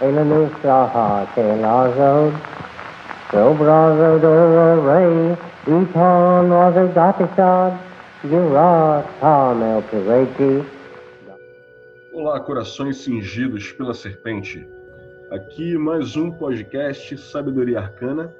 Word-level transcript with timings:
elanusaha 0.00 1.26
telazod 1.34 2.34
sobrazo 3.30 4.18
doro 4.22 4.86
rei 4.86 5.36
iton 5.66 6.50
wazagatishad 6.50 7.74
yurat 8.30 9.04
hamel 9.20 9.82
pireti 9.90 10.64
Olá, 12.12 12.40
corações 12.40 12.96
cingidos 12.98 13.70
pela 13.72 13.94
serpente. 13.94 14.66
Aqui 15.30 15.76
mais 15.78 16.16
um 16.16 16.32
podcast 16.32 17.16
Sabedoria 17.16 17.78
Arcana. 17.78 18.34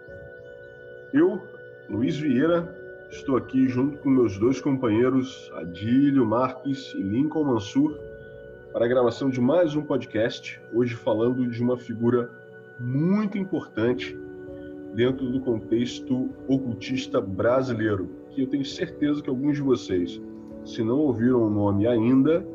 Eu, 1.13 1.41
Luiz 1.89 2.17
Vieira, 2.17 2.69
estou 3.09 3.37
aqui 3.37 3.69
junto 3.69 3.99
com 3.99 4.11
meus 4.11 4.37
dois 4.37 4.61
companheiros, 4.61 5.49
Adílio 5.55 6.27
Marques 6.27 6.93
e 6.95 7.03
Lincoln 7.03 7.45
Mansur, 7.45 7.97
para 8.73 8.85
a 8.85 8.89
gravação 8.89 9.31
de 9.31 9.41
mais 9.41 9.75
um 9.75 9.83
podcast, 9.83 10.61
hoje 10.75 10.95
falando 10.95 11.49
de 11.49 11.63
uma 11.63 11.77
figura 11.77 12.31
muito 12.79 13.39
importante 13.39 14.17
dentro 14.95 15.31
do 15.31 15.41
contexto 15.41 16.31
ocultista 16.47 17.21
brasileiro, 17.21 18.11
que 18.31 18.43
eu 18.43 18.47
tenho 18.47 18.65
certeza 18.65 19.23
que 19.23 19.31
alguns 19.31 19.57
de 19.57 19.63
vocês, 19.63 20.21
se 20.65 20.83
não 20.83 20.99
ouviram 20.99 21.47
o 21.47 21.51
nome 21.51 21.87
ainda, 21.87 22.47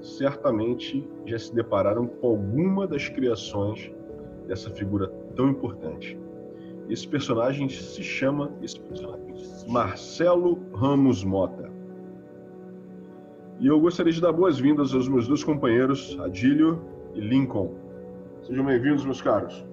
certamente 0.00 1.06
já 1.26 1.38
se 1.38 1.54
depararam 1.54 2.06
com 2.06 2.28
alguma 2.28 2.86
das 2.86 3.08
criações 3.08 3.92
dessa 4.46 4.70
figura 4.70 5.08
tão 5.36 5.50
importante. 5.50 6.18
Esse 6.88 7.06
personagem 7.06 7.68
se 7.68 8.02
chama 8.02 8.50
Marcelo 9.66 10.58
Ramos 10.72 11.22
Mota. 11.22 11.77
E 13.60 13.66
eu 13.66 13.80
gostaria 13.80 14.12
de 14.12 14.20
dar 14.20 14.32
boas-vindas 14.32 14.94
aos 14.94 15.08
meus 15.08 15.26
dois 15.26 15.42
companheiros, 15.42 16.16
Adílio 16.20 16.80
e 17.14 17.20
Lincoln. 17.20 17.74
Sejam 18.42 18.64
bem-vindos, 18.64 19.04
meus 19.04 19.20
caros. 19.20 19.66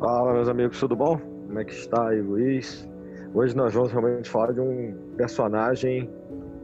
Fala, 0.00 0.34
meus 0.34 0.48
amigos, 0.48 0.80
tudo 0.80 0.96
bom? 0.96 1.20
Como 1.46 1.56
é 1.56 1.64
que 1.64 1.72
está 1.72 2.08
aí, 2.08 2.20
Luiz? 2.20 2.88
Hoje 3.32 3.56
nós 3.56 3.74
vamos 3.74 3.92
realmente 3.92 4.28
falar 4.28 4.52
de 4.52 4.60
um 4.60 4.92
personagem 5.16 6.10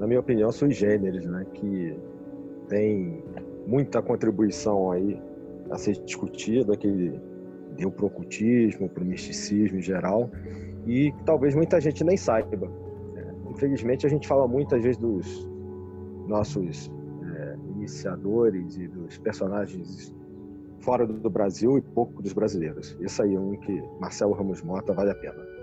na 0.00 0.06
minha 0.08 0.18
opinião, 0.18 0.50
sui 0.50 0.72
generis, 0.72 1.24
né? 1.24 1.46
Que 1.54 1.96
tem 2.68 3.22
muita 3.68 4.02
contribuição 4.02 4.90
aí 4.90 5.16
a 5.70 5.78
ser 5.78 5.92
discutida, 6.04 6.76
que 6.76 7.12
deu 7.76 7.88
para 7.88 8.04
o 8.04 8.08
ocultismo, 8.08 8.88
para 8.88 9.04
o 9.04 9.06
misticismo 9.06 9.78
em 9.78 9.82
geral, 9.82 10.28
e 10.88 11.14
talvez 11.24 11.54
muita 11.54 11.80
gente 11.80 12.02
nem 12.02 12.16
saiba. 12.16 12.68
Infelizmente, 13.54 14.04
a 14.04 14.08
gente 14.08 14.26
fala 14.26 14.48
muitas 14.48 14.82
vezes 14.82 14.96
dos 14.98 15.48
nossos 16.26 16.90
é, 17.36 17.56
iniciadores 17.76 18.76
e 18.76 18.88
dos 18.88 19.16
personagens 19.18 20.14
fora 20.80 21.06
do 21.06 21.30
Brasil 21.30 21.78
e 21.78 21.80
pouco 21.80 22.20
dos 22.22 22.32
brasileiros. 22.32 22.96
Isso 23.00 23.22
aí 23.22 23.34
é 23.34 23.40
um 23.40 23.56
que 23.56 23.82
Marcelo 24.00 24.32
Ramos 24.34 24.62
Mota 24.62 24.92
vale 24.92 25.10
a 25.10 25.14
pena. 25.14 25.54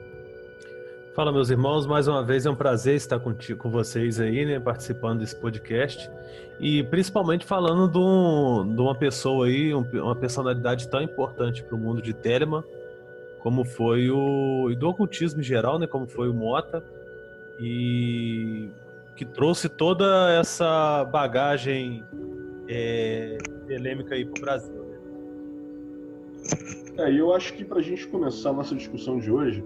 Fala, 1.14 1.32
meus 1.32 1.50
irmãos, 1.50 1.86
mais 1.86 2.08
uma 2.08 2.24
vez 2.24 2.46
é 2.46 2.50
um 2.50 2.56
prazer 2.56 2.96
estar 2.96 3.20
contigo, 3.20 3.60
com 3.60 3.70
vocês 3.70 4.20
aí, 4.20 4.46
né, 4.46 4.60
participando 4.62 5.20
desse 5.20 5.36
podcast 5.36 6.10
e 6.58 6.84
principalmente 6.86 7.46
falando 7.46 7.92
de, 7.92 7.98
um, 7.98 8.74
de 8.74 8.82
uma 8.82 8.96
pessoa 8.96 9.48
aí, 9.48 9.74
uma 9.74 10.16
personalidade 10.16 10.88
tão 10.88 11.02
importante 11.02 11.64
para 11.64 11.76
o 11.76 11.78
mundo 11.78 12.02
de 12.02 12.14
Telemann, 12.14 12.64
como 13.42 13.66
foi 13.66 14.10
o 14.10 14.70
e 14.72 14.76
do 14.76 14.88
ocultismo 14.88 15.42
em 15.42 15.44
geral, 15.44 15.78
né, 15.78 15.86
como 15.86 16.08
foi 16.08 16.30
o 16.30 16.34
Mota 16.34 16.82
e 17.62 18.70
que 19.16 19.26
trouxe 19.26 19.70
toda 19.70 20.32
essa 20.40 21.06
bagagem 21.06 22.04
é, 22.68 23.38
telêmica 23.68 24.16
aí 24.16 24.26
para 24.26 24.40
o 24.40 24.42
Brasil. 24.42 24.74
Né? 24.74 25.00
É, 26.98 27.14
eu 27.14 27.34
acho 27.34 27.54
que 27.54 27.64
para 27.64 27.80
a 27.80 27.84
gente 27.84 28.08
começar 28.08 28.50
a 28.50 28.54
nossa 28.54 28.76
discussão 28.76 29.20
de 29.20 29.32
hoje, 29.32 29.64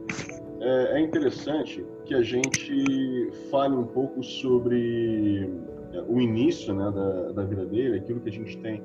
é, 0.59 0.97
é 0.97 1.00
interessante 1.00 1.85
que 2.06 2.13
a 2.13 2.22
gente 2.22 3.31
fale 3.50 3.75
um 3.75 3.85
pouco 3.85 4.22
sobre 4.23 5.50
é, 5.94 6.01
o 6.07 6.19
início 6.19 6.73
né, 6.73 6.91
da, 6.91 7.31
da 7.31 7.44
vida 7.44 7.66
dele, 7.66 7.97
aquilo 7.97 8.19
que 8.19 8.29
a 8.29 8.31
gente 8.31 8.57
tem 8.57 8.83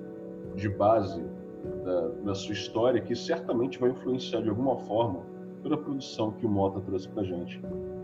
de 0.54 0.68
base 0.68 1.22
da, 1.84 2.08
da, 2.24 2.34
sua 2.34 2.52
história, 2.52 3.00
que 3.00 3.14
certamente 3.14 3.78
vai 3.78 3.90
influenciar 3.90 4.42
de 4.42 4.48
alguma 4.48 4.76
forma 4.78 5.20
toda 5.62 5.74
a 5.74 5.78
produção 5.78 6.32
que 6.32 6.46
o 6.46 6.48
Mota 6.48 6.80
trouxe 6.80 7.08
para 7.08 7.22
a 7.22 7.24
gente. 7.24 7.60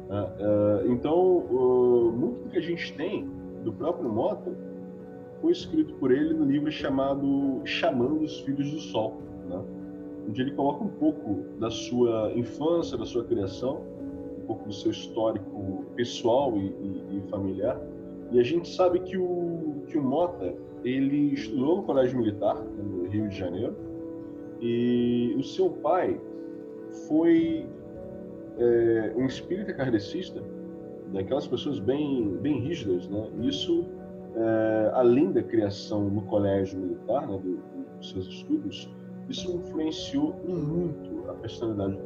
Né. 0.08 0.28
É, 0.38 0.86
então, 0.88 1.44
muito 2.12 2.42
do 2.44 2.48
que 2.50 2.58
a 2.58 2.62
gente 2.62 2.94
tem 2.94 3.28
do 3.64 3.72
próprio 3.72 4.08
Mota 4.08 4.56
foi 5.40 5.52
escrito 5.52 5.94
por 5.94 6.10
ele 6.10 6.32
no 6.32 6.44
livro 6.44 6.70
chamado 6.70 7.60
Chamando 7.64 8.22
os 8.22 8.40
Filhos 8.40 8.70
do 8.70 8.80
Sol. 8.80 9.16
Né? 9.48 9.62
onde 10.28 10.42
ele 10.42 10.52
coloca 10.52 10.84
um 10.84 10.88
pouco 10.88 11.44
da 11.58 11.70
sua 11.70 12.32
infância, 12.34 12.98
da 12.98 13.06
sua 13.06 13.24
criação, 13.24 13.82
um 14.38 14.46
pouco 14.46 14.64
do 14.64 14.74
seu 14.74 14.90
histórico 14.90 15.84
pessoal 15.94 16.56
e, 16.56 16.66
e, 16.66 17.18
e 17.18 17.30
familiar. 17.30 17.80
E 18.32 18.40
a 18.40 18.42
gente 18.42 18.68
sabe 18.68 19.00
que 19.00 19.16
o, 19.16 19.82
que 19.86 19.96
o 19.96 20.02
Mota, 20.02 20.54
ele 20.84 21.32
estudou 21.32 21.76
no 21.76 21.82
colégio 21.84 22.18
militar, 22.18 22.56
no 22.56 23.08
Rio 23.08 23.28
de 23.28 23.36
Janeiro, 23.36 23.76
e 24.60 25.34
o 25.38 25.42
seu 25.42 25.70
pai 25.70 26.20
foi 27.06 27.66
é, 28.58 29.12
um 29.16 29.26
espírita 29.26 29.72
kardecista, 29.72 30.42
daquelas 31.12 31.46
pessoas 31.46 31.78
bem, 31.78 32.36
bem 32.38 32.60
rígidas, 32.60 33.08
né? 33.08 33.28
Isso, 33.42 33.86
é, 34.34 34.90
além 34.94 35.32
da 35.32 35.42
criação 35.42 36.08
no 36.08 36.22
colégio 36.22 36.78
militar, 36.78 37.26
né, 37.26 37.38
do, 37.38 37.58
dos 37.98 38.10
seus 38.10 38.26
estudos, 38.26 38.90
isso 39.28 39.56
influenciou 39.56 40.34
muito 40.46 41.28
a 41.30 41.34
personalidade, 41.34 41.98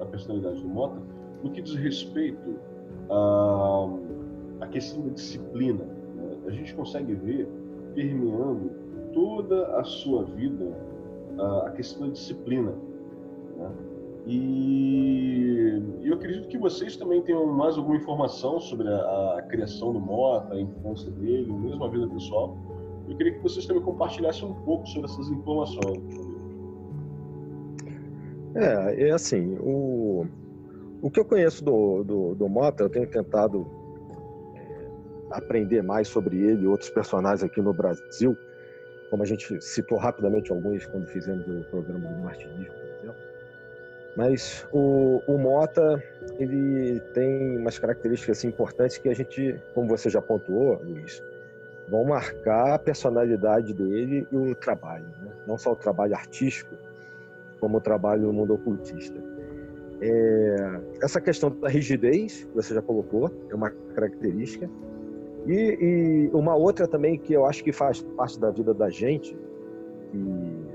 a 0.00 0.04
personalidade 0.04 0.62
do 0.62 0.68
Mota 0.68 1.00
no 1.42 1.50
que 1.50 1.62
diz 1.62 1.74
respeito 1.74 2.58
à, 3.10 3.88
à 4.60 4.66
questão 4.68 5.02
da 5.02 5.10
disciplina. 5.10 5.84
Né? 5.84 6.36
A 6.46 6.50
gente 6.50 6.74
consegue 6.74 7.14
ver 7.14 7.48
permeando 7.94 8.70
toda 9.12 9.78
a 9.78 9.84
sua 9.84 10.24
vida 10.24 10.72
a, 11.38 11.66
a 11.66 11.70
questão 11.70 12.06
da 12.06 12.12
disciplina. 12.12 12.72
Né? 13.56 13.70
E 14.30 15.82
eu 16.02 16.12
acredito 16.12 16.48
que 16.48 16.58
vocês 16.58 16.96
também 16.96 17.22
tenham 17.22 17.46
mais 17.46 17.78
alguma 17.78 17.96
informação 17.96 18.60
sobre 18.60 18.86
a, 18.86 19.38
a, 19.38 19.42
criação 19.48 19.90
do 19.90 19.98
Mota, 19.98 20.52
a 20.52 20.60
infância 20.60 21.10
dele, 21.12 21.50
mesmo 21.50 21.82
a 21.82 21.88
vida 21.88 22.06
pessoal. 22.06 22.54
Eu 23.08 23.16
queria 23.16 23.32
que 23.32 23.42
vocês 23.42 23.64
também 23.64 23.82
compartilhassem 23.82 24.46
um 24.46 24.52
pouco 24.64 24.86
sobre 24.86 25.10
essas 25.10 25.30
informações. 25.30 25.98
É, 28.54 29.08
é 29.08 29.10
assim, 29.12 29.56
o, 29.60 30.26
o 31.00 31.10
que 31.10 31.20
eu 31.20 31.24
conheço 31.24 31.64
do, 31.64 32.04
do, 32.04 32.34
do 32.34 32.48
Mota, 32.50 32.82
eu 32.82 32.90
tenho 32.90 33.08
tentado 33.08 33.66
é, 34.54 34.90
aprender 35.30 35.82
mais 35.82 36.06
sobre 36.06 36.36
ele 36.36 36.64
e 36.64 36.66
outros 36.66 36.90
personagens 36.90 37.42
aqui 37.42 37.62
no 37.62 37.72
Brasil, 37.72 38.36
como 39.08 39.22
a 39.22 39.26
gente 39.26 39.58
citou 39.62 39.96
rapidamente 39.96 40.52
alguns 40.52 40.84
quando 40.84 41.06
fizemos 41.06 41.48
o 41.48 41.70
programa 41.70 42.06
do 42.06 42.22
Martinismo. 42.24 42.87
Mas 44.18 44.66
o, 44.72 45.22
o 45.28 45.38
Mota, 45.38 46.02
ele 46.40 46.98
tem 47.14 47.56
umas 47.56 47.78
características 47.78 48.38
assim, 48.38 48.48
importantes 48.48 48.98
que 48.98 49.08
a 49.08 49.14
gente, 49.14 49.54
como 49.72 49.86
você 49.86 50.10
já 50.10 50.20
pontuou, 50.20 50.82
Luiz, 50.82 51.22
vão 51.88 52.04
marcar 52.04 52.74
a 52.74 52.78
personalidade 52.80 53.72
dele 53.72 54.26
e 54.32 54.36
o 54.36 54.56
trabalho. 54.56 55.06
Né? 55.22 55.30
Não 55.46 55.56
só 55.56 55.70
o 55.70 55.76
trabalho 55.76 56.16
artístico, 56.16 56.74
como 57.60 57.80
trabalho 57.80 58.22
no 58.22 58.32
mundo 58.32 58.54
ocultista. 58.54 59.22
É, 60.00 60.80
essa 61.00 61.20
questão 61.20 61.50
da 61.50 61.68
rigidez, 61.68 62.42
que 62.42 62.56
você 62.56 62.74
já 62.74 62.82
colocou, 62.82 63.30
é 63.48 63.54
uma 63.54 63.70
característica. 63.94 64.68
E, 65.46 65.78
e, 65.80 66.30
uma 66.36 66.56
outra 66.56 66.88
também 66.88 67.16
que 67.16 67.34
eu 67.34 67.46
acho 67.46 67.62
que 67.62 67.70
faz 67.70 68.00
parte 68.16 68.40
da 68.40 68.50
vida 68.50 68.74
da 68.74 68.90
gente, 68.90 69.38
e 70.12 70.66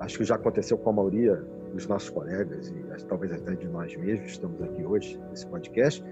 acho 0.00 0.16
que 0.16 0.24
já 0.24 0.36
aconteceu 0.36 0.78
com 0.78 0.88
a 0.88 0.92
maioria 0.94 1.44
dos 1.76 1.86
nossos 1.86 2.10
colegas, 2.10 2.68
e 2.68 3.04
talvez 3.06 3.32
até 3.32 3.54
de 3.54 3.68
nós 3.68 3.94
mesmos, 3.96 4.32
estamos 4.32 4.60
aqui 4.62 4.84
hoje 4.84 5.20
nesse 5.30 5.46
podcast, 5.46 6.02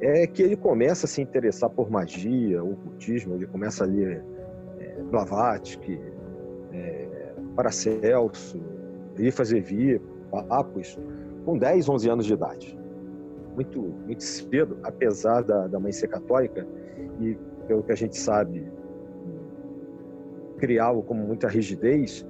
é 0.00 0.26
que 0.26 0.42
ele 0.42 0.56
começa 0.56 1.06
a 1.06 1.08
se 1.08 1.20
interessar 1.20 1.68
por 1.70 1.90
magia, 1.90 2.62
ocultismo, 2.62 3.34
ele 3.34 3.46
começa 3.46 3.84
a 3.84 3.86
ler 3.86 4.24
é, 4.78 5.02
Blavatsky, 5.10 6.00
é, 6.72 7.32
Paracelso, 7.54 8.60
fazer 9.32 9.62
Zevi, 9.62 10.00
Papos, 10.30 10.98
com 11.44 11.56
10, 11.58 11.88
11 11.88 12.10
anos 12.10 12.26
de 12.26 12.32
idade. 12.32 12.78
Muito, 13.54 13.80
muito 13.80 14.22
cedo, 14.22 14.78
apesar 14.82 15.42
da, 15.42 15.68
da 15.68 15.78
mãe 15.78 15.92
ser 15.92 16.08
católica, 16.08 16.66
e 17.20 17.36
pelo 17.68 17.82
que 17.82 17.92
a 17.92 17.94
gente 17.94 18.16
sabe, 18.16 18.66
criá-lo 20.58 21.02
com 21.02 21.14
muita 21.14 21.48
rigidez, 21.48 22.26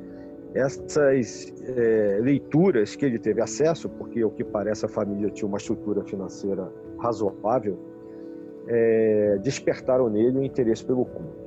essas 0.55 1.53
é, 1.77 2.19
leituras 2.21 2.95
que 2.95 3.05
ele 3.05 3.19
teve 3.19 3.41
acesso, 3.41 3.89
porque 3.89 4.25
o 4.25 4.31
que 4.31 4.45
parece 4.45 4.87
a 4.87 4.89
família 4.89 5.29
tinha 5.31 5.49
uma 5.49 5.59
estrutura 5.59 6.05
financeira 6.05 6.71
razoável, 6.99 7.79
é, 8.69 9.39
despertaram 9.43 10.09
nele 10.09 10.39
o 10.39 10.43
interesse 10.45 10.85
pelo 10.85 11.05
culto. 11.05 11.45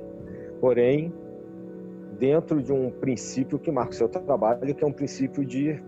porém 0.60 1.12
dentro 2.18 2.60
de 2.60 2.72
um 2.72 2.90
princípio 2.90 3.58
que 3.58 3.70
marca 3.70 3.92
o 3.92 3.94
seu 3.94 4.08
trabalho, 4.08 4.74
que 4.74 4.84
é 4.84 4.86
um 4.86 4.92
princípio 4.92 5.44
de 5.44 5.80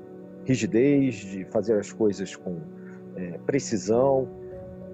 rigidez, 0.45 1.17
de 1.17 1.45
fazer 1.47 1.77
as 1.79 1.93
coisas 1.93 2.37
com 2.37 2.57
é, 3.17 3.39
precisão, 3.39 4.29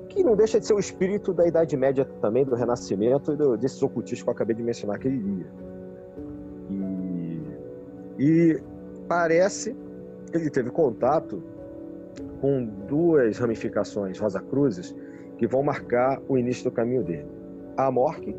que 0.08 0.24
não 0.24 0.34
deixa 0.34 0.58
de 0.58 0.66
ser 0.66 0.74
o 0.74 0.78
espírito 0.78 1.32
da 1.34 1.46
Idade 1.46 1.76
Média 1.76 2.04
também, 2.20 2.44
do 2.44 2.54
Renascimento 2.54 3.32
e 3.32 3.36
do, 3.36 3.56
desses 3.56 3.82
ocultistas 3.82 4.22
que 4.22 4.28
eu 4.28 4.32
acabei 4.32 4.56
de 4.56 4.62
mencionar 4.62 4.98
que 4.98 5.08
ele 5.08 5.18
lia. 5.18 5.46
E, 8.18 8.60
parece 9.08 9.76
que 10.30 10.36
ele 10.36 10.50
teve 10.50 10.70
contato 10.70 11.42
com 12.40 12.64
duas 12.88 13.38
ramificações 13.38 14.18
Rosa 14.18 14.40
Cruzes 14.40 14.94
que 15.38 15.46
vão 15.46 15.62
marcar 15.62 16.20
o 16.28 16.36
início 16.38 16.64
do 16.64 16.70
caminho 16.70 17.02
dele. 17.02 17.26
A 17.76 17.90
Morque, 17.90 18.34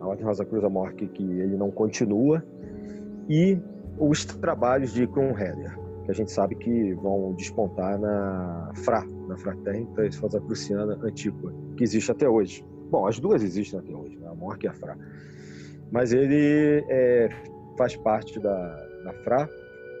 a 0.00 0.06
Ordem 0.06 0.24
Rosa 0.24 0.44
Cruz 0.44 0.62
Amorque, 0.64 1.08
que 1.08 1.22
ele 1.22 1.56
não 1.56 1.70
continua, 1.70 2.44
e 3.28 3.58
os 3.98 4.24
trabalhos 4.24 4.92
de 4.92 5.06
Kronheder, 5.06 5.76
que 6.04 6.10
a 6.10 6.14
gente 6.14 6.30
sabe 6.30 6.54
que 6.54 6.92
vão 6.94 7.32
despontar 7.34 7.98
na 7.98 8.70
FRA, 8.74 9.04
na 9.26 9.36
Fraternita 9.36 10.02
Rosacruciana 10.20 10.98
Antiqua, 11.02 11.52
que 11.76 11.82
existe 11.82 12.10
até 12.10 12.28
hoje. 12.28 12.64
Bom, 12.90 13.06
as 13.06 13.18
duas 13.18 13.42
existem 13.42 13.80
até 13.80 13.92
hoje, 13.92 14.16
né? 14.18 14.28
a 14.28 14.34
Morque 14.34 14.66
e 14.66 14.68
a 14.68 14.74
FRA. 14.74 14.96
Mas 15.90 16.12
ele 16.12 16.84
é, 16.88 17.28
faz 17.78 17.96
parte 17.96 18.38
da, 18.38 18.85
da 19.06 19.12
FRA 19.12 19.48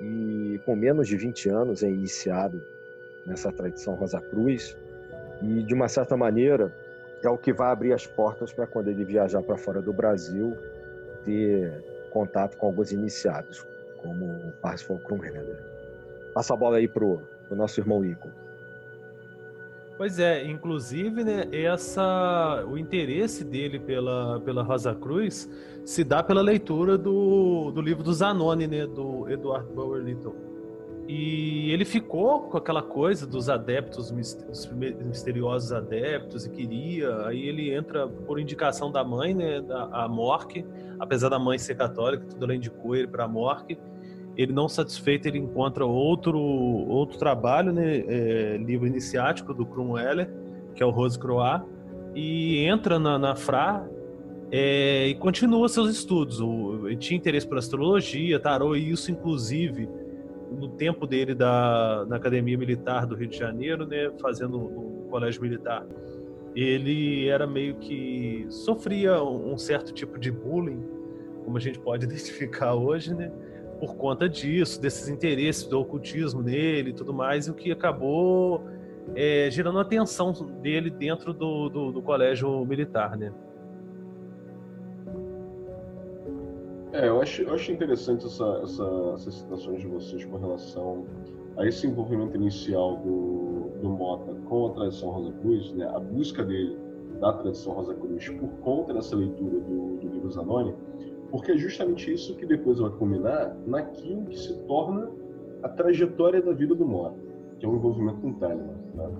e 0.00 0.60
com 0.64 0.74
menos 0.74 1.08
de 1.08 1.16
20 1.16 1.48
anos 1.48 1.82
é 1.82 1.88
iniciado 1.88 2.62
nessa 3.24 3.50
tradição 3.52 3.94
Rosa 3.94 4.20
Cruz 4.20 4.76
e 5.42 5.62
de 5.62 5.74
uma 5.74 5.88
certa 5.88 6.16
maneira 6.16 6.72
é 7.22 7.28
o 7.28 7.38
que 7.38 7.52
vai 7.52 7.70
abrir 7.70 7.92
as 7.92 8.06
portas 8.06 8.52
para 8.52 8.66
quando 8.66 8.88
ele 8.88 9.04
viajar 9.04 9.42
para 9.42 9.56
fora 9.56 9.80
do 9.80 9.92
Brasil 9.92 10.56
ter 11.24 11.82
contato 12.10 12.56
com 12.56 12.66
alguns 12.66 12.92
iniciados, 12.92 13.66
como 13.98 14.26
o 14.26 14.52
Parsifal 14.62 14.98
Krumheder. 14.98 15.58
Passa 16.32 16.54
a 16.54 16.56
bola 16.56 16.76
aí 16.76 16.86
pro, 16.86 17.22
pro 17.48 17.56
nosso 17.56 17.80
irmão 17.80 18.04
Ico. 18.04 18.30
Pois 19.96 20.18
é, 20.18 20.44
inclusive, 20.44 21.24
né, 21.24 21.48
essa, 21.50 22.62
o 22.68 22.76
interesse 22.76 23.42
dele 23.42 23.80
pela, 23.80 24.38
pela 24.40 24.62
Rosa 24.62 24.94
Cruz 24.94 25.50
se 25.86 26.04
dá 26.04 26.22
pela 26.22 26.42
leitura 26.42 26.98
do, 26.98 27.70
do 27.70 27.80
livro 27.80 28.02
do 28.02 28.12
Zanoni, 28.12 28.66
né, 28.66 28.86
do 28.86 29.26
Edward 29.30 29.66
Bower 29.72 30.02
Little. 30.02 30.34
E 31.08 31.70
ele 31.70 31.84
ficou 31.84 32.42
com 32.42 32.58
aquela 32.58 32.82
coisa 32.82 33.26
dos 33.26 33.48
adeptos, 33.48 34.10
dos 34.10 34.66
misteriosos 35.04 35.72
adeptos, 35.72 36.44
e 36.44 36.50
queria. 36.50 37.26
Aí 37.26 37.48
ele 37.48 37.72
entra 37.72 38.08
por 38.08 38.40
indicação 38.40 38.90
da 38.90 39.04
mãe, 39.04 39.32
né, 39.32 39.60
da, 39.60 39.84
a 39.84 40.08
Mork, 40.08 40.66
apesar 40.98 41.28
da 41.28 41.38
mãe 41.38 41.58
ser 41.58 41.76
católica, 41.76 42.26
tudo 42.28 42.44
ela 42.44 42.54
indicou 42.54 42.96
ele 42.96 43.06
para 43.06 43.24
a 43.24 43.28
Mork. 43.28 43.78
Ele 44.36 44.52
não 44.52 44.68
satisfeito, 44.68 45.26
ele 45.26 45.38
encontra 45.38 45.84
outro 45.84 46.38
outro 46.38 47.18
trabalho, 47.18 47.72
né, 47.72 48.04
é, 48.06 48.56
livro 48.58 48.86
iniciático 48.86 49.54
do 49.54 49.64
Cromwell, 49.64 50.26
que 50.74 50.82
é 50.82 50.86
o 50.86 50.90
Rose 50.90 51.18
Croix, 51.18 51.62
e 52.14 52.64
entra 52.64 52.98
na, 52.98 53.18
na 53.18 53.34
Fra 53.34 53.88
é, 54.50 55.08
e 55.08 55.14
continua 55.14 55.68
seus 55.68 55.90
estudos. 55.90 56.40
O, 56.40 56.86
ele 56.86 56.96
tinha 56.96 57.16
interesse 57.16 57.46
por 57.46 57.58
astrologia, 57.58 58.38
tarô, 58.38 58.76
e 58.76 58.90
isso, 58.90 59.10
inclusive 59.10 59.88
no 60.50 60.68
tempo 60.68 61.06
dele 61.06 61.34
da, 61.34 62.04
na 62.08 62.16
Academia 62.16 62.56
Militar 62.56 63.06
do 63.06 63.14
Rio 63.14 63.28
de 63.28 63.36
Janeiro, 63.36 63.86
né, 63.86 64.10
fazendo 64.20 64.58
no 64.58 65.06
colégio 65.10 65.42
militar, 65.42 65.84
ele 66.54 67.28
era 67.28 67.46
meio 67.46 67.76
que 67.76 68.46
sofria 68.48 69.22
um 69.22 69.58
certo 69.58 69.92
tipo 69.92 70.18
de 70.18 70.30
bullying, 70.30 70.82
como 71.44 71.56
a 71.56 71.60
gente 71.60 71.78
pode 71.78 72.04
identificar 72.06 72.74
hoje, 72.74 73.14
né, 73.14 73.30
por 73.78 73.96
conta 73.96 74.28
disso, 74.28 74.80
desses 74.80 75.08
interesses 75.08 75.66
do 75.66 75.78
ocultismo 75.80 76.42
nele 76.42 76.90
e 76.90 76.92
tudo 76.92 77.12
mais, 77.12 77.46
e 77.46 77.50
o 77.50 77.54
que 77.54 77.70
acabou 77.70 78.62
é, 79.14 79.48
gerando 79.50 79.78
a 79.78 79.82
atenção 79.82 80.32
dele 80.60 80.90
dentro 80.90 81.32
do, 81.32 81.68
do, 81.68 81.92
do 81.92 82.02
colégio 82.02 82.64
militar, 82.64 83.16
né. 83.16 83.32
É, 86.92 87.08
eu 87.08 87.20
acho, 87.20 87.42
eu 87.42 87.52
acho 87.52 87.70
interessante 87.72 88.24
essa, 88.24 88.60
essa, 88.62 89.12
essas 89.14 89.34
citações 89.34 89.82
de 89.82 89.86
vocês 89.86 90.24
com 90.24 90.38
relação 90.38 91.04
a 91.58 91.66
esse 91.66 91.86
envolvimento 91.86 92.36
inicial 92.36 92.96
do, 92.96 93.70
do 93.82 93.88
Mota 93.90 94.32
com 94.46 94.68
a 94.68 94.70
tradição 94.70 95.10
Rosa 95.10 95.32
Cruz, 95.32 95.72
né, 95.72 95.86
a 95.94 96.00
busca 96.00 96.42
dele 96.42 96.78
da 97.20 97.32
tradição 97.34 97.74
Rosa 97.74 97.94
Cruz 97.94 98.28
por 98.30 98.48
conta 98.60 98.94
dessa 98.94 99.14
leitura 99.14 99.58
do, 99.60 99.96
do 99.96 100.08
livro 100.08 100.30
Zanoni, 100.30 100.74
porque 101.30 101.52
é 101.52 101.56
justamente 101.56 102.12
isso 102.12 102.36
que 102.36 102.46
depois 102.46 102.78
vai 102.78 102.90
culminar 102.90 103.56
naquilo 103.66 104.24
que 104.26 104.38
se 104.38 104.54
torna 104.66 105.10
a 105.62 105.68
trajetória 105.68 106.40
da 106.40 106.52
vida 106.52 106.74
do 106.74 106.86
Mota, 106.86 107.18
que 107.58 107.66
é 107.66 107.68
o 107.68 107.76
envolvimento 107.76 108.20
com 108.20 108.32
Telemann. 108.34 108.76
Né? 108.94 109.10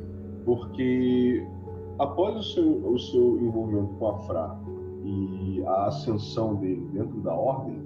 Porque 0.45 1.47
após 1.99 2.37
o 2.37 2.43
seu, 2.43 2.93
o 2.93 2.99
seu 2.99 3.41
envolvimento 3.41 3.95
com 3.95 4.09
a 4.09 4.19
Fra 4.21 4.59
e 5.05 5.63
a 5.67 5.87
ascensão 5.87 6.57
dele 6.57 6.87
dentro 6.93 7.21
da 7.21 7.35
ordem, 7.35 7.85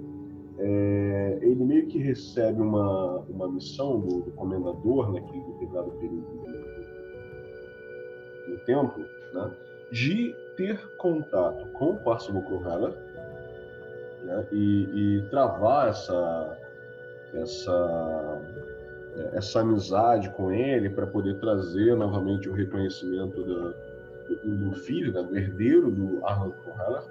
é, 0.59 1.39
ele 1.41 1.63
meio 1.63 1.87
que 1.87 1.97
recebe 1.97 2.61
uma, 2.61 3.19
uma 3.29 3.47
missão 3.49 3.99
do, 3.99 4.21
do 4.21 4.31
comendador 4.31 5.11
naquele 5.11 5.41
determinado 5.43 5.91
período 5.91 6.27
do, 8.47 8.57
tempo, 8.65 8.99
né, 9.33 9.51
de 9.91 10.35
ter 10.57 10.79
contato 10.97 11.67
com 11.73 11.91
o 11.91 12.03
Parson 12.03 12.39
Kruheller 12.41 12.93
né, 14.31 14.47
e, 14.51 15.17
e 15.17 15.21
travar 15.29 15.89
essa, 15.89 16.57
essa, 17.33 18.41
essa 19.33 19.59
amizade 19.59 20.29
com 20.31 20.51
ele 20.51 20.89
para 20.89 21.05
poder 21.05 21.37
trazer 21.39 21.95
novamente 21.95 22.49
o 22.49 22.53
reconhecimento 22.53 23.43
da, 23.43 23.73
do, 24.43 24.71
filho, 24.73 25.11
né, 25.11 25.21
do 25.21 25.37
herdeiro 25.37 25.91
do 25.91 26.25
Arnold 26.25 26.55
Koheller, 26.63 27.03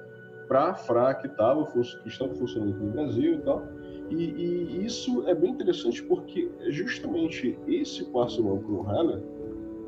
para 0.48 0.70
a 0.70 0.74
FRA 0.74 1.14
que, 1.14 1.28
tava, 1.28 1.64
que 1.66 2.08
estava 2.08 2.34
funcionando 2.34 2.74
aqui 2.74 2.82
no 2.82 2.90
Brasil 2.90 3.34
e 3.34 3.38
tal. 3.38 3.62
E, 4.08 4.24
e, 4.24 4.84
isso 4.84 5.24
é 5.28 5.34
bem 5.34 5.50
interessante 5.50 6.02
porque 6.02 6.50
é 6.60 6.70
justamente 6.70 7.56
esse 7.68 8.04
Parson 8.06 8.58
Koheller 8.58 9.22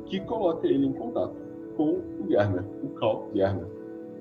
que 0.05 0.21
coloca 0.21 0.65
ele 0.65 0.85
em 0.85 0.93
contato 0.93 1.35
com 1.75 2.01
o 2.19 2.27
Germer, 2.29 2.63
o 2.83 2.89
Carl 2.91 3.29
Germer, 3.33 3.67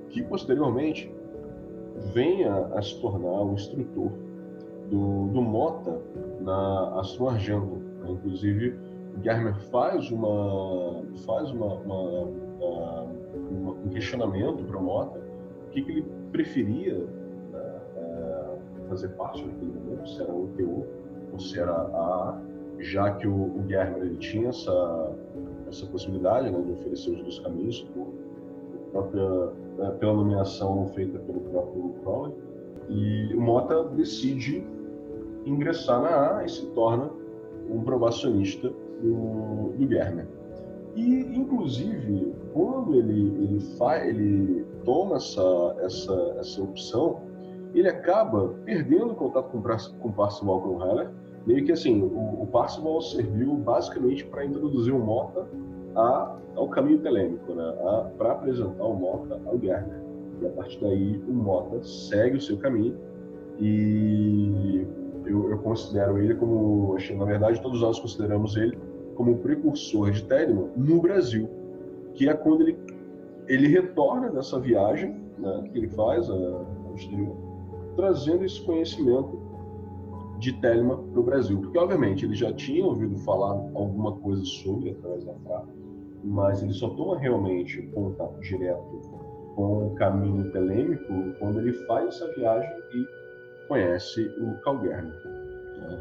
que 0.08 0.22
posteriormente 0.24 1.12
venha 2.12 2.66
a 2.74 2.82
se 2.82 3.00
tornar 3.00 3.42
o 3.42 3.52
instrutor 3.54 4.10
do, 4.90 5.28
do 5.28 5.42
Mota 5.42 6.00
na 6.40 7.00
Astro 7.00 7.28
Argento. 7.28 7.76
Né? 8.00 8.10
Inclusive, 8.10 8.78
o 9.16 9.22
Germer 9.22 9.54
faz 9.70 10.10
uma 10.10 11.02
faz 11.24 11.50
uma, 11.50 11.74
uma 11.74 12.42
um 13.84 13.88
questionamento 13.90 14.64
para 14.64 14.78
o 14.78 14.82
Mota, 14.82 15.18
o 15.18 15.70
que, 15.70 15.82
que 15.82 15.90
ele 15.90 16.04
preferia 16.30 16.94
né, 17.52 17.80
é, 17.96 18.88
fazer 18.88 19.08
parte 19.10 19.44
naquele 19.44 19.72
momento, 19.72 20.08
se 20.08 20.22
era 20.22 20.32
o 20.32 20.48
TO 20.56 20.86
ou 21.32 21.38
se 21.38 21.58
era 21.58 21.72
a 21.72 22.40
já 22.78 23.14
que 23.14 23.28
o, 23.28 23.34
o 23.34 23.64
ele 23.68 24.16
tinha 24.16 24.48
essa, 24.48 25.12
essa 25.68 25.86
possibilidade 25.86 26.50
né, 26.50 26.60
de 26.60 26.72
oferecer 26.72 27.10
os 27.10 27.22
dois 27.22 27.38
caminhos 27.38 27.82
por, 27.94 28.06
por 28.06 28.80
própria, 28.90 29.52
pela 29.98 30.12
nomeação 30.12 30.86
feita 30.88 31.18
pelo 31.18 31.40
próprio 31.40 31.94
Crowley, 32.02 32.34
e 32.88 33.34
o 33.34 33.40
Mota 33.40 33.84
decide 33.84 34.66
ingressar 35.46 36.02
na 36.02 36.38
A 36.38 36.44
e 36.44 36.48
se 36.48 36.66
torna 36.66 37.10
um 37.70 37.82
probacionista 37.82 38.68
do, 39.00 39.72
do 39.76 39.88
Germer. 39.88 40.26
E, 40.94 41.20
inclusive, 41.36 42.34
quando 42.52 42.94
ele, 42.94 43.34
ele, 43.42 43.60
faz, 43.78 44.06
ele 44.06 44.66
toma 44.84 45.16
essa, 45.16 45.76
essa, 45.80 46.36
essa 46.38 46.62
opção, 46.62 47.20
ele 47.74 47.88
acaba 47.88 48.48
perdendo 48.64 49.14
contato 49.14 49.50
com, 49.50 49.62
com 49.62 50.08
o 50.08 50.12
Parcival 50.12 50.60
Kronheller. 50.60 51.10
Meio 51.46 51.64
que 51.64 51.72
assim, 51.72 52.02
o, 52.02 52.42
o 52.42 52.46
Parcival 52.46 53.00
serviu 53.00 53.54
basicamente 53.54 54.24
para 54.26 54.44
introduzir 54.44 54.92
o 54.92 54.98
Mota 54.98 55.48
a, 55.96 56.36
ao 56.56 56.68
caminho 56.68 56.98
telêmico, 56.98 57.52
né? 57.54 57.74
para 58.18 58.32
apresentar 58.32 58.84
o 58.84 58.94
Mota 58.94 59.40
ao 59.46 59.58
Gerner. 59.58 60.00
E 60.40 60.46
a 60.46 60.50
partir 60.50 60.80
daí, 60.80 61.22
o 61.28 61.32
Mota 61.32 61.82
segue 61.82 62.36
o 62.36 62.40
seu 62.40 62.56
caminho 62.58 62.96
e 63.58 64.86
eu, 65.26 65.50
eu 65.50 65.58
considero 65.58 66.18
ele 66.18 66.34
como, 66.34 66.94
acho, 66.96 67.14
na 67.16 67.24
verdade, 67.24 67.60
todos 67.60 67.80
nós 67.80 67.98
consideramos 68.00 68.56
ele 68.56 68.76
como 69.14 69.38
precursor 69.38 70.10
de 70.10 70.24
Telemann 70.24 70.70
no 70.76 71.00
Brasil, 71.00 71.48
que 72.14 72.28
é 72.28 72.34
quando 72.34 72.62
ele, 72.62 72.78
ele 73.46 73.68
retorna 73.68 74.30
dessa 74.30 74.58
viagem 74.58 75.14
né, 75.38 75.68
que 75.70 75.78
ele 75.78 75.88
faz 75.88 76.28
ao 76.28 76.94
exterior, 76.94 77.36
trazendo 77.94 78.44
esse 78.44 78.60
conhecimento 78.64 79.38
de 80.38 80.52
Telemann 80.54 81.04
para 81.12 81.20
o 81.20 81.22
Brasil. 81.22 81.60
Porque, 81.60 81.78
obviamente, 81.78 82.24
ele 82.24 82.34
já 82.34 82.52
tinha 82.52 82.84
ouvido 82.84 83.16
falar 83.18 83.52
alguma 83.74 84.12
coisa 84.16 84.44
sobre 84.44 84.90
através 84.90 85.24
da 85.24 85.34
FRA, 85.34 85.64
mas 86.22 86.62
ele 86.62 86.72
só 86.72 86.88
toma 86.90 87.18
realmente 87.18 87.82
contato 87.88 88.38
direto 88.40 89.00
com 89.54 89.88
o 89.88 89.94
caminho 89.94 90.50
telêmico 90.50 91.34
quando 91.38 91.60
ele 91.60 91.72
faz 91.72 92.08
essa 92.08 92.32
viagem 92.34 92.82
e 92.94 93.06
conhece 93.68 94.34
o 94.38 94.54
Calguerme. 94.62 95.12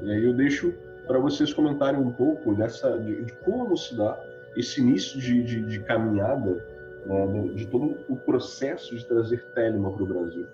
E 0.03 0.11
aí 0.11 0.23
eu 0.23 0.33
deixo 0.33 0.73
para 1.07 1.19
vocês 1.19 1.51
comentarem 1.53 1.99
um 1.99 2.11
pouco 2.11 2.53
dessa, 2.53 2.97
de, 2.99 3.25
de, 3.25 3.33
como 3.43 3.75
se 3.75 3.95
dá 3.95 4.17
esse 4.55 4.81
início 4.81 5.19
de, 5.19 5.43
de, 5.43 5.65
de 5.65 5.79
caminhada, 5.81 6.65
né, 7.05 7.47
de 7.55 7.65
todo 7.67 7.97
o 8.07 8.15
processo 8.15 8.95
de 8.95 9.05
trazer 9.05 9.43
Telema 9.53 9.91
para 9.91 10.03
o 10.03 10.05
Brasil. 10.05 10.45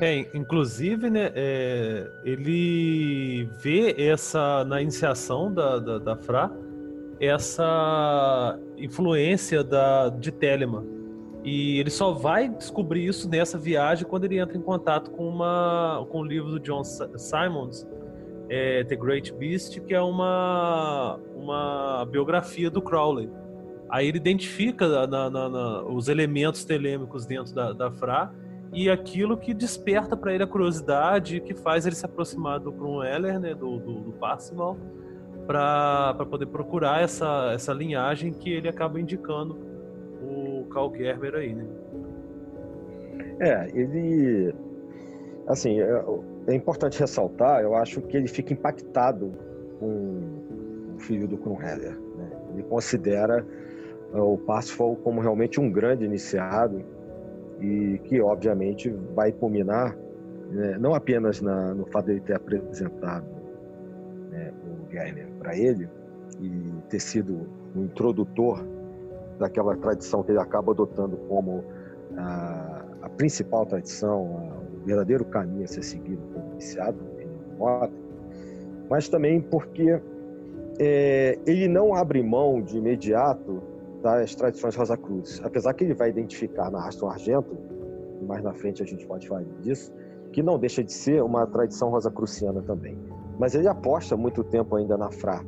É, 0.00 0.26
inclusive, 0.34 1.10
né, 1.10 1.30
é, 1.34 2.10
ele 2.24 3.44
vê 3.58 3.94
essa, 3.98 4.64
na 4.64 4.80
iniciação 4.80 5.52
da, 5.52 5.78
da, 5.78 5.98
da 5.98 6.16
Fra, 6.16 6.50
essa 7.20 8.58
influência 8.78 9.62
da, 9.62 10.08
de 10.08 10.32
Telema. 10.32 10.84
E 11.44 11.78
ele 11.78 11.90
só 11.90 12.12
vai 12.12 12.48
descobrir 12.48 13.06
isso 13.06 13.28
nessa 13.28 13.58
viagem 13.58 14.06
quando 14.06 14.24
ele 14.24 14.38
entra 14.38 14.56
em 14.56 14.60
contato 14.60 15.10
com, 15.10 15.28
uma, 15.28 16.06
com 16.10 16.20
o 16.20 16.24
livro 16.24 16.50
do 16.50 16.60
John 16.60 16.82
Simons, 16.84 17.86
é, 18.48 18.84
The 18.84 18.96
Great 18.96 19.32
Beast, 19.34 19.80
que 19.80 19.94
é 19.94 20.00
uma, 20.00 21.18
uma 21.34 22.06
biografia 22.10 22.70
do 22.70 22.82
Crowley. 22.82 23.30
Aí 23.88 24.08
ele 24.08 24.18
identifica 24.18 25.06
na, 25.06 25.30
na, 25.30 25.48
na, 25.48 25.82
os 25.84 26.08
elementos 26.08 26.64
telêmicos 26.64 27.26
dentro 27.26 27.54
da, 27.54 27.72
da 27.72 27.90
Fra 27.90 28.32
e 28.72 28.88
aquilo 28.88 29.36
que 29.36 29.52
desperta 29.52 30.16
para 30.16 30.32
ele 30.32 30.44
a 30.44 30.46
curiosidade 30.46 31.40
que 31.40 31.54
faz 31.54 31.86
ele 31.86 31.94
se 31.94 32.04
aproximar 32.04 32.60
do 32.60 32.70
Brunweller, 32.70 33.40
né, 33.40 33.54
do, 33.54 33.78
do, 33.78 34.00
do 34.00 34.12
Parcival, 34.12 34.76
para 35.50 36.14
poder 36.30 36.46
procurar 36.46 37.02
essa, 37.02 37.50
essa 37.52 37.72
linhagem 37.72 38.32
que 38.32 38.52
ele 38.52 38.68
acaba 38.68 39.00
indicando 39.00 39.58
o 40.22 40.64
Carl 40.72 40.94
Gerber 40.94 41.34
aí, 41.34 41.52
né? 41.52 41.66
É, 43.40 43.68
ele 43.74 44.54
assim, 45.48 45.80
é, 45.80 46.04
é 46.46 46.54
importante 46.54 47.00
ressaltar, 47.00 47.62
eu 47.62 47.74
acho 47.74 48.00
que 48.02 48.16
ele 48.16 48.28
fica 48.28 48.52
impactado 48.52 49.32
com 49.80 50.94
o 50.94 51.00
filho 51.00 51.26
do 51.26 51.36
Kronheller. 51.36 51.98
Né? 51.98 52.30
Ele 52.54 52.62
considera 52.62 53.44
uh, 54.14 54.20
o 54.20 54.38
Parsifal 54.38 54.94
como 55.02 55.20
realmente 55.20 55.58
um 55.58 55.68
grande 55.68 56.04
iniciado 56.04 56.80
e 57.60 57.98
que 58.04 58.20
obviamente 58.20 58.88
vai 59.16 59.32
culminar 59.32 59.96
né, 60.48 60.78
não 60.78 60.94
apenas 60.94 61.40
na, 61.40 61.74
no 61.74 61.86
fato 61.86 62.06
de 62.06 62.12
ele 62.12 62.20
ter 62.20 62.36
apresentado 62.36 63.26
né, 64.30 64.52
para 65.38 65.56
ele 65.56 65.88
e 66.40 66.72
ter 66.88 67.00
sido 67.00 67.46
o 67.74 67.80
introdutor 67.80 68.64
daquela 69.38 69.76
tradição 69.76 70.22
que 70.22 70.32
ele 70.32 70.38
acaba 70.38 70.72
adotando 70.72 71.16
como 71.28 71.64
a, 72.16 72.84
a 73.02 73.08
principal 73.10 73.64
tradição, 73.66 74.36
a, 74.38 74.76
o 74.76 74.84
verdadeiro 74.84 75.24
caminho 75.24 75.64
a 75.64 75.66
ser 75.66 75.82
seguido 75.82 76.22
como 76.34 76.52
iniciado 76.52 77.10
Mota, 77.60 77.92
mas 78.88 79.06
também 79.08 79.40
porque 79.40 80.00
é, 80.78 81.38
ele 81.46 81.68
não 81.68 81.94
abre 81.94 82.22
mão 82.22 82.62
de 82.62 82.78
imediato 82.78 83.62
das 84.02 84.34
tradições 84.34 84.74
Rosa 84.74 84.96
Cruz. 84.96 85.42
Apesar 85.44 85.74
que 85.74 85.84
ele 85.84 85.92
vai 85.92 86.08
identificar 86.08 86.70
na 86.70 86.88
Aston 86.88 87.10
Argento, 87.10 87.54
mais 88.26 88.42
na 88.42 88.54
frente 88.54 88.82
a 88.82 88.86
gente 88.86 89.06
pode 89.06 89.28
falar 89.28 89.44
disso, 89.60 89.92
que 90.32 90.42
não 90.42 90.58
deixa 90.58 90.82
de 90.82 90.92
ser 90.92 91.22
uma 91.22 91.46
tradição 91.46 91.90
rosacruciana 91.90 92.62
também. 92.62 92.96
Mas 93.40 93.54
ele 93.54 93.66
aposta 93.66 94.18
muito 94.18 94.44
tempo 94.44 94.76
ainda 94.76 94.98
na 94.98 95.10
Fra. 95.10 95.42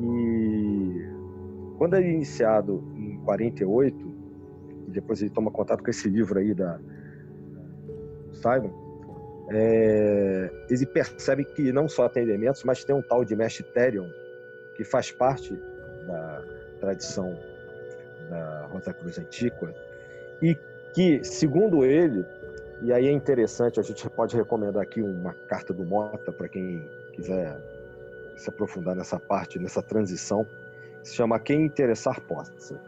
E 0.00 1.08
quando 1.76 1.94
ele 1.96 2.06
é 2.06 2.12
iniciado 2.12 2.84
em 2.96 3.18
48, 3.24 3.96
e 4.86 4.90
depois 4.92 5.20
ele 5.20 5.30
toma 5.30 5.50
contato 5.50 5.82
com 5.82 5.90
esse 5.90 6.08
livro 6.08 6.38
aí 6.38 6.54
da 6.54 6.78
Simon, 8.30 8.70
é, 9.50 10.52
ele 10.70 10.86
percebe 10.86 11.44
que 11.46 11.72
não 11.72 11.88
só 11.88 12.08
tem 12.08 12.22
elementos, 12.22 12.62
mas 12.62 12.84
tem 12.84 12.94
um 12.94 13.02
tal 13.02 13.24
de 13.24 13.34
Mestre 13.34 13.64
Therion, 13.72 14.06
que 14.76 14.84
faz 14.84 15.10
parte 15.10 15.52
da, 16.06 16.44
tradição 16.78 17.36
da 18.30 18.68
Rosa 18.70 18.92
Cruz 18.92 19.18
Antiqua, 19.18 19.74
e 20.40 20.56
que, 20.94 21.24
segundo 21.24 21.84
ele, 21.84 22.24
e 22.82 22.92
aí 22.92 23.08
é 23.08 23.12
interessante, 23.12 23.80
a 23.80 23.82
gente 23.82 24.08
pode 24.10 24.36
recomendar 24.36 24.82
aqui 24.82 25.02
uma 25.02 25.32
carta 25.48 25.74
do 25.74 25.84
Mota 25.84 26.32
para 26.32 26.48
quem 26.48 26.80
quiser 27.12 27.60
se 28.36 28.48
aprofundar 28.48 28.94
nessa 28.94 29.18
parte, 29.18 29.58
nessa 29.58 29.82
transição, 29.82 30.46
se 31.02 31.14
chama 31.14 31.40
Quem 31.40 31.64
Interessar 31.64 32.20
Possa. 32.22 32.80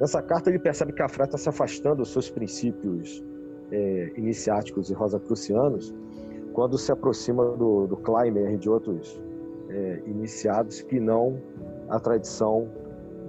Nessa 0.00 0.20
carta 0.20 0.50
ele 0.50 0.58
percebe 0.58 0.92
que 0.92 1.02
a 1.02 1.08
Frá 1.08 1.24
está 1.24 1.38
se 1.38 1.48
afastando 1.48 1.96
dos 1.96 2.12
seus 2.12 2.28
princípios 2.28 3.22
é, 3.70 4.12
iniciáticos 4.16 4.90
e 4.90 4.94
rosacrucianos 4.94 5.94
quando 6.52 6.76
se 6.76 6.90
aproxima 6.90 7.44
do, 7.56 7.86
do 7.86 7.96
Clymer 7.96 8.52
e 8.52 8.56
de 8.56 8.68
outros 8.68 9.20
é, 9.68 10.02
iniciados 10.06 10.82
que 10.82 10.98
não 10.98 11.40
a 11.88 12.00
tradição 12.00 12.68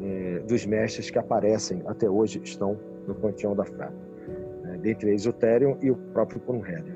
é, 0.02 0.40
dos 0.40 0.66
mestres 0.66 1.10
que 1.10 1.20
aparecem 1.20 1.84
até 1.86 2.10
hoje 2.10 2.42
estão 2.44 2.78
no 3.08 3.14
panteão 3.14 3.56
da 3.56 3.64
Fra. 3.64 3.92
Eles 4.86 5.26
o 5.26 5.34
Therion 5.34 5.76
e 5.82 5.92
o 5.92 5.96
próprio 5.96 6.42
Brunhilde. 6.42 6.96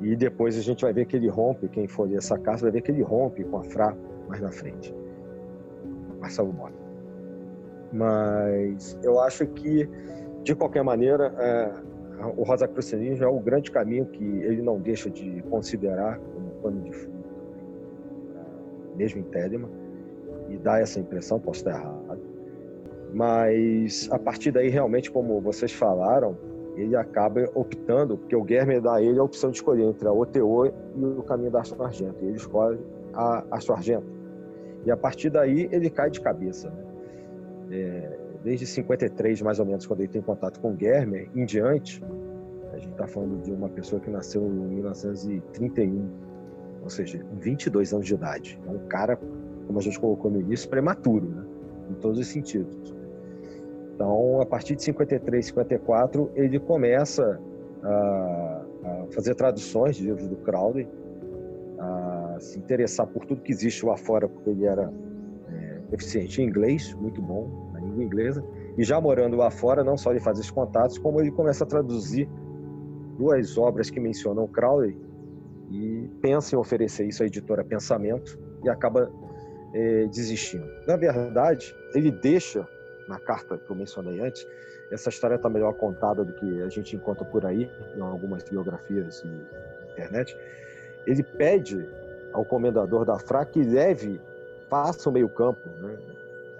E 0.00 0.16
depois 0.16 0.58
a 0.58 0.60
gente 0.60 0.82
vai 0.82 0.92
ver 0.92 1.06
que 1.06 1.16
ele 1.16 1.28
rompe, 1.28 1.68
quem 1.68 1.86
for 1.86 2.08
ler 2.08 2.16
essa 2.16 2.38
carta 2.38 2.62
vai 2.62 2.72
ver 2.72 2.82
que 2.82 2.90
ele 2.90 3.02
rompe 3.02 3.44
com 3.44 3.58
a 3.58 3.62
Fra 3.62 3.96
mais 4.28 4.40
na 4.40 4.50
frente. 4.50 4.94
Marcelo 6.20 6.52
Mota. 6.52 6.74
Mas 7.92 8.98
eu 9.02 9.20
acho 9.20 9.46
que, 9.46 9.88
de 10.42 10.54
qualquer 10.54 10.82
maneira, 10.82 11.32
é, 11.38 11.72
o 12.36 12.42
Rosacrucianismo 12.42 13.24
é 13.24 13.28
o 13.28 13.38
grande 13.38 13.70
caminho 13.70 14.06
que 14.06 14.24
ele 14.24 14.62
não 14.62 14.80
deixa 14.80 15.10
de 15.10 15.42
considerar 15.50 16.18
como 16.18 16.50
pano 16.62 16.80
de 16.80 16.92
fundo, 16.92 17.24
mesmo 18.96 19.20
em 19.20 19.24
Telema 19.24 19.68
e 20.48 20.56
dá 20.56 20.80
essa 20.80 21.00
impressão, 21.00 21.38
posso 21.38 21.60
estar 21.60 21.78
errado. 21.78 22.20
Mas 23.12 24.08
a 24.10 24.18
partir 24.18 24.50
daí, 24.50 24.68
realmente, 24.68 25.10
como 25.10 25.40
vocês 25.40 25.72
falaram, 25.72 26.36
ele 26.76 26.96
acaba 26.96 27.48
optando, 27.54 28.16
porque 28.16 28.34
o 28.34 28.42
Guerme 28.42 28.80
dá 28.80 28.94
a 28.94 29.02
ele 29.02 29.18
a 29.18 29.22
opção 29.22 29.50
de 29.50 29.56
escolher 29.56 29.84
entre 29.84 30.08
a 30.08 30.12
OTO 30.12 30.66
e 30.66 31.04
o 31.04 31.22
caminho 31.22 31.50
da 31.50 31.60
Astro 31.60 31.82
Argento. 31.82 32.16
E 32.22 32.28
ele 32.28 32.36
escolhe 32.36 32.78
a 33.12 33.44
Astro 33.50 33.74
Argento. 33.74 34.06
E 34.84 34.90
a 34.90 34.96
partir 34.96 35.30
daí, 35.30 35.68
ele 35.70 35.90
cai 35.90 36.10
de 36.10 36.20
cabeça. 36.20 36.70
Né? 36.70 36.84
É, 37.70 38.18
desde 38.42 38.66
53, 38.66 39.42
mais 39.42 39.58
ou 39.58 39.66
menos, 39.66 39.86
quando 39.86 40.00
ele 40.00 40.08
tem 40.08 40.22
contato 40.22 40.60
com 40.60 40.72
o 40.72 40.74
Guerme, 40.74 41.30
em 41.34 41.44
diante, 41.44 42.02
a 42.72 42.78
gente 42.78 42.92
está 42.92 43.06
falando 43.06 43.42
de 43.42 43.52
uma 43.52 43.68
pessoa 43.68 44.00
que 44.00 44.10
nasceu 44.10 44.42
em 44.42 44.50
1931, 44.50 46.08
ou 46.82 46.90
seja, 46.90 47.22
com 47.22 47.36
22 47.36 47.92
anos 47.92 48.06
de 48.06 48.14
idade. 48.14 48.60
É 48.66 48.70
um 48.70 48.86
cara 48.88 49.18
como 49.66 49.78
a 49.78 49.82
gente 49.82 50.00
colocou 50.00 50.30
no 50.30 50.40
início, 50.40 50.68
prematuro, 50.68 51.26
né? 51.28 51.44
em 51.90 51.94
todos 51.94 52.18
os 52.18 52.26
sentidos. 52.26 52.94
Então, 53.94 54.40
a 54.40 54.46
partir 54.46 54.74
de 54.74 54.82
53, 54.82 55.46
54, 55.46 56.30
ele 56.34 56.58
começa 56.58 57.40
a, 57.82 58.62
a 58.84 59.06
fazer 59.12 59.34
traduções 59.34 59.96
de 59.96 60.04
livros 60.04 60.28
do 60.28 60.36
Crowley, 60.36 60.88
a 61.78 62.36
se 62.40 62.58
interessar 62.58 63.06
por 63.06 63.24
tudo 63.26 63.42
que 63.42 63.52
existe 63.52 63.84
lá 63.84 63.96
fora, 63.96 64.28
porque 64.28 64.50
ele 64.50 64.64
era 64.64 64.92
é, 65.50 65.80
proficiente 65.88 66.40
em 66.40 66.46
inglês, 66.46 66.94
muito 66.94 67.20
bom 67.20 67.70
na 67.72 67.80
língua 67.80 68.02
inglesa, 68.02 68.44
e 68.76 68.84
já 68.84 69.00
morando 69.00 69.36
lá 69.36 69.50
fora, 69.50 69.84
não 69.84 69.96
só 69.96 70.10
ele 70.10 70.20
faz 70.20 70.38
esses 70.38 70.50
contatos, 70.50 70.98
como 70.98 71.20
ele 71.20 71.30
começa 71.30 71.64
a 71.64 71.66
traduzir 71.66 72.28
duas 73.18 73.58
obras 73.58 73.90
que 73.90 74.00
mencionam 74.00 74.46
Crowley 74.46 74.96
e 75.70 76.08
pensa 76.20 76.54
em 76.54 76.58
oferecer 76.58 77.06
isso 77.06 77.22
à 77.22 77.26
editora 77.26 77.64
Pensamento 77.64 78.38
e 78.64 78.68
acaba 78.68 79.10
é, 79.74 80.06
desistindo. 80.06 80.66
Na 80.86 80.96
verdade, 80.96 81.74
ele 81.94 82.10
deixa, 82.10 82.66
na 83.08 83.18
carta 83.18 83.58
que 83.58 83.70
eu 83.70 83.76
mencionei 83.76 84.20
antes, 84.20 84.46
essa 84.90 85.08
história 85.08 85.36
está 85.36 85.48
melhor 85.48 85.72
contada 85.74 86.24
do 86.24 86.32
que 86.32 86.62
a 86.62 86.68
gente 86.68 86.94
encontra 86.96 87.24
por 87.24 87.46
aí, 87.46 87.70
em 87.96 88.00
algumas 88.00 88.42
biografias 88.42 89.22
e 89.24 89.92
internet. 89.92 90.36
Ele 91.06 91.22
pede 91.22 91.88
ao 92.32 92.44
comendador 92.44 93.04
da 93.04 93.18
FRA 93.18 93.44
que 93.44 93.62
leve, 93.62 94.20
faça 94.68 95.08
o 95.08 95.12
meio-campo 95.12 95.68
né, 95.80 95.98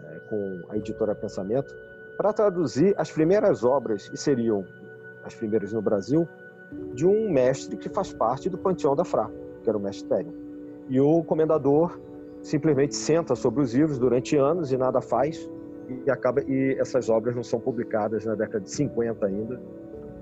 é, 0.04 0.18
com 0.28 0.61
a 0.68 0.76
editora 0.76 1.14
Pensamento, 1.14 1.75
para 2.16 2.32
traduzir 2.32 2.94
as 2.96 3.11
primeiras 3.11 3.64
obras, 3.64 4.11
e 4.12 4.16
seriam 4.16 4.64
as 5.25 5.34
primeiras 5.34 5.72
no 5.72 5.80
Brasil, 5.82 6.28
de 6.94 7.06
um 7.06 7.30
mestre 7.30 7.76
que 7.76 7.88
faz 7.88 8.12
parte 8.12 8.49
do 8.49 8.58
panteão 8.58 8.96
da 8.96 9.04
FRA, 9.04 9.30
que 9.62 9.68
era 9.68 9.76
o 9.76 9.80
mestre 9.80 10.08
Tério. 10.08 10.32
E 10.88 11.00
o 11.00 11.22
comendador 11.22 11.99
simplesmente 12.42 12.94
senta 12.94 13.34
sobre 13.34 13.62
os 13.62 13.75
livros 13.75 13.99
durante 13.99 14.37
anos 14.37 14.72
e 14.72 14.76
nada 14.76 15.00
faz 15.00 15.49
e 16.07 16.11
acaba 16.11 16.43
e 16.43 16.77
essas 16.79 17.09
obras 17.09 17.35
não 17.35 17.43
são 17.43 17.61
publicadas 17.61 18.25
na 18.25 18.35
década 18.35 18.61
de 18.61 18.71
50 18.71 19.27
ainda, 19.27 19.61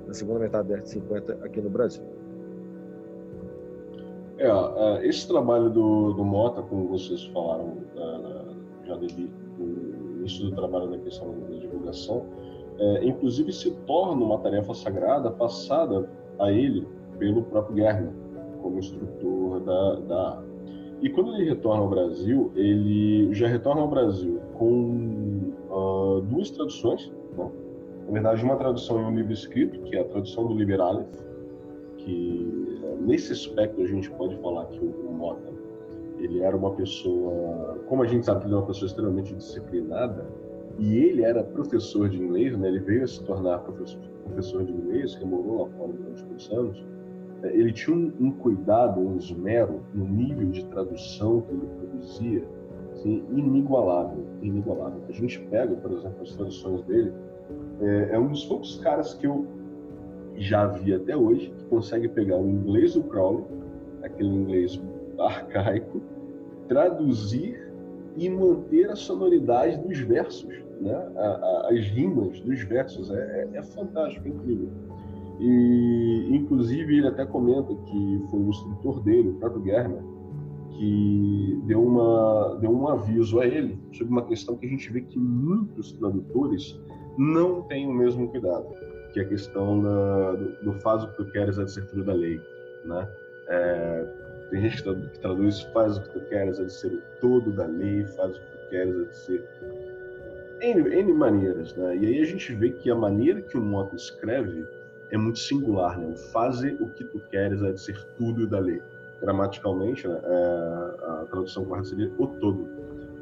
na 0.06 0.14
segunda 0.14 0.40
metade 0.40 0.68
da 0.68 0.74
década 0.76 0.84
de 0.84 0.90
50 0.90 1.32
aqui 1.44 1.60
no 1.60 1.70
Brasil. 1.70 2.02
É, 4.38 4.46
é, 4.48 5.06
esse 5.06 5.28
trabalho 5.28 5.68
do, 5.68 6.14
do 6.14 6.24
Mota, 6.24 6.62
como 6.62 6.88
vocês 6.88 7.24
falaram 7.26 7.76
é, 7.94 8.86
já 8.86 8.96
do 8.96 9.06
início 10.18 10.46
do 10.46 10.56
trabalho 10.56 10.88
da 10.88 10.98
questão 10.98 11.34
da 11.40 11.56
divulgação, 11.58 12.24
é, 12.78 13.04
inclusive 13.04 13.52
se 13.52 13.70
torna 13.86 14.24
uma 14.24 14.38
tarefa 14.38 14.72
sagrada 14.72 15.30
passada 15.30 16.08
a 16.38 16.50
ele 16.50 16.88
pelo 17.18 17.42
próprio 17.42 17.76
Gerner, 17.76 18.12
como 18.62 18.78
instrutor 18.78 19.60
da, 19.60 19.94
da 19.96 20.42
e 21.02 21.08
quando 21.08 21.34
ele 21.34 21.48
retorna 21.48 21.82
ao 21.82 21.88
Brasil, 21.88 22.52
ele 22.54 23.32
já 23.32 23.48
retorna 23.48 23.80
ao 23.80 23.88
Brasil 23.88 24.38
com 24.54 25.29
duas 26.20 26.50
traduções. 26.50 27.12
Né? 27.36 27.50
Na 28.06 28.12
verdade, 28.12 28.44
uma 28.44 28.56
tradução 28.56 29.00
em 29.00 29.04
um 29.04 29.14
livro 29.14 29.32
escrito, 29.32 29.80
que 29.82 29.96
é 29.96 30.00
a 30.00 30.04
tradução 30.04 30.46
do 30.46 30.54
Liber 30.54 30.80
Aleph, 30.80 31.08
que 31.98 32.80
nesse 33.00 33.32
aspecto 33.32 33.80
a 33.80 33.86
gente 33.86 34.10
pode 34.12 34.36
falar 34.38 34.66
que 34.66 34.80
o 34.80 35.12
Mota 35.12 35.50
ele 36.18 36.40
era 36.40 36.56
uma 36.56 36.72
pessoa, 36.72 37.78
como 37.86 38.02
a 38.02 38.06
gente 38.06 38.26
sabe 38.26 38.44
ele 38.44 38.54
é 38.54 38.56
uma 38.58 38.66
pessoa 38.66 38.86
extremamente 38.86 39.34
disciplinada, 39.34 40.26
e 40.78 40.96
ele 40.96 41.22
era 41.22 41.42
professor 41.42 42.08
de 42.08 42.22
inglês, 42.22 42.56
né? 42.56 42.68
ele 42.68 42.80
veio 42.80 43.04
a 43.04 43.06
se 43.06 43.22
tornar 43.24 43.58
professor, 43.60 44.00
professor 44.24 44.64
de 44.64 44.72
inglês, 44.72 45.14
que 45.14 45.24
morou 45.24 45.62
lá 45.62 45.70
fora 45.76 45.92
durante 45.92 46.24
muitos 46.24 46.50
anos, 46.52 46.84
é, 47.42 47.54
ele 47.54 47.72
tinha 47.72 47.96
um, 47.96 48.12
um, 48.20 48.30
cuidado, 48.30 49.00
um 49.00 49.16
esmero 49.16 49.80
no 49.94 50.04
nível 50.06 50.50
de 50.50 50.64
tradução 50.66 51.40
que 51.42 51.52
ele 51.52 51.66
produzia, 51.78 52.44
assim, 53.00 53.24
inigualável, 53.30 54.24
inigualável. 54.42 55.02
A 55.08 55.12
gente 55.12 55.40
pega, 55.50 55.74
por 55.76 55.92
exemplo, 55.92 56.22
as 56.22 56.32
traduções 56.34 56.82
dele, 56.82 57.12
é, 57.80 58.10
é 58.12 58.18
um 58.18 58.28
dos 58.28 58.44
poucos 58.44 58.78
caras 58.80 59.14
que 59.14 59.26
eu 59.26 59.46
já 60.36 60.66
vi 60.66 60.94
até 60.94 61.16
hoje 61.16 61.52
que 61.58 61.64
consegue 61.64 62.08
pegar 62.08 62.38
o 62.38 62.48
inglês 62.48 62.94
do 62.94 63.02
Crowley, 63.04 63.44
aquele 64.02 64.28
inglês 64.28 64.80
arcaico, 65.18 66.00
traduzir 66.68 67.70
e 68.16 68.28
manter 68.28 68.90
a 68.90 68.96
sonoridade 68.96 69.76
dos 69.78 69.98
versos, 70.00 70.48
né? 70.80 70.94
A, 71.16 71.20
a, 71.20 71.68
as 71.70 71.80
rimas 71.88 72.40
dos 72.40 72.62
versos. 72.62 73.10
É, 73.10 73.48
é, 73.52 73.58
é 73.58 73.62
fantástico, 73.62 74.26
é 74.26 74.30
incrível. 74.30 74.68
E, 75.38 76.28
inclusive, 76.30 76.98
ele 76.98 77.06
até 77.06 77.24
comenta 77.24 77.74
que 77.74 78.24
foi 78.30 78.40
o 78.40 78.48
instrutor 78.48 79.00
dele, 79.00 79.30
o 79.30 79.34
próprio 79.34 79.64
Germer, 79.64 80.02
que 80.76 81.62
deu, 81.66 81.82
uma, 81.82 82.58
deu 82.60 82.70
um 82.70 82.88
aviso 82.88 83.40
a 83.40 83.46
ele 83.46 83.78
sobre 83.92 84.12
uma 84.12 84.24
questão 84.26 84.56
que 84.56 84.66
a 84.66 84.68
gente 84.68 84.92
vê 84.92 85.00
que 85.00 85.18
muitos 85.18 85.92
tradutores 85.92 86.80
não 87.18 87.62
têm 87.62 87.88
o 87.88 87.92
mesmo 87.92 88.28
cuidado, 88.28 88.66
que 89.12 89.20
é 89.20 89.22
a 89.22 89.28
questão 89.28 89.82
da, 89.82 90.32
do, 90.32 90.64
do 90.64 90.72
faz 90.80 91.04
o 91.04 91.08
que 91.08 91.16
tu 91.16 91.24
queres, 91.32 91.56
ser 91.72 91.86
tudo 91.86 92.04
da 92.04 92.14
lei. 92.14 92.40
Né? 92.84 93.08
É, 93.48 94.06
tem 94.50 94.62
gente 94.62 94.82
que 94.82 95.18
traduz 95.20 95.60
faz 95.72 95.96
o 95.98 96.02
que 96.02 96.10
tu 96.10 96.20
queres, 96.28 96.56
de 96.58 96.72
ser 96.72 96.92
o 96.92 97.02
todo 97.20 97.52
da 97.52 97.66
lei, 97.66 98.04
faz 98.06 98.36
o 98.36 98.40
que 98.40 98.46
tu 98.46 98.70
queres, 98.70 99.08
de 99.08 99.16
ser 99.16 99.48
N, 100.60 100.94
N 100.94 101.12
maneiras, 101.14 101.74
né? 101.74 101.96
E 101.96 102.06
aí 102.06 102.20
a 102.20 102.24
gente 102.24 102.52
vê 102.54 102.70
que 102.70 102.90
a 102.90 102.94
maneira 102.94 103.40
que 103.40 103.56
o 103.56 103.60
Mota 103.60 103.96
escreve 103.96 104.66
é 105.10 105.16
muito 105.16 105.38
singular, 105.38 105.98
né? 105.98 106.06
O 106.08 106.16
faze 106.16 106.76
o 106.80 106.88
que 106.90 107.04
tu 107.04 107.18
queres 107.30 107.60
de 107.60 107.80
ser 107.80 108.02
tudo 108.16 108.46
da 108.46 108.58
lei. 108.58 108.82
Gramaticalmente, 109.20 110.08
né, 110.08 110.20
é, 110.22 111.04
a 111.04 111.26
tradução 111.30 111.64
correta 111.64 111.88
seria 111.88 112.12
o 112.18 112.26
todo. 112.26 112.66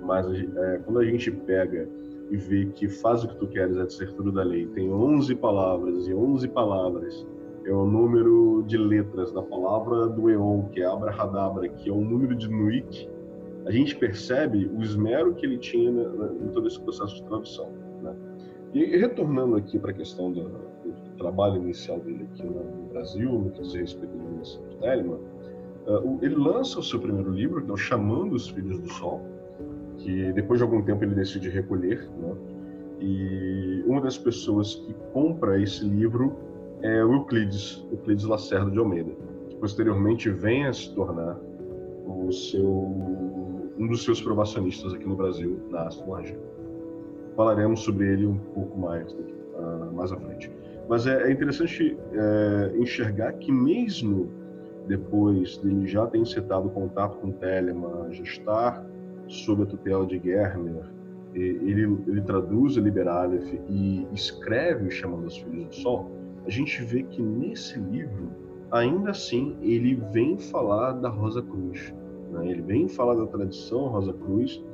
Mas 0.03 0.27
é, 0.31 0.81
quando 0.85 1.01
a 1.01 1.05
gente 1.05 1.31
pega 1.31 1.89
e 2.31 2.37
vê 2.37 2.67
que 2.67 2.89
faz 2.89 3.25
o 3.25 3.29
que 3.29 3.37
tu 3.37 3.47
queres 3.49 3.77
é 3.77 3.85
de 3.85 3.93
ser 3.93 4.13
tudo 4.13 4.31
da 4.31 4.43
lei, 4.43 4.67
tem 4.69 4.93
11 4.93 5.35
palavras 5.37 6.07
e 6.07 6.15
11 6.15 6.49
palavras 6.49 7.27
é 7.65 7.73
o 7.73 7.85
número 7.85 8.63
de 8.67 8.79
letras 8.79 9.31
da 9.33 9.43
palavra 9.43 10.09
do 10.09 10.31
Eon, 10.31 10.69
que 10.69 10.81
é 10.81 10.87
Abrahadabra, 10.87 11.69
que 11.69 11.91
é 11.91 11.93
o 11.93 12.01
número 12.01 12.35
de 12.35 12.49
Nuit, 12.49 13.11
a 13.67 13.71
gente 13.71 13.95
percebe 13.97 14.67
o 14.67 14.83
esmero 14.83 15.35
que 15.35 15.45
ele 15.45 15.59
tinha 15.59 15.91
em 15.91 16.49
todo 16.49 16.67
esse 16.67 16.81
processo 16.81 17.17
de 17.17 17.25
tradução. 17.25 17.71
Né? 18.03 18.17
E 18.73 18.97
retornando 18.97 19.57
aqui 19.57 19.79
para 19.79 19.91
a 19.91 19.95
questão 19.95 20.33
do, 20.33 20.51
trabalho 21.19 21.57
inicial 21.57 22.01
dele 22.01 22.27
aqui 22.33 22.45
no 22.45 22.89
Brasil, 22.91 23.31
no 23.31 23.51
que 23.51 23.61
diz 23.61 23.75
respeito 23.75 24.13
à 24.13 24.17
iluminação 24.17 24.63
de 24.69 24.77
Telemann, 24.77 25.21
ele 26.21 26.35
lança 26.35 26.79
o 26.79 26.83
seu 26.83 27.01
primeiro 27.01 27.31
livro, 27.31 27.63
que 27.63 27.71
é 27.71 27.73
o 27.73 27.77
Chamando 27.77 28.35
os 28.35 28.49
Filhos 28.49 28.79
do 28.81 28.89
Sol, 28.93 29.23
que 29.99 30.33
depois 30.33 30.59
de 30.59 30.65
algum 30.65 30.83
tempo 30.83 31.05
ele 31.05 31.15
decide 31.15 31.49
recolher, 31.49 32.09
né? 32.19 32.35
E 33.01 33.83
uma 33.87 34.01
das 34.01 34.19
pessoas 34.19 34.75
que 34.75 34.95
compra 35.13 35.61
esse 35.61 35.85
livro 35.85 36.37
é 36.83 37.05
o 37.05 37.13
Euclides, 37.13 37.87
Euclides 37.93 38.25
Lacerda 38.25 38.71
de 38.71 38.79
Almeida, 38.79 39.13
que 39.49 39.57
posteriormente 39.57 40.31
vem 40.31 40.67
a 40.67 40.73
se 40.73 40.93
tornar 40.95 41.39
o 42.07 42.31
seu, 42.33 42.67
um 43.79 43.87
dos 43.89 44.05
seus 44.05 44.21
provacionistas 44.21 44.95
aqui 44.95 45.07
no 45.07 45.17
Brasil, 45.17 45.61
na 45.71 45.87
astrologia. 45.87 46.39
Falaremos 47.37 47.81
sobre 47.81 48.13
ele 48.13 48.27
um 48.27 48.39
pouco 48.39 48.79
mais 48.79 49.13
daqui, 49.13 49.35
uh, 49.55 49.93
mais 49.95 50.11
à 50.13 50.17
frente. 50.17 50.51
Mas 50.89 51.07
é, 51.07 51.29
é 51.29 51.31
interessante 51.31 51.97
é, 52.13 52.73
enxergar 52.79 53.35
que 53.35 53.53
mesmo 53.53 54.31
depois 54.89 55.59
dele 55.59 55.87
já 55.87 56.07
ter 56.07 56.19
incitado 56.19 56.69
contato 56.71 57.19
com 57.19 57.31
Telemann, 57.33 58.13
já 58.13 58.23
estar 58.23 58.87
sob 59.29 59.63
a 59.63 59.67
tutela 59.67 60.07
de 60.07 60.19
Germer, 60.19 60.85
ele, 61.35 61.99
ele 62.07 62.23
traduz 62.23 62.77
o 62.77 62.81
Liber 62.81 63.07
Aleph 63.07 63.53
e 63.69 64.07
escreve 64.13 64.89
o 64.89 64.91
Chamando 64.91 65.27
os 65.27 65.37
Filhos 65.37 65.67
do 65.67 65.75
Sol, 65.75 66.11
a 66.47 66.51
gente 66.51 66.83
vê 66.83 67.03
que 67.03 67.21
nesse 67.21 67.79
livro, 67.79 68.31
ainda 68.71 69.11
assim, 69.11 69.57
ele 69.61 69.95
vem 70.13 70.39
falar 70.39 70.93
da 70.93 71.09
Rosa 71.09 71.43
Cruz. 71.43 71.95
Né? 72.33 72.51
Ele 72.51 72.63
vem 72.63 72.89
falar 72.89 73.15
da 73.15 73.27
tradição 73.27 73.89
Rosa 73.89 74.15
Cruz 74.15 74.65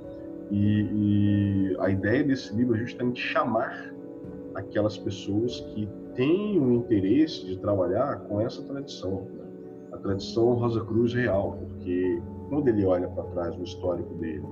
e, 0.50 1.72
e 1.72 1.76
a 1.80 1.90
ideia 1.90 2.22
desse 2.22 2.54
livro 2.54 2.76
é 2.76 2.78
justamente 2.78 3.20
chamar 3.20 3.92
aquelas 4.54 4.96
pessoas 4.96 5.60
que 5.74 5.88
têm 6.14 6.60
o 6.60 6.72
interesse 6.74 7.44
de 7.44 7.58
trabalhar 7.58 8.20
com 8.28 8.40
essa 8.40 8.62
tradição, 8.62 9.26
né? 9.34 9.43
Tradição 10.04 10.52
Rosa 10.54 10.84
Cruz 10.84 11.14
real, 11.14 11.58
porque 11.58 12.22
quando 12.50 12.68
ele 12.68 12.84
olha 12.84 13.08
para 13.08 13.24
trás 13.24 13.56
no 13.56 13.64
histórico 13.64 14.14
dele, 14.16 14.44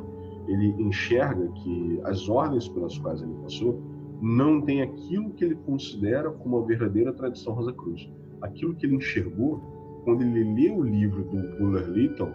ele 0.49 0.69
enxerga 0.83 1.47
que 1.63 2.01
as 2.05 2.29
ordens 2.29 2.67
pelas 2.69 2.99
quais 2.99 3.23
ele 3.23 3.35
passou 3.43 3.81
não 4.21 4.63
tem 4.63 4.83
aquilo 4.83 5.31
que 5.31 5.45
ele 5.45 5.55
considera 5.67 6.31
como 6.31 6.59
a 6.59 6.65
verdadeira 6.65 7.13
tradição 7.13 7.53
Rosa 7.53 7.73
Cruz. 7.73 8.11
Aquilo 8.41 8.75
que 8.75 8.87
ele 8.87 8.97
enxergou 8.97 9.61
quando 10.05 10.23
ele 10.23 10.55
lê 10.55 10.71
o 10.71 10.83
livro 10.83 11.23
do 11.25 11.59
Buller 11.59 11.89
Lytton, 11.91 12.33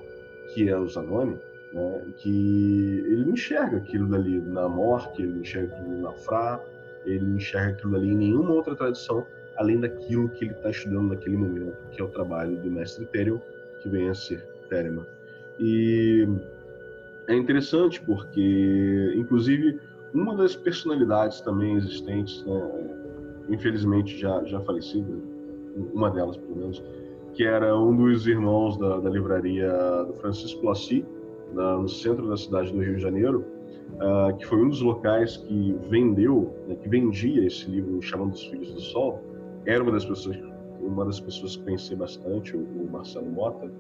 que 0.54 0.70
é 0.70 0.78
o 0.78 0.88
Zanoni, 0.88 1.38
né, 1.74 2.14
que 2.22 3.04
ele 3.08 3.32
enxerga 3.32 3.78
aquilo 3.78 4.08
dali 4.08 4.40
na 4.40 4.70
Morte, 4.70 5.22
ele 5.22 5.40
enxerga 5.40 5.76
aquilo 5.76 6.02
na 6.02 6.14
Fra, 6.14 6.64
ele 7.06 7.26
não 7.26 7.38
enxerga 7.38 7.72
aquilo 7.72 7.96
ali 7.96 8.10
em 8.10 8.16
nenhuma 8.16 8.52
outra 8.52 8.76
tradição, 8.76 9.26
além 9.58 9.80
daquilo 9.80 10.30
que 10.30 10.46
ele 10.46 10.54
está 10.54 10.70
estudando 10.70 11.10
naquele 11.10 11.38
momento, 11.38 11.76
que 11.92 12.02
é 12.02 12.04
o 12.04 12.10
trabalho 12.10 12.56
do 12.58 12.72
mestre 12.72 13.06
Terion, 13.08 13.40
que 13.82 13.90
vem 13.90 14.10
a 14.10 14.14
ser 14.14 14.46
Telemann. 14.70 15.06
E 15.60 16.28
é 17.28 17.36
interessante 17.36 18.02
porque, 18.02 19.14
inclusive, 19.16 19.80
uma 20.14 20.36
das 20.36 20.56
personalidades 20.56 21.42
também 21.42 21.76
existentes, 21.76 22.46
né, 22.46 22.72
infelizmente 23.50 24.18
já, 24.18 24.44
já 24.46 24.60
falecida, 24.62 25.12
uma 25.94 26.10
delas 26.10 26.38
pelo 26.38 26.56
menos, 26.56 26.84
que 27.34 27.44
era 27.44 27.78
um 27.78 27.96
dos 27.96 28.28
irmãos 28.28 28.78
da, 28.78 29.00
da 29.00 29.10
livraria 29.10 29.72
do 30.06 30.14
Francisco 30.14 30.66
Lassi, 30.66 31.06
no 31.54 31.88
centro 31.88 32.28
da 32.28 32.36
cidade 32.36 32.72
do 32.72 32.80
Rio 32.80 32.96
de 32.96 33.02
Janeiro, 33.02 33.46
uh, 33.96 34.36
que 34.38 34.46
foi 34.46 34.62
um 34.62 34.70
dos 34.70 34.82
locais 34.82 35.38
que 35.38 35.76
vendeu, 35.90 36.54
né, 36.68 36.76
que 36.76 36.90
vendia 36.90 37.46
esse 37.46 37.70
livro 37.70 38.02
chamando 38.02 38.34
os 38.34 38.44
Filhos 38.46 38.74
do 38.74 38.82
Sol, 38.82 39.24
era 39.68 39.84
uma 39.84 39.92
das 39.92 40.06
pessoas, 40.06 40.40
uma 40.82 41.06
das 41.06 41.20
pessoas 41.20 41.58
que 41.58 41.64
conheci 41.64 41.96
bastante, 41.96 42.56
o, 42.56 42.60
o 42.60 42.90
Marcelo 42.92 43.30
Mota, 43.30 43.72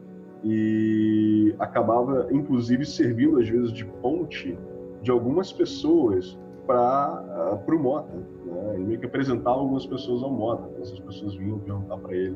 e 0.43 1.55
acabava 1.57 2.27
inclusive 2.31 2.85
servindo 2.85 3.39
às 3.39 3.49
vezes 3.49 3.71
de 3.71 3.85
ponte 3.85 4.57
de 5.01 5.09
algumas 5.09 5.51
pessoas 5.51 6.37
para 6.67 7.57
uh, 7.67 7.75
o 7.75 7.79
Mota. 7.79 8.13
Né? 8.45 8.75
Ele 8.75 8.83
meio 8.83 8.99
que 8.99 9.05
apresentava 9.05 9.57
algumas 9.57 9.85
pessoas 9.85 10.21
ao 10.21 10.31
Mota, 10.31 10.69
essas 10.81 10.99
pessoas 10.99 11.33
vinham 11.35 11.57
perguntar 11.59 11.97
para 11.97 12.13
ele 12.15 12.35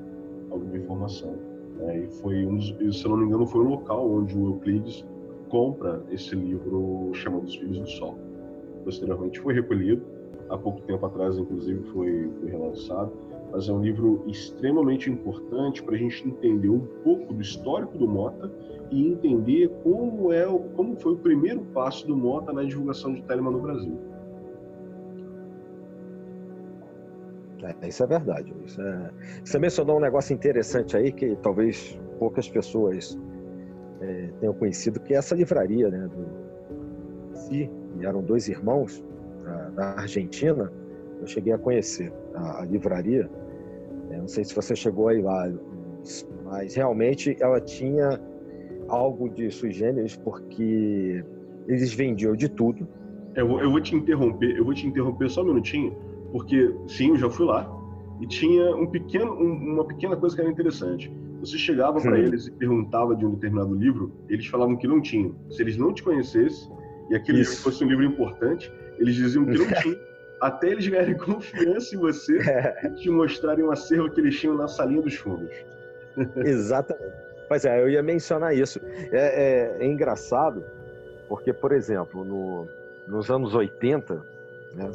alguma 0.49 0.77
informação. 0.77 1.35
Né? 1.77 1.99
E 1.99 2.07
foi 2.21 2.45
um 2.45 2.55
dos, 2.55 2.97
se 2.97 3.07
não 3.07 3.17
me 3.17 3.25
engano, 3.25 3.45
foi 3.45 3.61
um 3.61 3.69
local 3.69 4.09
onde 4.09 4.37
o 4.37 4.47
Euclides 4.47 5.05
compra 5.49 6.01
esse 6.09 6.33
livro 6.33 7.11
chamado 7.13 7.43
Os 7.43 7.55
Filhos 7.55 7.79
do 7.79 7.87
Sol. 7.87 8.17
Posteriormente 8.85 9.39
foi 9.41 9.53
recolhido, 9.53 10.01
há 10.49 10.57
pouco 10.57 10.81
tempo 10.81 11.05
atrás, 11.05 11.37
inclusive, 11.37 11.83
foi, 11.91 12.29
foi 12.39 12.49
relançado, 12.49 13.11
mas 13.51 13.67
é 13.67 13.71
um 13.71 13.81
livro 13.81 14.23
extremamente 14.27 15.09
importante 15.09 15.83
para 15.83 15.95
a 15.95 15.97
gente 15.97 16.27
entender 16.27 16.69
um 16.69 16.79
pouco 17.03 17.33
do 17.33 17.41
histórico 17.41 17.97
do 17.97 18.07
Mota 18.07 18.51
e 18.89 19.07
entender 19.07 19.69
como 19.83 20.31
é 20.31 20.45
como 20.75 20.95
foi 20.95 21.13
o 21.13 21.17
primeiro 21.17 21.61
passo 21.73 22.07
do 22.07 22.15
Mota 22.15 22.53
na 22.53 22.63
divulgação 22.63 23.13
de 23.13 23.21
Telemann 23.23 23.53
no 23.53 23.61
Brasil. 23.61 23.97
É, 27.63 27.87
isso 27.87 28.03
é 28.03 28.07
verdade. 28.07 28.53
Isso 28.65 28.81
é... 28.81 29.11
Você 29.43 29.59
mencionou 29.59 29.97
um 29.97 30.01
negócio 30.01 30.33
interessante 30.33 30.97
aí 30.97 31.11
que 31.11 31.35
talvez 31.37 31.99
poucas 32.17 32.49
pessoas 32.49 33.19
é, 33.99 34.29
tenham 34.39 34.53
conhecido, 34.53 34.99
que 34.99 35.13
é 35.13 35.17
essa 35.17 35.35
livraria, 35.35 35.89
né, 35.89 36.07
do 36.07 37.37
Si, 37.37 37.69
eram 38.01 38.21
dois 38.21 38.47
irmãos 38.47 39.03
da 39.75 39.99
Argentina, 39.99 40.71
eu 41.19 41.27
cheguei 41.27 41.53
a 41.53 41.57
conhecer 41.57 42.11
a, 42.35 42.61
a 42.61 42.65
livraria. 42.65 43.29
Eu 44.11 44.19
não 44.19 44.27
sei 44.27 44.43
se 44.43 44.53
você 44.53 44.75
chegou 44.75 45.07
aí 45.07 45.21
lá, 45.21 45.51
mas 46.45 46.75
realmente 46.75 47.35
ela 47.39 47.61
tinha 47.61 48.19
algo 48.87 49.29
de 49.29 49.49
sui 49.49 49.71
generis, 49.71 50.15
porque 50.17 51.23
eles 51.67 51.93
vendiam 51.93 52.35
de 52.35 52.49
tudo. 52.49 52.87
Eu 53.35 53.47
vou, 53.47 53.61
eu 53.61 53.71
vou 53.71 53.79
te 53.79 53.95
interromper, 53.95 54.57
eu 54.57 54.65
vou 54.65 54.73
te 54.73 54.85
interromper 54.85 55.29
só 55.29 55.41
um 55.41 55.45
minutinho, 55.45 55.95
porque 56.31 56.73
sim, 56.87 57.09
eu 57.09 57.17
já 57.17 57.29
fui 57.29 57.45
lá 57.45 57.69
e 58.19 58.27
tinha 58.27 58.75
um 58.75 58.85
pequeno, 58.85 59.33
um, 59.33 59.73
uma 59.73 59.85
pequena 59.85 60.15
coisa 60.15 60.35
que 60.35 60.41
era 60.41 60.51
interessante. 60.51 61.11
Você 61.39 61.57
chegava 61.57 61.99
para 61.99 62.19
eles 62.19 62.47
e 62.47 62.51
perguntava 62.51 63.15
de 63.15 63.25
um 63.25 63.31
determinado 63.31 63.73
livro, 63.73 64.11
eles 64.29 64.45
falavam 64.45 64.75
que 64.75 64.87
não 64.87 65.01
tinham. 65.01 65.33
Se 65.49 65.63
eles 65.63 65.75
não 65.75 65.91
te 65.91 66.03
conhecessem 66.03 66.71
e 67.09 67.15
aquele 67.15 67.39
livro 67.39 67.55
fosse 67.55 67.83
um 67.83 67.87
livro 67.87 68.05
importante, 68.05 68.71
eles 68.99 69.15
diziam 69.15 69.45
que 69.45 69.57
não 69.57 69.67
tinha. 69.81 69.97
até 70.41 70.69
eles 70.69 70.87
ganharem 70.87 71.15
confiança 71.17 71.95
em 71.95 71.99
você 71.99 72.39
e 72.83 72.89
te 72.95 73.09
mostrarem 73.09 73.63
um 73.63 73.71
acervo 73.71 74.09
que 74.09 74.19
eles 74.19 74.37
tinham 74.37 74.55
na 74.57 74.67
salinha 74.67 75.01
dos 75.01 75.15
fundos. 75.15 75.53
Exatamente. 76.43 77.13
Pois 77.47 77.63
é, 77.65 77.81
eu 77.81 77.89
ia 77.89 78.01
mencionar 78.01 78.55
isso. 78.55 78.79
É, 79.11 79.77
é, 79.79 79.83
é 79.83 79.85
engraçado, 79.85 80.63
porque, 81.27 81.53
por 81.53 81.71
exemplo, 81.71 82.23
no, 82.23 82.67
nos 83.07 83.29
anos 83.29 83.53
80, 83.53 84.15
né, 84.73 84.89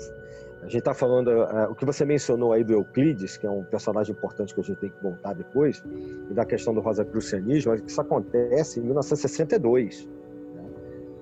a 0.62 0.64
gente 0.64 0.78
está 0.78 0.94
falando, 0.94 1.28
uh, 1.28 1.70
o 1.70 1.74
que 1.74 1.84
você 1.84 2.04
mencionou 2.04 2.52
aí 2.52 2.64
do 2.64 2.72
Euclides, 2.72 3.36
que 3.36 3.46
é 3.46 3.50
um 3.50 3.62
personagem 3.62 4.14
importante 4.14 4.54
que 4.54 4.60
a 4.60 4.64
gente 4.64 4.78
tem 4.78 4.90
que 4.90 5.02
voltar 5.02 5.34
depois, 5.34 5.84
e 6.30 6.34
da 6.34 6.44
questão 6.44 6.74
do 6.74 6.80
rosacrucianismo, 6.80 7.74
isso 7.74 8.00
acontece 8.00 8.80
em 8.80 8.82
1962. 8.84 10.08
Né? 10.54 10.64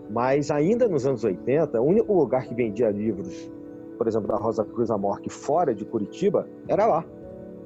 Mas 0.08 0.50
ainda 0.50 0.88
nos 0.88 1.04
anos 1.04 1.24
80, 1.24 1.80
o 1.80 1.84
único 1.84 2.14
lugar 2.14 2.46
que 2.46 2.54
vendia 2.54 2.88
livros, 2.90 3.50
por 3.96 4.06
exemplo, 4.06 4.28
da 4.28 4.36
Rosa 4.36 4.64
Cruz 4.64 4.90
Amorque 4.90 5.30
fora 5.30 5.74
de 5.74 5.84
Curitiba, 5.84 6.46
era 6.68 6.86
lá. 6.86 7.04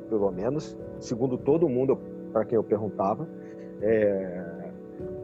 Pelo 0.09 0.31
menos, 0.31 0.77
segundo 1.01 1.37
todo 1.37 1.69
mundo 1.69 1.99
para 2.33 2.45
quem 2.45 2.57
eu 2.57 2.65
perguntava, 2.65 3.29
é, 3.83 4.45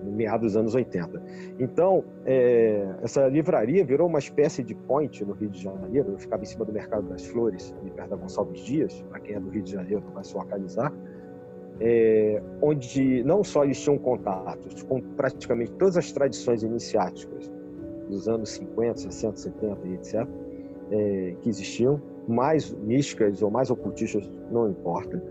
meados 0.05 0.53
dos 0.53 0.57
anos 0.57 0.75
80. 0.75 1.23
Então, 1.59 2.05
é, 2.25 2.87
essa 3.03 3.27
livraria 3.29 3.85
virou 3.85 4.07
uma 4.09 4.19
espécie 4.19 4.63
de 4.63 4.75
point 4.75 5.25
no 5.25 5.33
Rio 5.33 5.51
de 5.51 5.63
Janeiro, 5.63 6.13
eu 6.13 6.19
ficava 6.19 6.43
em 6.43 6.47
cima 6.47 6.65
do 6.65 6.73
Mercado 6.73 7.09
das 7.09 7.27
Flores, 7.27 7.75
ali 7.81 7.91
perto 7.91 8.11
da 8.11 8.17
Gonçalves 8.17 8.61
Dias, 8.61 9.05
para 9.11 9.21
quem 9.21 9.37
é 9.37 9.41
do 9.41 9.51
Rio 9.51 9.63
de 9.63 9.73
Janeiro 9.73 10.03
vai 10.13 10.25
se 10.25 10.35
localizar, 10.35 10.93
é, 11.81 12.41
onde 12.63 13.25
não 13.25 13.43
só 13.43 13.65
eles 13.65 13.81
tinham 13.81 13.99
contatos 13.99 14.83
com 14.85 15.01
praticamente 15.01 15.73
todas 15.73 15.97
as 15.97 16.13
tradições 16.13 16.63
iniciáticas 16.63 17.51
dos 18.09 18.29
anos 18.29 18.51
50, 18.51 18.99
60, 18.99 19.37
70 19.37 19.89
e 19.89 19.95
etc., 19.95 20.29
é, 20.91 21.35
que 21.41 21.49
existiam, 21.49 22.01
mais 22.27 22.73
místicas 22.73 23.43
ou 23.43 23.51
mais 23.51 23.71
ocultistas, 23.71 24.31
não 24.51 24.69
importa, 24.69 25.23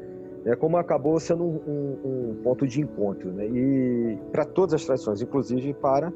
é 0.45 0.55
como 0.55 0.77
acabou 0.77 1.19
sendo 1.19 1.43
um, 1.43 1.61
um, 1.65 2.31
um 2.31 2.35
ponto 2.43 2.67
de 2.67 2.81
encontro, 2.81 3.31
né? 3.31 3.45
E 3.47 4.17
para 4.31 4.45
todas 4.45 4.73
as 4.73 4.85
tradições, 4.85 5.21
inclusive 5.21 5.73
para 5.73 6.11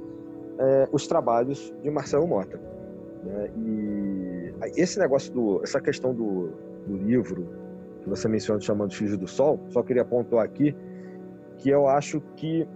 é, 0.60 0.88
os 0.92 1.08
trabalhos 1.08 1.74
de 1.82 1.90
Marcelo 1.90 2.28
Mota. 2.28 2.60
Né? 3.24 3.50
E 3.58 4.54
esse 4.76 5.00
negócio 5.00 5.34
do, 5.34 5.64
essa 5.64 5.80
questão 5.80 6.14
do, 6.14 6.50
do 6.86 6.98
livro 6.98 7.48
que 8.02 8.10
você 8.10 8.28
mencionou 8.28 8.62
chamando 8.62 8.94
Filhos 8.94 9.18
do 9.18 9.28
Sol, 9.28 9.60
só 9.70 9.82
queria 9.82 10.04
pontuar 10.04 10.44
aqui 10.44 10.76
que 11.58 11.70
eu 11.70 11.88
acho 11.88 12.22
que 12.36 12.68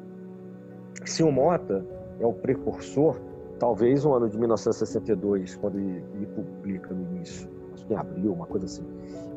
se 1.05 1.23
o 1.23 1.31
Mota 1.31 1.85
é 2.19 2.25
o 2.25 2.33
precursor, 2.33 3.19
talvez 3.61 4.03
no 4.03 4.15
ano 4.15 4.27
de 4.27 4.39
1962, 4.39 5.55
quando 5.57 5.77
ele, 5.77 6.03
ele 6.15 6.25
publica 6.25 6.91
no 6.95 7.03
início, 7.15 7.47
acho 7.75 7.85
que 7.85 7.93
em 7.93 7.95
abril, 7.95 8.33
uma 8.33 8.47
coisa 8.47 8.65
assim 8.65 8.83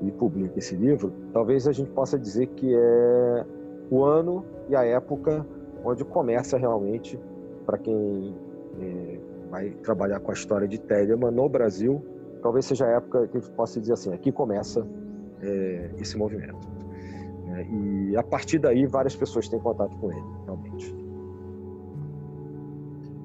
e 0.02 0.10
publica 0.10 0.58
esse 0.58 0.74
livro, 0.74 1.12
talvez 1.30 1.68
a 1.68 1.72
gente 1.72 1.90
possa 1.90 2.18
dizer 2.18 2.46
que 2.46 2.74
é 2.74 3.44
o 3.90 4.02
ano 4.02 4.42
e 4.70 4.74
a 4.74 4.82
época 4.82 5.46
onde 5.84 6.06
começa 6.06 6.56
realmente, 6.56 7.20
para 7.66 7.76
quem 7.76 8.34
é, 8.80 9.20
vai 9.50 9.70
trabalhar 9.82 10.20
com 10.20 10.30
a 10.30 10.34
história 10.34 10.66
de 10.66 10.80
Telemann 10.80 11.30
no 11.30 11.46
Brasil, 11.46 12.02
talvez 12.40 12.64
seja 12.64 12.86
a 12.86 12.92
época 12.92 13.28
que 13.28 13.36
a 13.36 13.40
gente 13.40 13.52
possa 13.52 13.78
dizer 13.78 13.92
assim, 13.92 14.14
aqui 14.14 14.32
começa 14.32 14.86
é, 15.42 15.90
esse 15.98 16.16
movimento. 16.16 16.66
É, 17.48 17.62
e 17.62 18.16
a 18.16 18.22
partir 18.22 18.58
daí 18.58 18.86
várias 18.86 19.14
pessoas 19.14 19.50
têm 19.50 19.60
contato 19.60 19.94
com 19.98 20.10
ele, 20.10 20.24
realmente. 20.46 21.03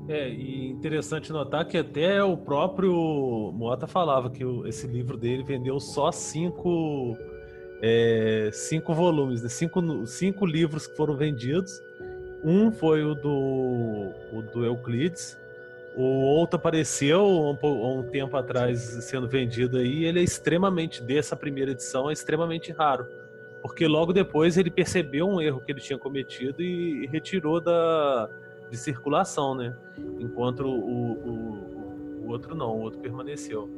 É, 0.09 0.27
e 0.27 0.67
interessante 0.69 1.31
notar 1.31 1.63
que 1.65 1.77
até 1.77 2.23
o 2.23 2.35
próprio 2.35 2.91
Mota 3.53 3.85
falava 3.85 4.31
que 4.31 4.43
esse 4.65 4.87
livro 4.87 5.15
dele 5.15 5.43
vendeu 5.43 5.79
só 5.79 6.11
cinco, 6.11 7.15
é, 7.79 8.49
cinco 8.51 8.91
volumes, 8.91 9.43
né? 9.43 9.49
cinco, 9.49 10.07
cinco 10.07 10.47
livros 10.47 10.87
que 10.87 10.97
foram 10.97 11.15
vendidos. 11.15 11.71
Um 12.43 12.71
foi 12.71 13.03
o 13.03 13.13
do, 13.13 14.11
o 14.33 14.41
do 14.51 14.65
Euclides, 14.65 15.37
o 15.95 16.01
outro 16.01 16.55
apareceu 16.55 17.23
um, 17.23 17.99
um, 17.99 18.01
tempo 18.09 18.35
atrás 18.35 18.79
sendo 18.79 19.27
vendido 19.27 19.77
aí. 19.77 20.05
Ele 20.05 20.21
é 20.21 20.23
extremamente, 20.23 21.03
dessa 21.03 21.35
primeira 21.35 21.69
edição, 21.69 22.09
é 22.09 22.13
extremamente 22.13 22.71
raro. 22.71 23.05
Porque 23.61 23.85
logo 23.85 24.11
depois 24.11 24.57
ele 24.57 24.71
percebeu 24.71 25.27
um 25.27 25.39
erro 25.39 25.61
que 25.61 25.71
ele 25.71 25.81
tinha 25.81 25.99
cometido 25.99 26.63
e 26.63 27.05
retirou 27.07 27.61
da, 27.61 28.27
de 28.69 28.77
circulação, 28.77 29.55
né? 29.55 29.75
Enquanto 30.19 30.62
o, 30.62 31.13
o, 31.13 32.25
o 32.25 32.29
outro 32.29 32.55
não, 32.55 32.77
o 32.77 32.82
outro 32.82 32.99
permaneceu. 32.99 33.69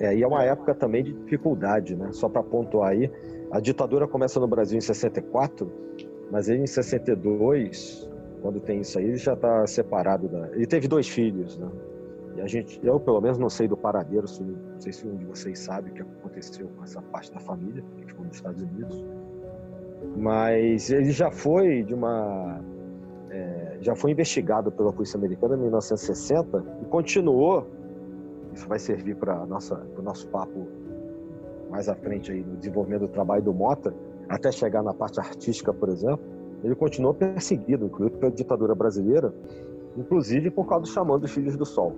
É, 0.00 0.16
e 0.16 0.22
é 0.22 0.26
uma 0.26 0.42
época 0.42 0.74
também 0.74 1.04
de 1.04 1.12
dificuldade, 1.12 1.94
né? 1.94 2.10
Só 2.12 2.28
para 2.28 2.42
pontuar 2.42 2.90
aí, 2.90 3.10
a 3.50 3.60
ditadura 3.60 4.08
começa 4.08 4.40
no 4.40 4.48
Brasil 4.48 4.78
em 4.78 4.80
64, 4.80 5.70
mas 6.30 6.48
ele 6.48 6.62
em 6.62 6.66
62, 6.66 8.10
quando 8.40 8.58
tem 8.60 8.80
isso 8.80 8.98
aí, 8.98 9.04
ele 9.04 9.16
já 9.16 9.34
está 9.34 9.66
separado 9.66 10.28
da. 10.28 10.48
Ele 10.52 10.66
teve 10.66 10.88
dois 10.88 11.08
filhos, 11.08 11.58
né? 11.58 11.68
E 12.36 12.40
a 12.40 12.46
gente, 12.46 12.80
eu 12.82 12.98
pelo 12.98 13.20
menos 13.20 13.38
não 13.38 13.50
sei 13.50 13.68
do 13.68 13.76
paradeiro, 13.76 14.26
não 14.40 14.80
sei 14.80 14.92
se 14.92 15.06
um 15.06 15.16
de 15.16 15.24
vocês 15.26 15.58
sabe 15.58 15.90
o 15.90 15.92
que 15.92 16.00
aconteceu 16.00 16.66
com 16.76 16.82
essa 16.82 17.02
parte 17.02 17.32
da 17.32 17.40
família 17.40 17.84
que 17.98 18.06
ficou 18.06 18.24
nos 18.24 18.36
Estados 18.36 18.62
Unidos, 18.62 19.04
mas 20.16 20.90
ele 20.90 21.10
já 21.10 21.30
foi 21.30 21.82
de 21.82 21.92
uma 21.92 22.58
é, 23.32 23.78
já 23.80 23.96
foi 23.96 24.10
investigado 24.10 24.70
pela 24.70 24.92
polícia 24.92 25.16
americana 25.16 25.54
em 25.56 25.60
1960 25.60 26.62
e 26.82 26.84
continuou. 26.84 27.66
Isso 28.52 28.68
vai 28.68 28.78
servir 28.78 29.16
para 29.16 29.42
o 29.42 29.46
nosso 30.02 30.28
papo 30.28 30.68
mais 31.70 31.88
à 31.88 31.94
frente 31.94 32.30
aí 32.30 32.44
no 32.44 32.58
desenvolvimento 32.58 33.00
do 33.00 33.08
trabalho 33.08 33.42
do 33.42 33.54
Mota, 33.54 33.94
até 34.28 34.52
chegar 34.52 34.82
na 34.82 34.92
parte 34.92 35.18
artística, 35.18 35.72
por 35.72 35.88
exemplo. 35.88 36.20
Ele 36.62 36.74
continuou 36.74 37.14
perseguido, 37.14 37.86
inclusive 37.86 38.18
pela 38.18 38.30
ditadura 38.30 38.74
brasileira, 38.74 39.32
inclusive 39.96 40.50
por 40.50 40.68
causa 40.68 40.82
do 40.82 40.88
chamando 40.88 41.22
dos 41.22 41.30
Filhos 41.30 41.56
do 41.56 41.64
Sol. 41.64 41.94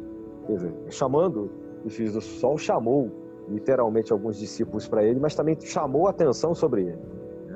Quer 0.47 0.53
dizer, 0.55 0.75
chamando 0.90 1.51
os 1.85 1.92
Filhos 1.92 2.12
do 2.12 2.20
Sol 2.20 2.57
chamou 2.57 3.11
literalmente 3.49 4.12
alguns 4.12 4.38
discípulos 4.38 4.87
para 4.87 5.03
ele, 5.03 5.18
mas 5.18 5.35
também 5.35 5.59
chamou 5.61 6.07
atenção 6.07 6.55
sobre 6.55 6.83
ele. 6.83 6.99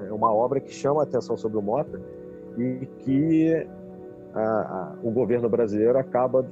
É 0.08 0.12
uma 0.12 0.34
obra 0.34 0.58
que 0.58 0.72
chama 0.72 1.00
a 1.00 1.04
atenção 1.04 1.36
sobre 1.36 1.56
o 1.56 1.62
Mota 1.62 2.00
e 2.58 2.86
que 2.98 3.66
a, 4.34 4.40
a, 4.40 4.96
o 5.02 5.10
governo 5.10 5.48
brasileiro 5.48 5.96
acaba 5.98 6.44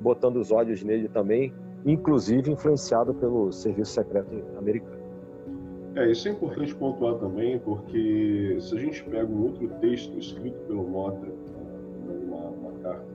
botando 0.00 0.36
os 0.36 0.50
olhos 0.50 0.82
nele 0.82 1.08
também, 1.08 1.52
inclusive 1.86 2.50
influenciado 2.50 3.14
pelo 3.14 3.52
serviço 3.52 3.92
secreto 3.92 4.28
americano. 4.58 4.98
É, 5.94 6.10
isso 6.10 6.28
é 6.28 6.32
importante 6.32 6.74
pontuar 6.74 7.14
também, 7.14 7.58
porque 7.58 8.56
se 8.60 8.76
a 8.76 8.78
gente 8.78 9.02
pega 9.04 9.26
um 9.26 9.44
outro 9.44 9.68
texto 9.80 10.16
escrito 10.18 10.58
pelo 10.66 10.86
Mota, 10.86 11.26
uma, 12.26 12.50
uma 12.50 12.72
carta, 12.82 13.06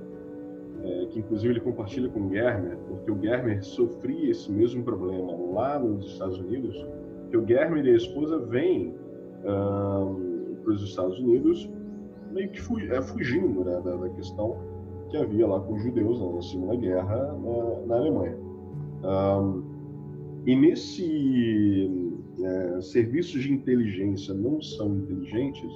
é, 0.84 1.06
que 1.06 1.20
inclusive 1.20 1.54
ele 1.54 1.62
compartilha 1.62 2.10
com 2.10 2.28
o 2.28 2.30
Germer, 2.30 2.78
porque 2.90 3.12
o 3.12 3.22
Germer 3.22 3.64
sofria 3.64 4.32
esse 4.32 4.52
mesmo 4.52 4.84
problema 4.84 5.34
lá 5.54 5.80
nos 5.80 6.06
Estados 6.06 6.40
Unidos, 6.40 6.86
que 7.30 7.38
o 7.38 7.48
Germer 7.48 7.86
e 7.86 7.92
a 7.92 7.96
esposa 7.96 8.38
vêm 8.40 8.94
um, 9.46 10.56
para 10.62 10.74
os 10.74 10.84
Estados 10.84 11.18
Unidos 11.20 11.70
meio 12.34 12.50
que 12.50 12.60
é, 12.92 13.02
fugindo 13.02 13.64
né, 13.64 13.82
da, 13.84 13.96
da, 13.96 14.10
questão 14.10 14.58
que 15.10 15.18
havia 15.18 15.48
lá 15.48 15.60
com 15.60 15.76
os 15.76 15.84
judeus 15.84 16.20
na 16.20 16.42
Segunda 16.42 16.76
Guerra 16.76 17.34
na, 17.34 17.86
na 17.88 17.96
Alemanha. 17.96 18.38
Um, 19.04 19.64
e 20.46 20.56
nesse 20.56 21.90
é, 22.42 22.82
serviços 22.82 23.44
de 23.44 23.54
inteligência 23.54 24.34
não 24.34 24.62
são 24.62 24.96
inteligentes, 24.96 25.72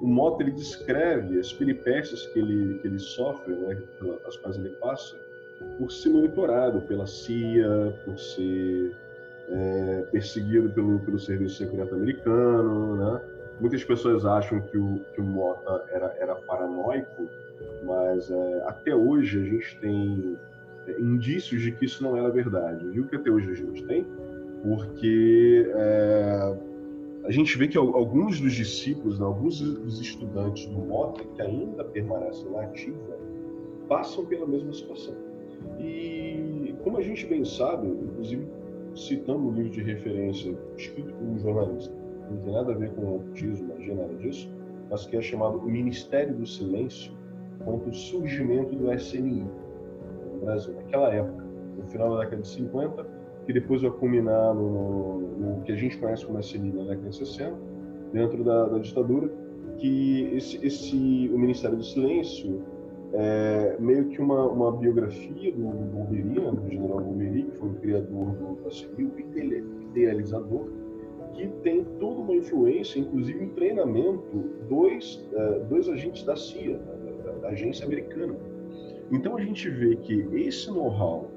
o 0.00 0.06
Mota 0.06 0.42
ele 0.42 0.52
descreve 0.52 1.38
as 1.38 1.52
peripécias 1.52 2.26
que 2.28 2.38
ele, 2.38 2.78
que 2.78 2.88
ele 2.88 2.98
sofre, 2.98 3.54
né, 3.54 3.76
as 4.26 4.36
quais 4.38 4.56
ele 4.56 4.70
passa, 4.80 5.16
por 5.78 5.90
ser 5.90 6.10
monitorado 6.10 6.80
pela 6.82 7.06
CIA, 7.06 7.94
por 8.04 8.18
ser 8.18 8.96
é, 9.48 10.02
perseguido 10.12 10.70
pelo, 10.70 11.00
pelo 11.00 11.18
serviço 11.18 11.56
secreto 11.56 11.94
americano, 11.94 12.96
né? 12.96 13.20
Muitas 13.60 13.84
pessoas 13.84 14.24
acham 14.24 14.60
que 14.60 14.78
o, 14.78 15.00
que 15.14 15.20
o 15.20 15.24
Mota 15.24 15.84
era, 15.90 16.16
era 16.18 16.34
paranoico, 16.34 17.28
mas 17.84 18.30
é, 18.30 18.64
até 18.66 18.94
hoje 18.94 19.38
a 19.38 19.44
gente 19.44 19.78
tem 19.80 20.38
é, 20.86 21.00
indícios 21.00 21.60
de 21.60 21.72
que 21.72 21.84
isso 21.84 22.02
não 22.02 22.16
era 22.16 22.30
verdade. 22.30 22.88
Viu 22.88 23.06
que 23.06 23.16
até 23.16 23.30
hoje 23.30 23.50
a 23.50 23.54
gente 23.54 23.84
tem? 23.84 24.06
Porque 24.62 25.70
é, 25.74 26.56
a 27.24 27.30
gente 27.30 27.56
vê 27.58 27.68
que 27.68 27.76
alguns 27.76 28.40
dos 28.40 28.52
discípulos, 28.54 29.18
né, 29.18 29.26
alguns 29.26 29.60
dos 29.60 30.00
estudantes 30.00 30.66
do 30.66 30.78
Mota, 30.78 31.22
que 31.22 31.42
ainda 31.42 31.84
permanecem 31.84 32.50
na 32.50 32.62
ativa, 32.62 33.18
passam 33.88 34.24
pela 34.24 34.46
mesma 34.46 34.72
situação. 34.72 35.14
E 35.78 36.74
como 36.82 36.96
a 36.96 37.02
gente 37.02 37.26
bem 37.26 37.44
sabe, 37.44 37.88
inclusive 37.88 38.48
citando 38.94 39.48
um 39.48 39.52
livro 39.52 39.70
de 39.70 39.82
referência 39.82 40.56
escrito 40.76 41.12
por 41.12 41.24
um 41.24 41.38
jornalista, 41.38 41.94
não 42.30 42.38
tem 42.38 42.52
nada 42.52 42.72
a 42.72 42.74
ver 42.76 42.90
com 42.94 43.06
autismo, 43.06 43.68
magia, 43.68 43.94
nada 43.94 44.14
disso, 44.14 44.50
mas 44.90 45.06
que 45.06 45.16
é 45.16 45.22
chamado 45.22 45.58
O 45.58 45.70
Ministério 45.70 46.34
do 46.34 46.46
Silêncio, 46.46 47.12
quanto 47.64 47.90
o 47.90 47.94
surgimento 47.94 48.74
do 48.74 48.92
SNI 48.92 49.44
no 50.32 50.40
Brasil, 50.40 50.74
naquela 50.74 51.12
época, 51.12 51.44
no 51.76 51.86
final 51.88 52.10
da 52.16 52.24
década 52.24 52.42
de 52.42 52.48
50, 52.48 53.06
que 53.46 53.52
depois 53.52 53.82
vai 53.82 53.90
culminar 53.90 54.54
no, 54.54 55.20
no 55.38 55.62
que 55.62 55.72
a 55.72 55.76
gente 55.76 55.98
conhece 55.98 56.24
como 56.24 56.38
SNI 56.40 56.72
na 56.72 56.82
década 56.82 57.08
de 57.08 57.16
60, 57.16 57.56
dentro 58.12 58.44
da, 58.44 58.66
da 58.66 58.78
ditadura, 58.78 59.30
que 59.78 60.30
esse, 60.34 60.64
esse, 60.64 61.30
o 61.32 61.38
Ministério 61.38 61.76
do 61.76 61.84
Silêncio 61.84 62.62
é 63.12 63.76
meio 63.80 64.06
que 64.08 64.20
uma, 64.20 64.46
uma 64.46 64.72
biografia 64.72 65.52
do 65.52 65.62
Bombery, 65.62 66.22
né, 66.22 66.50
do 66.50 66.70
general 66.70 67.00
Bombery, 67.00 67.42
que 67.44 67.56
foi 67.56 67.68
o 67.68 67.74
criador 67.74 68.26
do, 68.32 68.62
da 68.62 68.70
civil, 68.70 69.10
idealizador, 69.18 70.68
que 71.34 71.48
tem 71.62 71.84
toda 71.98 72.20
uma 72.20 72.34
influência, 72.34 72.98
inclusive 72.98 73.44
um 73.44 73.48
treinamento, 73.50 74.22
dois, 74.68 75.26
uh, 75.32 75.64
dois 75.68 75.88
agentes 75.88 76.24
da 76.24 76.36
CIA, 76.36 76.78
da, 77.24 77.32
da, 77.32 77.48
agência 77.48 77.86
americana. 77.86 78.34
Então 79.10 79.36
a 79.36 79.40
gente 79.40 79.68
vê 79.68 79.96
que 79.96 80.26
esse 80.32 80.70
know-how 80.70 81.30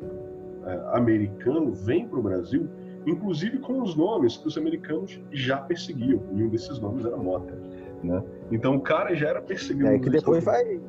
uh, 0.63 0.95
americano 0.95 1.71
vem 1.71 2.07
para 2.07 2.19
o 2.19 2.21
Brasil, 2.21 2.67
inclusive 3.05 3.59
com 3.59 3.81
os 3.81 3.95
nomes 3.95 4.37
que 4.37 4.47
os 4.47 4.57
americanos 4.57 5.19
já 5.31 5.57
perseguiam, 5.57 6.21
e 6.33 6.43
um 6.43 6.49
desses 6.49 6.79
nomes 6.79 7.05
era 7.05 7.17
Mota. 7.17 7.57
Né? 8.03 8.23
Então 8.51 8.75
o 8.75 8.81
cara 8.81 9.15
já 9.15 9.29
era 9.29 9.41
perseguido. 9.41 9.87
É 9.87 9.99
que 9.99 10.09
depois 10.09 10.43
vai 10.43 10.79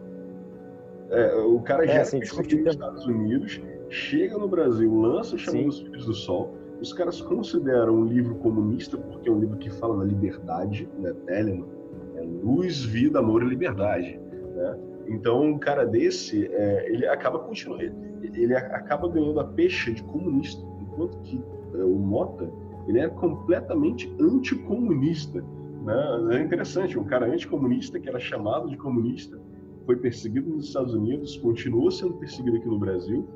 é, 1.10 1.34
o 1.36 1.60
cara 1.60 1.84
é, 1.84 1.94
já 1.94 2.00
assim, 2.02 2.18
nos 2.18 2.66
Estados 2.66 3.06
Unidos, 3.06 3.60
chega 3.88 4.38
no 4.38 4.48
Brasil, 4.48 4.92
lança 4.92 5.36
Chamando 5.36 5.68
os 5.68 5.80
Filhos 5.80 6.06
do 6.06 6.14
Sol. 6.14 6.54
Os 6.84 6.92
caras 6.92 7.18
consideram 7.18 7.94
um 7.94 8.04
livro 8.04 8.34
comunista 8.34 8.98
porque 8.98 9.26
é 9.26 9.32
um 9.32 9.40
livro 9.40 9.56
que 9.56 9.70
fala 9.70 9.96
da 9.96 10.04
liberdade, 10.04 10.86
né? 10.98 11.14
Telemann, 11.24 11.66
é 12.14 12.20
luz, 12.20 12.84
vida, 12.84 13.20
amor 13.20 13.42
e 13.42 13.46
liberdade. 13.48 14.20
Né? 14.54 14.78
Então, 15.06 15.44
um 15.44 15.58
cara 15.58 15.86
desse, 15.86 16.46
é, 16.52 16.92
ele 16.92 17.06
acaba 17.06 17.38
continuando, 17.38 17.90
ele 18.22 18.54
acaba 18.54 19.08
ganhando 19.08 19.40
a 19.40 19.44
peixe 19.44 19.94
de 19.94 20.02
comunista, 20.02 20.62
enquanto 20.82 21.18
que 21.22 21.42
é, 21.72 21.82
o 21.82 21.98
Mota, 21.98 22.52
ele 22.86 22.98
é 22.98 23.08
completamente 23.08 24.14
anticomunista. 24.20 25.42
Né? 25.84 26.36
É 26.36 26.42
interessante, 26.42 26.98
um 26.98 27.04
cara 27.04 27.24
anticomunista 27.24 27.98
que 27.98 28.10
era 28.10 28.20
chamado 28.20 28.68
de 28.68 28.76
comunista, 28.76 29.40
foi 29.84 29.96
perseguido 29.96 30.50
nos 30.50 30.66
Estados 30.66 30.94
Unidos, 30.94 31.36
continuou 31.36 31.90
sendo 31.90 32.14
perseguido 32.14 32.56
aqui 32.56 32.66
no 32.66 32.78
Brasil. 32.78 33.28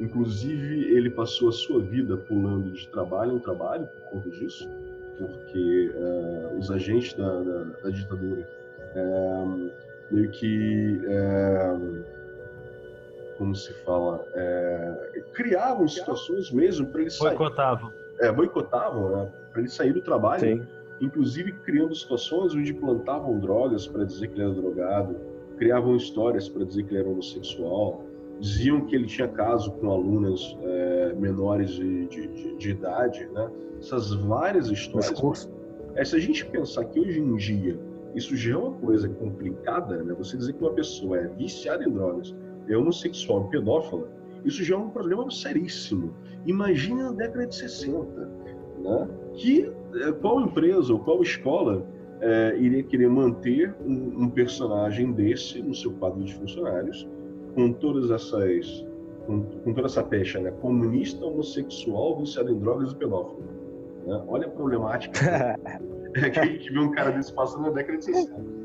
Inclusive, 0.00 0.94
ele 0.94 1.10
passou 1.10 1.50
a 1.50 1.52
sua 1.52 1.82
vida 1.82 2.16
pulando 2.16 2.72
de 2.72 2.88
trabalho 2.88 3.36
em 3.36 3.38
trabalho 3.40 3.86
por 3.86 4.10
conta 4.10 4.30
disso, 4.30 4.68
porque 5.18 5.92
uh, 5.94 6.58
os 6.58 6.70
agentes 6.70 7.12
da, 7.14 7.42
da, 7.42 7.64
da 7.64 7.90
ditadura 7.90 8.48
uh, 8.96 9.70
meio 10.10 10.30
que, 10.30 11.00
uh, 11.04 12.04
como 13.36 13.54
se 13.54 13.72
fala, 13.84 14.24
criavam 15.34 15.86
situações 15.86 16.50
mesmo 16.50 16.86
para 16.86 17.02
ele 17.02 17.10
sair. 17.10 17.36
Boicotavam. 17.36 17.92
É, 18.20 18.32
boicotavam, 18.32 19.16
né, 19.16 19.32
para 19.52 19.60
ele 19.60 19.70
sair 19.70 19.92
do 19.92 20.00
trabalho. 20.02 20.40
Sim. 20.40 20.66
Inclusive 21.00 21.52
criando 21.52 21.94
situações 21.94 22.54
onde 22.54 22.74
plantavam 22.74 23.38
drogas 23.38 23.86
para 23.86 24.04
dizer 24.04 24.28
que 24.28 24.34
ele 24.34 24.42
era 24.42 24.52
drogado, 24.52 25.16
criavam 25.60 25.94
histórias 25.94 26.48
para 26.48 26.64
dizer 26.64 26.84
que 26.84 26.94
ele 26.94 27.00
era 27.00 27.10
homossexual, 27.10 28.02
diziam 28.40 28.80
que 28.86 28.96
ele 28.96 29.04
tinha 29.04 29.28
caso 29.28 29.70
com 29.72 29.90
alunas 29.90 30.56
é, 30.62 31.14
menores 31.18 31.72
de, 31.72 32.06
de, 32.06 32.56
de, 32.56 32.70
idade, 32.70 33.28
né? 33.34 33.50
Essas 33.78 34.14
várias 34.14 34.68
histórias. 34.70 35.50
É, 35.94 36.02
se 36.02 36.16
a 36.16 36.18
gente 36.18 36.46
pensar 36.46 36.86
que 36.86 36.98
hoje 36.98 37.20
em 37.20 37.36
dia 37.36 37.78
isso 38.14 38.34
já 38.34 38.54
é 38.54 38.56
uma 38.56 38.72
coisa 38.72 39.06
complicada, 39.06 40.02
né? 40.02 40.14
Você 40.14 40.38
dizer 40.38 40.54
que 40.54 40.62
uma 40.62 40.72
pessoa 40.72 41.18
é 41.18 41.28
viciada 41.28 41.84
em 41.84 41.90
drogas, 41.90 42.34
é 42.66 42.74
homossexual, 42.74 43.46
pedófila, 43.48 44.08
isso 44.46 44.64
já 44.64 44.76
é 44.76 44.78
um 44.78 44.88
problema 44.88 45.30
seríssimo. 45.30 46.14
Imagina 46.46 47.10
na 47.10 47.12
década 47.12 47.46
de 47.46 47.54
60, 47.54 48.06
né? 48.78 49.08
Que 49.34 49.70
é, 49.94 50.12
qual 50.12 50.40
empresa 50.40 50.90
ou 50.90 51.00
qual 51.00 51.20
escola 51.20 51.86
é, 52.20 52.56
iria 52.56 52.82
querer 52.82 53.08
manter 53.08 53.74
um, 53.84 54.24
um, 54.24 54.30
personagem 54.30 55.12
desse 55.12 55.62
no 55.62 55.74
seu 55.74 55.92
quadro 55.92 56.22
de 56.22 56.34
funcionários, 56.34 57.08
com 57.54 57.72
todas 57.72 58.10
essas. 58.10 58.86
com, 59.26 59.42
com 59.42 59.72
toda 59.72 59.86
essa 59.86 60.02
pecha, 60.02 60.40
né? 60.40 60.50
Comunista, 60.60 61.24
homossexual, 61.24 62.18
viciado 62.18 62.50
em 62.50 62.58
drogas 62.58 62.92
e 62.92 62.96
pedófilo. 62.96 63.42
Né? 64.06 64.22
Olha 64.28 64.46
a 64.46 64.50
problemática 64.50 65.58
é 66.14 66.30
que 66.30 66.38
a 66.38 66.44
gente 66.44 66.72
vê 66.72 66.78
um 66.78 66.90
cara 66.90 67.10
desse 67.10 67.32
passando 67.32 67.62
na 67.62 67.70
década 67.70 67.98
de 67.98 68.04
60. 68.04 68.60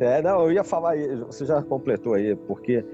É, 0.00 0.20
não, 0.22 0.42
eu 0.44 0.52
ia 0.52 0.64
falar, 0.64 0.96
você 1.26 1.46
já 1.46 1.62
completou 1.62 2.14
aí, 2.14 2.34
porque 2.34 2.84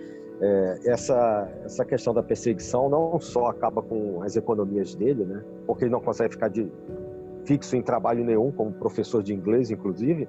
é, 0.41 0.81
essa, 0.85 1.51
essa 1.65 1.85
questão 1.85 2.13
da 2.13 2.23
perseguição 2.23 2.91
não 2.91 3.19
só 3.19 3.47
acaba 3.47 3.81
com 3.83 4.23
as 4.23 4.37
economias 4.37 4.95
dele, 4.95 5.25
né? 5.25 5.43
Porque 5.67 5.85
ele 5.85 5.91
não 5.91 6.01
consegue 6.01 6.35
ficar 6.35 6.49
de, 6.49 6.71
fixo 7.51 7.75
em 7.75 7.83
trabalho 7.83 8.25
nenhum, 8.25 8.53
como 8.53 8.71
professor 8.71 9.25
de 9.25 9.35
inglês, 9.35 9.73
inclusive, 9.73 10.29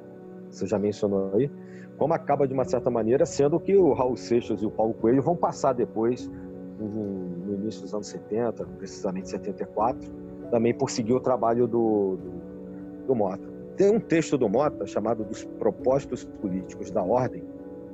você 0.49 0.65
já 0.65 0.79
mencionou 0.79 1.31
aí, 1.36 1.51
como 1.95 2.15
acaba 2.15 2.47
de 2.47 2.53
uma 2.53 2.65
certa 2.65 2.89
maneira 2.89 3.27
sendo 3.27 3.60
que 3.60 3.77
o 3.77 3.93
Raul 3.93 4.17
Seixas 4.17 4.60
e 4.63 4.65
o 4.65 4.71
Paulo 4.71 4.95
Coelho 4.95 5.21
vão 5.21 5.36
passar 5.36 5.73
depois, 5.73 6.31
no 6.79 7.53
início 7.53 7.84
dos 7.84 7.93
anos 7.93 8.07
70, 8.07 8.65
precisamente 8.79 9.29
74, 9.29 10.12
também 10.49 10.73
por 10.73 10.89
seguir 10.89 11.13
o 11.13 11.19
trabalho 11.19 11.67
do, 11.67 12.17
do, 12.17 13.05
do 13.05 13.15
Mota. 13.15 13.47
Tem 13.77 13.95
um 13.95 13.99
texto 13.99 14.36
do 14.36 14.49
Mota 14.49 14.88
chamado 14.88 15.23
Dos 15.23 15.43
Propósitos 15.43 16.25
Políticos 16.41 16.89
da 16.89 17.03
Ordem, 17.03 17.43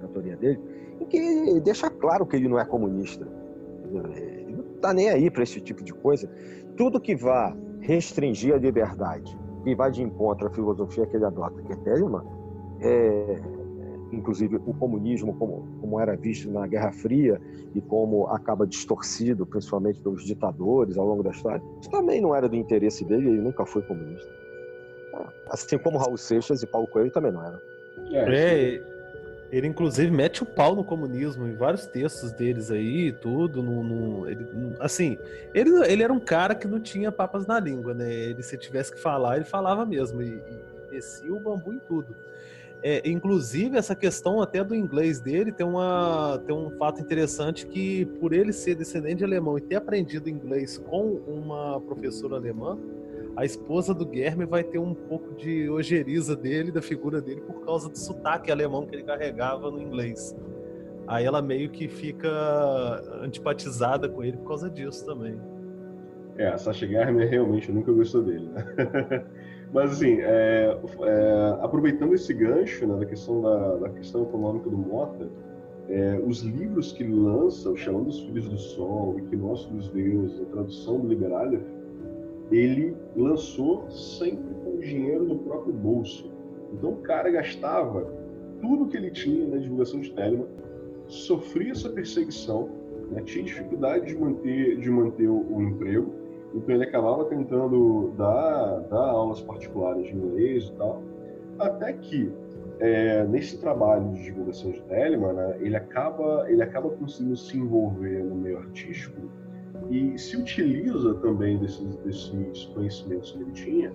na 0.02 0.08
teoria 0.08 0.38
dele, 0.38 0.60
em 1.02 1.06
que 1.06 1.60
deixa 1.60 1.90
claro 1.90 2.26
que 2.26 2.38
ele 2.38 2.48
não 2.48 2.58
é 2.58 2.64
comunista. 2.64 3.28
Ele 3.92 4.56
não 4.56 4.76
está 4.76 4.94
nem 4.94 5.10
aí 5.10 5.30
para 5.30 5.44
esse 5.44 5.60
tipo 5.60 5.84
de 5.84 5.94
coisa. 5.94 6.30
Tudo 6.78 7.02
que 7.02 7.14
vá 7.14 7.54
restringir 7.88 8.54
a 8.54 8.58
liberdade 8.58 9.38
e 9.66 9.74
vai 9.74 9.90
de 9.90 10.04
encontro 10.04 10.46
à 10.46 10.50
filosofia 10.50 11.06
que 11.06 11.16
ele 11.16 11.24
adota, 11.24 11.62
que 11.62 11.72
é 11.72 11.76
Telemann, 11.78 12.26
é, 12.82 13.40
inclusive 14.12 14.58
o 14.58 14.74
comunismo 14.74 15.34
como, 15.36 15.66
como 15.80 16.00
era 16.00 16.16
visto 16.18 16.52
na 16.52 16.68
Guerra 16.68 16.92
Fria 16.92 17.42
e 17.74 17.80
como 17.82 18.28
acaba 18.28 18.68
distorcido, 18.68 19.46
principalmente 19.46 20.02
pelos 20.02 20.26
ditadores 20.26 20.98
ao 20.98 21.08
longo 21.08 21.24
da 21.24 21.32
história, 21.32 21.64
isso 21.80 21.90
também 21.90 22.20
não 22.20 22.36
era 22.36 22.50
do 22.50 22.58
interesse 22.58 23.06
dele, 23.06 23.30
ele 23.30 23.42
nunca 23.42 23.66
foi 23.66 23.82
comunista. 23.84 24.30
Assim 25.50 25.78
como 25.78 25.98
Raul 25.98 26.18
Seixas 26.18 26.62
e 26.62 26.68
Paulo 26.68 26.88
Coelho 26.90 27.12
também 27.12 27.32
não 27.32 27.42
eram. 27.42 27.60
É, 28.12 28.76
é 28.76 28.97
ele, 29.52 29.68
inclusive, 29.68 30.12
mete 30.12 30.44
o 30.44 30.46
pau 30.46 30.76
no 30.76 30.84
comunismo 30.84 31.48
em 31.48 31.56
vários 31.56 31.86
textos 31.86 32.32
deles 32.32 32.70
aí, 32.70 33.14
tudo. 33.14 33.64
No, 33.64 33.84
no 33.84 34.30
ele, 34.30 34.46
assim, 34.80 35.18
ele, 35.54 35.70
ele 35.86 36.04
era 36.04 36.12
um 36.12 36.20
cara 36.20 36.54
que 36.54 36.68
não 36.68 36.80
tinha 36.80 37.12
papas 37.12 37.48
na 37.48 37.60
língua, 37.60 37.94
né? 37.94 38.14
Ele, 38.14 38.44
se 38.44 38.58
tivesse 38.58 38.92
que 38.92 39.00
falar, 39.00 39.38
ele 39.38 39.46
falava 39.46 39.86
mesmo. 39.86 40.22
E, 40.22 40.28
e 40.28 40.92
descia 40.92 41.34
o 41.34 41.40
bambu 41.40 41.74
em 41.74 41.80
tudo. 41.80 42.14
É, 42.84 43.02
inclusive, 43.10 43.78
essa 43.78 43.96
questão 43.96 44.42
até 44.42 44.64
do 44.64 44.76
inglês 44.76 45.20
dele 45.20 45.52
tem, 45.52 45.66
uma, 45.66 46.42
tem 46.46 46.56
um 46.56 46.70
fato 46.72 47.02
interessante 47.02 47.66
que, 47.66 48.06
por 48.20 48.34
ele 48.34 48.54
ser 48.54 48.76
descendente 48.76 49.18
de 49.18 49.24
alemão 49.24 49.58
e 49.58 49.62
ter 49.62 49.76
aprendido 49.76 50.30
inglês 50.30 50.78
com 50.78 51.22
uma 51.28 51.82
professora 51.82 52.36
alemã, 52.36 52.78
a 53.38 53.46
esposa 53.46 53.94
do 53.94 54.04
Guilherme 54.04 54.46
vai 54.46 54.64
ter 54.64 54.80
um 54.80 54.96
pouco 54.96 55.36
de 55.36 55.70
ojeriza 55.70 56.36
dele, 56.36 56.72
da 56.72 56.82
figura 56.82 57.22
dele, 57.22 57.40
por 57.42 57.64
causa 57.64 57.88
do 57.88 57.96
sotaque 57.96 58.52
alemão 58.52 58.88
que 58.88 58.96
ele 58.96 59.04
carregava 59.04 59.70
no 59.70 59.80
inglês. 59.80 60.36
Aí 61.06 61.24
ela 61.24 61.40
meio 61.40 61.70
que 61.70 61.88
fica 61.88 62.28
antipatizada 63.22 64.10
com 64.10 64.24
ele 64.24 64.38
por 64.38 64.48
causa 64.48 64.72
disso 64.72 65.06
também. 65.06 65.40
É, 66.36 66.48
a 66.48 66.58
Sasha 66.58 66.88
Guilherme 66.88 67.26
realmente 67.26 67.72
nunca 67.72 67.92
gostou 67.92 68.24
dele, 68.24 68.48
né? 68.48 69.24
Mas 69.72 69.92
assim, 69.92 70.18
é, 70.20 70.76
é, 71.04 71.58
aproveitando 71.62 72.16
esse 72.16 72.34
gancho 72.34 72.88
né, 72.88 72.98
da 72.98 73.06
questão 73.06 73.42
da, 73.42 73.76
da 73.76 73.90
questão 73.90 74.24
econômica 74.24 74.68
do 74.68 74.78
Mota, 74.78 75.30
é, 75.90 76.20
os 76.26 76.42
livros 76.42 76.92
que 76.92 77.04
ele 77.04 77.14
lança, 77.14 77.70
o 77.70 77.78
Chamando 77.78 78.06
dos 78.06 78.20
Filhos 78.20 78.50
do 78.50 78.58
Sol, 78.58 79.14
o 79.14 79.20
Equinócio 79.20 79.70
dos 79.72 79.90
Deuses, 79.90 80.42
a 80.42 80.46
tradução 80.46 81.00
do 81.02 81.08
Liberalha, 81.08 81.62
ele 82.52 82.96
lançou 83.16 83.90
sempre 83.90 84.54
com 84.64 84.76
o 84.76 84.80
dinheiro 84.80 85.26
do 85.26 85.36
próprio 85.40 85.74
bolso. 85.74 86.32
Então 86.74 86.92
o 86.92 86.98
cara 86.98 87.30
gastava 87.30 88.08
tudo 88.62 88.88
que 88.88 88.98
ele 88.98 89.12
tinha 89.12 89.48
na 89.48 89.58
divulgação 89.58 90.00
de 90.00 90.12
Telemann, 90.12 90.48
sofria 91.08 91.72
essa 91.72 91.90
perseguição, 91.90 92.70
né? 93.12 93.22
tinha 93.22 93.44
dificuldade 93.44 94.08
de 94.08 94.18
manter, 94.18 94.78
de 94.78 94.90
manter 94.90 95.28
o, 95.28 95.46
o 95.50 95.62
emprego, 95.62 96.12
então 96.54 96.74
ele 96.74 96.84
acabava 96.84 97.26
tentando 97.26 98.14
dar, 98.18 98.80
dar 98.90 99.10
aulas 99.10 99.42
particulares 99.42 100.08
de 100.08 100.16
inglês 100.16 100.66
e 100.66 100.72
tal, 100.74 101.02
até 101.60 101.94
que 101.94 102.32
é, 102.80 103.26
nesse 103.26 103.60
trabalho 103.60 104.12
de 104.14 104.24
divulgação 104.24 104.72
de 104.72 104.82
Telemann, 104.84 105.34
né, 105.34 105.58
ele 105.60 105.76
acaba 105.76 106.46
ele 106.48 106.62
acaba 106.62 106.90
conseguindo 106.90 107.36
se 107.36 107.58
envolver 107.58 108.24
no 108.24 108.36
meio 108.36 108.60
artístico 108.60 109.20
e 109.90 110.18
se 110.18 110.38
utiliza 110.38 111.14
também 111.16 111.58
desses, 111.58 111.96
desses 111.98 112.66
conhecimentos 112.74 113.32
que 113.32 113.42
ele 113.42 113.52
tinha 113.52 113.94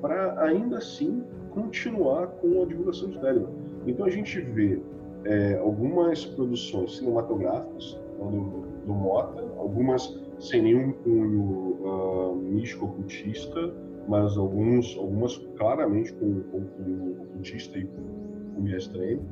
para 0.00 0.40
ainda 0.42 0.78
assim 0.78 1.22
continuar 1.50 2.26
com 2.26 2.62
a 2.62 2.66
divulgação 2.66 3.10
de 3.10 3.18
Telemann. 3.20 3.52
Então 3.86 4.06
a 4.06 4.10
gente 4.10 4.40
vê 4.40 4.80
é, 5.24 5.56
algumas 5.58 6.24
produções 6.24 6.96
cinematográficas 6.96 7.98
né, 8.18 8.30
do, 8.30 8.86
do 8.86 8.92
Mota, 8.92 9.42
algumas 9.56 10.18
sem 10.38 10.62
nenhum 10.62 10.92
cunho 10.92 11.76
uh, 11.82 12.36
místico-ocultista, 12.36 13.72
mas 14.08 14.36
alguns, 14.36 14.96
algumas 14.98 15.38
claramente 15.56 16.12
com, 16.14 16.42
com 16.50 16.64
cunho 16.64 17.22
ocultista 17.22 17.78
e 17.78 17.86
cunho 17.86 18.76
extremo. 18.76 19.22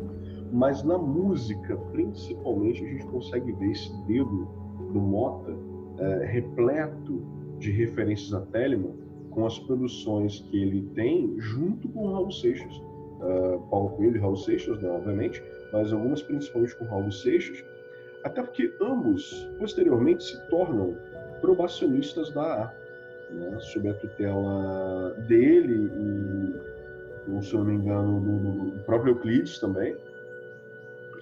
Mas 0.51 0.83
na 0.83 0.97
música, 0.97 1.77
principalmente, 1.93 2.85
a 2.85 2.89
gente 2.89 3.07
consegue 3.07 3.53
ver 3.53 3.73
esse 3.73 3.93
dedo 4.07 4.49
do 4.93 5.01
Mota 5.01 5.55
é, 6.03 6.25
repleto 6.27 7.23
de 7.59 7.71
referências 7.71 8.35
a 8.35 8.41
Telemann 8.47 8.95
com 9.31 9.47
as 9.47 9.59
produções 9.59 10.41
que 10.51 10.63
ele 10.63 10.83
tem 10.95 11.35
junto 11.39 11.89
com 11.89 12.13
Raul 12.13 12.31
Seixas. 12.31 12.75
Uh, 13.21 13.61
Paulo 13.71 13.91
Coelho 13.91 14.17
e 14.17 14.19
Raul 14.19 14.37
Seixas, 14.37 14.81
né, 14.83 14.91
obviamente, 14.91 15.43
mas 15.73 15.93
algumas 15.93 16.21
principalmente 16.21 16.75
com 16.77 16.85
Raul 16.87 17.11
Seixas, 17.13 17.65
até 18.25 18.43
porque 18.43 18.75
ambos, 18.81 19.49
posteriormente, 19.59 20.25
se 20.25 20.49
tornam 20.49 20.97
probacionistas 21.41 22.31
da 22.33 22.43
AA, 22.43 22.75
né, 23.31 23.59
sob 23.61 23.89
a 23.89 23.95
tutela 23.95 25.15
dele 25.29 25.89
e, 27.29 27.43
se 27.43 27.55
não 27.55 27.65
me 27.65 27.75
engano, 27.75 28.21
do, 28.21 28.71
do 28.73 28.85
próprio 28.85 29.13
Euclides 29.13 29.61
também, 29.61 29.97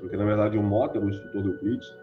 porque 0.01 0.17
na 0.17 0.25
verdade 0.25 0.57
o 0.57 0.63
Mota 0.63 0.99
era 0.99 1.07
o 1.07 1.11
instrutor 1.11 1.43
do 1.43 1.51
Euclides. 1.51 1.95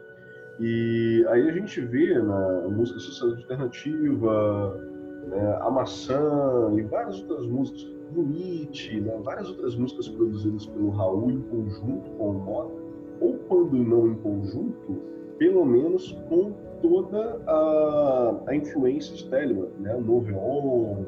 E 0.59 1.25
aí 1.29 1.49
a 1.49 1.51
gente 1.51 1.81
vê 1.81 2.17
na 2.19 2.67
música 2.67 2.99
social 2.99 3.31
alternativa, 3.31 4.81
né, 5.27 5.57
A 5.61 5.69
Maçã 5.69 6.71
e 6.75 6.81
várias 6.83 7.19
outras 7.21 7.47
músicas, 7.47 7.95
Bonite, 8.09 9.01
né, 9.01 9.19
várias 9.23 9.49
outras 9.49 9.75
músicas 9.75 10.07
produzidas 10.07 10.65
pelo 10.67 10.89
Raul 10.91 11.29
em 11.29 11.41
conjunto 11.41 12.09
com 12.11 12.29
o 12.29 12.33
Mota, 12.33 12.81
ou 13.19 13.33
quando 13.49 13.77
não 13.77 14.07
em 14.07 14.15
conjunto, 14.15 15.01
pelo 15.37 15.65
menos 15.65 16.13
com 16.29 16.53
toda 16.81 17.39
a, 17.47 18.43
a 18.47 18.55
influência 18.55 19.15
de 19.15 19.29
Telemann, 19.29 19.69
né? 19.79 19.93
Noveon. 19.95 21.05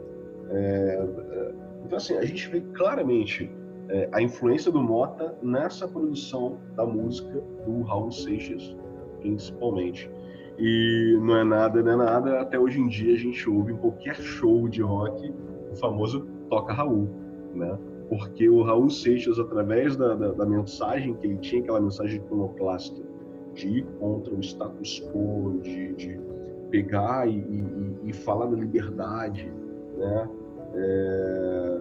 É, 0.50 1.08
é, 1.32 1.54
então, 1.86 1.98
assim, 1.98 2.16
a 2.18 2.26
gente 2.26 2.50
vê 2.50 2.62
claramente 2.74 3.52
é, 3.90 4.10
a 4.12 4.22
influência 4.22 4.72
do 4.72 4.82
Mota 4.82 5.36
nessa 5.42 5.88
produção 5.88 6.58
da 6.76 6.86
música 6.86 7.42
do 7.66 7.82
Raul 7.84 8.12
Seixas, 8.12 8.76
principalmente. 9.19 10.10
E 10.58 11.17
não 11.21 11.38
é 11.38 11.43
nada, 11.43 11.82
não 11.82 11.91
é 11.93 11.95
nada, 11.95 12.41
até 12.41 12.60
hoje 12.60 12.82
em 12.82 12.88
dia 12.88 13.13
a 13.13 13.17
gente 13.17 13.49
ouve 13.49 13.73
em 13.73 13.77
qualquer 13.77 14.15
show 14.15 14.67
de 14.67 14.82
rock 14.82 15.34
o 15.71 15.75
famoso 15.75 16.27
Toca 16.49 16.73
Raul, 16.73 17.08
né? 17.53 17.77
Porque 18.10 18.49
o 18.49 18.63
Raul 18.63 18.89
Seixas, 18.89 19.39
através 19.39 19.95
da, 19.95 20.15
da, 20.15 20.32
da 20.32 20.45
mensagem 20.45 21.13
que 21.13 21.27
ele 21.27 21.38
tinha, 21.38 21.62
aquela 21.62 21.79
mensagem 21.79 22.17
iconoclasta, 22.17 23.01
de 23.53 23.67
ir 23.67 23.86
contra 23.99 24.34
o 24.34 24.39
status 24.39 25.01
quo, 25.12 25.60
de, 25.62 25.93
de 25.93 26.19
pegar 26.69 27.27
e, 27.27 27.38
e, 27.38 28.10
e, 28.10 28.13
falar 28.13 28.47
da 28.47 28.58
liberdade, 28.58 29.51
né? 29.97 30.29
É, 30.73 31.79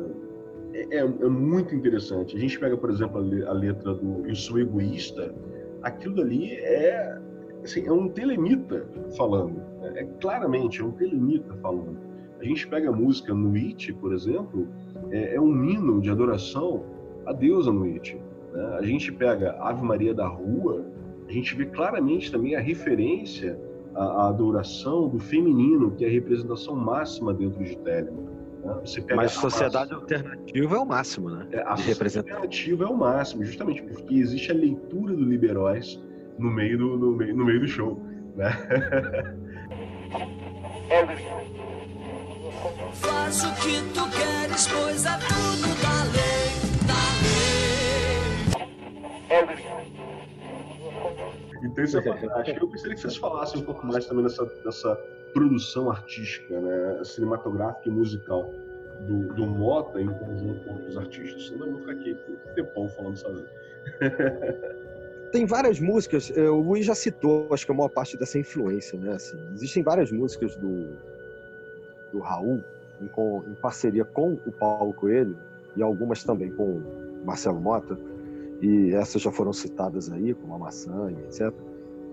é, 0.75 0.99
é, 0.99 1.29
muito 1.29 1.75
interessante. 1.75 2.37
A 2.37 2.39
gente 2.39 2.59
pega, 2.59 2.77
por 2.77 2.91
exemplo, 2.91 3.19
a 3.47 3.53
letra 3.53 3.95
do 3.95 4.27
Eu 4.27 4.35
Sou 4.35 4.59
Egoísta, 4.59 5.35
aquilo 5.83 6.17
dali 6.17 6.55
é, 6.55 7.19
assim, 7.63 7.87
é 7.87 7.93
um 7.93 8.09
telemita 8.09 8.87
falando, 9.17 9.63
né? 9.81 9.93
é 9.97 10.05
claramente 10.21 10.81
é 10.81 10.85
um 10.85 10.93
telemita 10.93 11.55
falando. 11.63 11.99
A 12.41 12.45
gente 12.45 12.67
pega 12.69 12.89
a 12.89 12.93
música 12.93 13.35
Nuit, 13.35 13.93
por 13.95 14.13
exemplo, 14.13 14.69
é, 15.11 15.35
é 15.35 15.41
um 15.41 15.65
hino 15.65 16.01
de 16.01 16.11
adoração 16.11 16.85
a 17.27 17.33
deusa 17.33 17.73
Nuit. 17.73 18.17
Né? 18.53 18.77
A 18.79 18.83
gente 18.83 19.13
pega 19.13 19.57
Ave 19.61 19.83
Maria 19.83 20.15
da 20.15 20.27
Rua, 20.27 20.85
a 21.29 21.33
gente 21.33 21.55
vê 21.57 21.67
claramente 21.67 22.31
também 22.31 22.55
a 22.55 22.61
referência 22.61 23.59
à, 23.95 24.05
à 24.05 24.29
adoração 24.29 25.09
do 25.09 25.19
feminino, 25.19 25.91
que 25.91 26.05
é 26.05 26.09
a 26.09 26.11
representação 26.11 26.77
máxima 26.77 27.35
dentro 27.35 27.63
de 27.63 27.77
Telemann. 27.79 28.29
Né? 28.65 28.83
Mas 29.15 29.33
sociedade 29.33 29.93
alternativa 29.93 30.77
é 30.77 30.79
o 30.79 30.87
máximo, 30.87 31.31
né? 31.31 31.47
É, 31.53 31.63
a 31.63 31.75
de 31.75 31.83
sociedade 31.83 32.31
alternativa 32.31 32.85
é 32.85 32.89
o 32.89 32.97
máximo, 32.97 33.45
justamente 33.45 33.83
porque 33.83 34.15
existe 34.15 34.51
a 34.51 34.55
leitura 34.55 35.15
do 35.15 35.25
Liberóis 35.25 36.01
no 36.39 36.51
meio 36.51 36.79
do, 36.79 36.97
no 36.97 37.13
meio, 37.13 37.37
no 37.37 37.45
meio 37.45 37.61
do 37.61 37.69
show. 37.69 38.01
Né? 38.37 38.51
Faz 42.95 43.45
o 43.45 43.55
que 43.57 43.83
tu 43.93 44.09
queres, 44.11 44.69
pois 44.69 45.05
é 45.05 45.19
tudo 45.19 45.69
da 45.83 46.05
lei, 46.13 46.49
da 46.87 47.03
lei. 49.47 49.69
Então 51.63 51.85
isso 51.85 51.99
é 51.99 52.03
fantástico. 52.03 52.65
Eu 52.65 52.69
gostaria 52.69 52.95
que 52.95 53.01
vocês 53.01 53.17
falassem 53.17 53.61
um 53.61 53.65
pouco 53.65 53.87
mais 53.87 54.07
também 54.07 54.23
dessa, 54.25 54.45
dessa 54.65 54.95
produção 55.35 55.91
artística, 55.91 56.61
né, 56.61 57.05
cinematográfica 57.05 57.89
e 57.89 57.93
musical 57.93 58.51
do, 59.07 59.33
do 59.35 59.47
Mota 59.47 60.01
em 60.01 60.09
conjunto 60.09 60.65
com 60.65 60.73
outros 60.75 60.97
artistas. 60.97 61.49
Senão 61.49 61.67
eu 61.67 61.73
vou 61.73 61.81
ficar 61.81 61.93
aqui 61.93 62.15
por 62.15 62.37
tempão 62.55 62.89
falando 62.89 63.17
sozinho. 63.17 63.49
Tem 65.33 65.45
várias 65.45 65.79
músicas, 65.79 66.33
eh, 66.35 66.49
o 66.49 66.61
Luiz 66.61 66.87
já 66.87 66.95
citou, 66.95 67.49
acho 67.53 67.67
que 67.67 67.73
a 67.73 67.75
maior 67.75 67.91
parte 67.91 68.17
dessa 68.17 68.39
influência, 68.39 68.99
né? 68.99 69.13
Assim, 69.13 69.37
existem 69.55 69.83
várias 69.83 70.11
músicas 70.11 70.57
do, 70.57 70.97
do 72.13 72.21
Raul 72.21 72.63
em, 73.01 73.09
com, 73.09 73.43
em 73.47 73.55
parceria 73.55 74.05
com 74.05 74.39
o 74.47 74.53
Paulo 74.53 74.93
Coelho 74.95 75.37
e 75.77 75.83
algumas 75.83 76.25
também 76.25 76.51
com 76.51 76.65
o 76.65 77.27
Marcelo 77.27 77.61
Mota, 77.61 77.99
e 78.63 78.93
essas 78.95 79.21
já 79.23 79.31
foram 79.31 79.53
citadas 79.53 80.11
aí, 80.11 80.35
como 80.35 80.55
a 80.55 80.59
maçã 80.59 81.11
e 81.11 81.15
etc., 81.25 81.53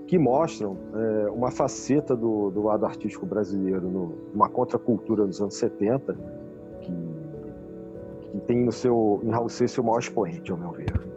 que 0.08 0.20
mostram 0.20 0.78
é, 0.94 1.30
uma 1.32 1.50
faceta 1.50 2.16
do, 2.16 2.52
do, 2.52 2.62
lado 2.62 2.86
artístico 2.86 3.26
brasileiro, 3.26 3.90
no, 3.90 4.14
uma 4.36 4.48
contracultura 4.48 5.26
dos 5.26 5.42
anos 5.42 5.56
70, 5.56 6.16
que, 6.82 6.94
que 8.32 8.40
tem 8.42 8.64
no 8.64 8.72
seu, 8.72 9.20
em 9.24 9.32
Raul 9.32 9.50
Seixas 9.50 9.80
o 9.80 9.84
maior 9.84 10.00
expoente, 10.00 10.52
ao 10.52 10.58
meu 10.58 10.72
ver. 10.72 11.15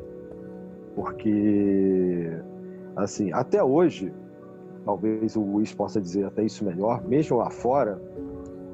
Porque, 0.99 2.29
assim, 2.97 3.33
até 3.33 3.63
hoje, 3.63 4.13
talvez 4.85 5.37
o 5.37 5.43
Luiz 5.43 5.73
possa 5.73 6.01
dizer 6.01 6.25
até 6.25 6.43
isso 6.43 6.65
melhor, 6.65 7.07
mesmo 7.07 7.37
lá 7.37 7.51
fora, 7.51 8.03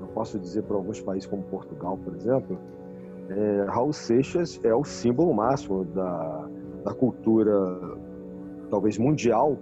eu 0.01 0.07
posso 0.15 0.39
dizer 0.39 0.63
para 0.63 0.75
alguns 0.75 1.03
países 1.03 1.29
como 1.29 1.43
Portugal, 1.43 1.99
por 2.03 2.17
exemplo, 2.17 2.59
é, 3.29 3.67
Raul 3.69 3.93
Seixas 3.93 4.59
é 4.65 4.75
o 4.75 4.85
símbolo 4.85 5.35
máximo 5.35 5.85
da, 5.85 6.49
da 6.83 6.95
cultura, 6.95 7.53
talvez 8.71 8.97
mundial, 8.97 9.59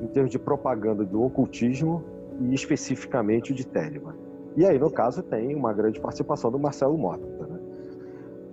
em 0.00 0.06
termos 0.06 0.30
de 0.32 0.38
propaganda 0.38 1.04
do 1.04 1.22
ocultismo 1.22 2.02
e 2.40 2.54
especificamente 2.54 3.52
de 3.52 3.66
Telemann. 3.66 4.14
E 4.56 4.64
aí, 4.64 4.78
no 4.78 4.90
caso, 4.90 5.22
tem 5.22 5.54
uma 5.54 5.74
grande 5.74 6.00
participação 6.00 6.50
do 6.50 6.58
Marcelo 6.58 6.96
Mota. 6.96 7.41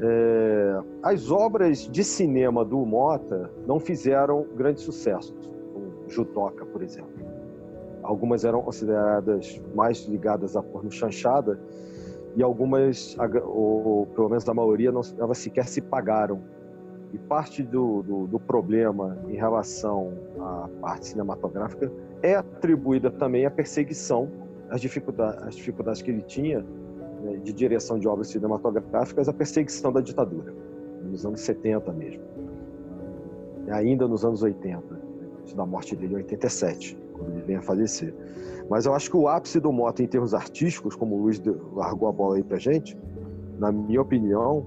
É, 0.01 0.81
as 1.03 1.29
obras 1.29 1.89
de 1.89 2.03
cinema 2.03 2.63
do 2.63 2.85
Mota 2.85 3.51
não 3.67 3.79
fizeram 3.79 4.45
grande 4.55 4.79
sucesso, 4.79 5.35
como 5.73 5.91
Jutoca, 6.07 6.65
por 6.65 6.81
exemplo. 6.81 7.11
Algumas 8.01 8.45
eram 8.45 8.61
consideradas 8.61 9.61
mais 9.75 10.05
ligadas 10.05 10.55
à 10.55 10.63
porno 10.63 10.89
chanchada, 10.89 11.59
e 12.35 12.43
algumas, 12.43 13.17
ou 13.43 14.05
pelo 14.07 14.29
menos 14.29 14.47
a 14.47 14.53
maioria, 14.53 14.91
não, 14.91 15.01
elas 15.17 15.37
sequer 15.39 15.67
se 15.67 15.81
pagaram. 15.81 16.41
E 17.11 17.17
parte 17.17 17.63
do, 17.63 18.03
do, 18.03 18.27
do 18.27 18.39
problema 18.39 19.17
em 19.27 19.35
relação 19.35 20.13
à 20.39 20.69
parte 20.79 21.07
cinematográfica 21.07 21.91
é 22.21 22.35
atribuída 22.35 23.09
também 23.09 23.45
à 23.47 23.51
perseguição, 23.51 24.29
às 24.69 24.79
dificuldades, 24.79 25.41
às 25.43 25.55
dificuldades 25.55 26.01
que 26.03 26.11
ele 26.11 26.21
tinha 26.21 26.63
né, 27.21 27.37
de 27.37 27.53
direção 27.53 27.99
de 27.99 28.07
obras 28.07 28.27
cinematográficas, 28.27 29.27
a 29.27 29.33
perseguição 29.33 29.91
da 29.91 30.01
ditadura, 30.01 30.53
nos 31.03 31.25
anos 31.25 31.41
70 31.41 31.91
mesmo. 31.93 32.23
Ainda 33.69 34.07
nos 34.07 34.25
anos 34.25 34.41
80, 34.41 34.99
da 35.55 35.65
morte 35.65 35.95
dele 35.95 36.13
em 36.13 36.17
87, 36.17 36.97
quando 37.13 37.31
ele 37.33 37.41
vem 37.41 37.55
a 37.55 37.61
falecer. 37.61 38.13
Mas 38.69 38.85
eu 38.85 38.93
acho 38.93 39.09
que 39.09 39.17
o 39.17 39.27
ápice 39.27 39.59
do 39.59 39.71
Mota 39.71 40.03
em 40.03 40.07
termos 40.07 40.33
artísticos, 40.33 40.95
como 40.95 41.15
o 41.15 41.21
Luiz 41.23 41.41
largou 41.73 42.07
a 42.07 42.11
bola 42.11 42.35
aí 42.35 42.43
pra 42.43 42.57
gente, 42.57 42.97
na 43.57 43.71
minha 43.71 44.01
opinião, 44.01 44.65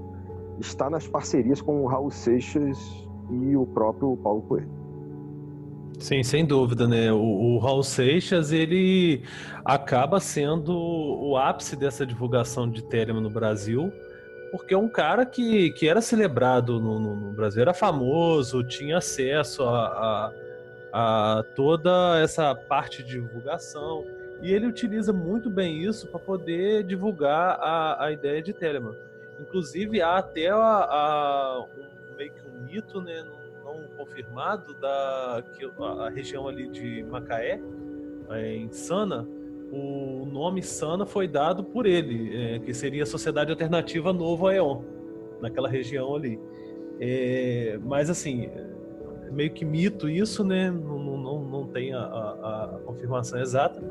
está 0.59 0.91
nas 0.91 1.07
parcerias 1.07 1.61
com 1.61 1.83
o 1.83 1.87
Raul 1.87 2.11
Seixas 2.11 2.79
e 3.31 3.57
o 3.57 3.65
próprio 3.67 4.17
Paulo 4.17 4.43
Coelho. 4.43 4.82
Sim, 5.99 6.23
sem 6.23 6.45
dúvida, 6.45 6.89
né? 6.89 7.13
O, 7.13 7.19
o 7.19 7.59
Raul 7.59 7.83
Seixas, 7.83 8.53
ele 8.53 9.23
acaba 9.65 10.19
sendo 10.19 10.77
o 10.77 11.37
ápice 11.37 11.77
dessa 11.77 12.05
divulgação 12.05 12.69
de 12.69 12.83
Telemann 12.83 13.23
no 13.23 13.31
Brasil, 13.31 13.93
porque 14.51 14.75
é 14.75 14.79
um 14.79 14.89
cara 14.89 15.25
que, 15.25 15.71
que 15.71 15.89
era 15.89 16.01
celebrado 16.01 16.81
no, 16.81 16.99
no, 16.99 17.17
no 17.17 17.33
Brasil, 17.33 17.63
era 17.63 17.73
famoso, 17.73 18.65
tinha 18.65 18.99
acesso 18.99 19.63
a, 19.63 20.33
a, 20.93 21.39
a, 21.39 21.45
toda 21.55 22.21
essa 22.21 22.55
parte 22.55 23.03
de 23.03 23.21
divulgação, 23.21 24.05
e 24.43 24.53
ele 24.53 24.67
utiliza 24.67 25.13
muito 25.13 25.49
bem 25.49 25.85
isso 25.85 26.09
para 26.09 26.19
poder 26.19 26.83
divulgar 26.83 27.59
a, 27.61 28.07
a 28.07 28.13
ideia 28.13 28.43
de 28.43 28.53
Telemann. 28.53 28.97
Inclusive, 29.41 30.03
há 30.03 30.19
até 30.19 30.49
a, 30.49 30.57
a 30.57 31.61
um, 31.61 32.17
meio 32.17 32.33
que 32.33 32.41
um 32.49 32.65
mito, 32.65 33.01
né? 33.01 33.25
Confirmado 34.05 34.75
da 34.75 35.45
que 35.57 35.65
a, 35.65 36.07
a 36.07 36.11
região 36.11 36.49
ali 36.49 36.69
de 36.69 37.05
Macaé, 37.05 37.61
é, 38.31 38.57
em 38.57 38.71
Sana, 38.73 39.27
o 39.71 40.27
nome 40.27 40.63
Sana 40.63 41.07
foi 41.07 41.29
dado 41.29 41.63
por 41.63 41.87
ele, 41.87 42.37
é, 42.37 42.59
que 42.59 42.75
seria 42.75 43.05
a 43.05 43.07
Sociedade 43.07 43.51
Alternativa 43.51 44.13
Novo 44.13 44.49
Aeon, 44.49 44.83
naquela 45.41 45.69
região 45.69 46.15
ali. 46.15 46.39
É, 47.01 47.79
mas 47.83 48.11
assim, 48.11 48.51
meio 49.31 49.51
que 49.53 49.65
mito 49.65 50.09
isso, 50.09 50.45
né? 50.45 50.71
Não, 50.71 50.99
não, 50.99 51.45
não 51.45 51.67
tem 51.67 51.95
a, 51.95 52.01
a, 52.01 52.65
a 52.77 52.79
confirmação 52.85 53.41
exata, 53.41 53.83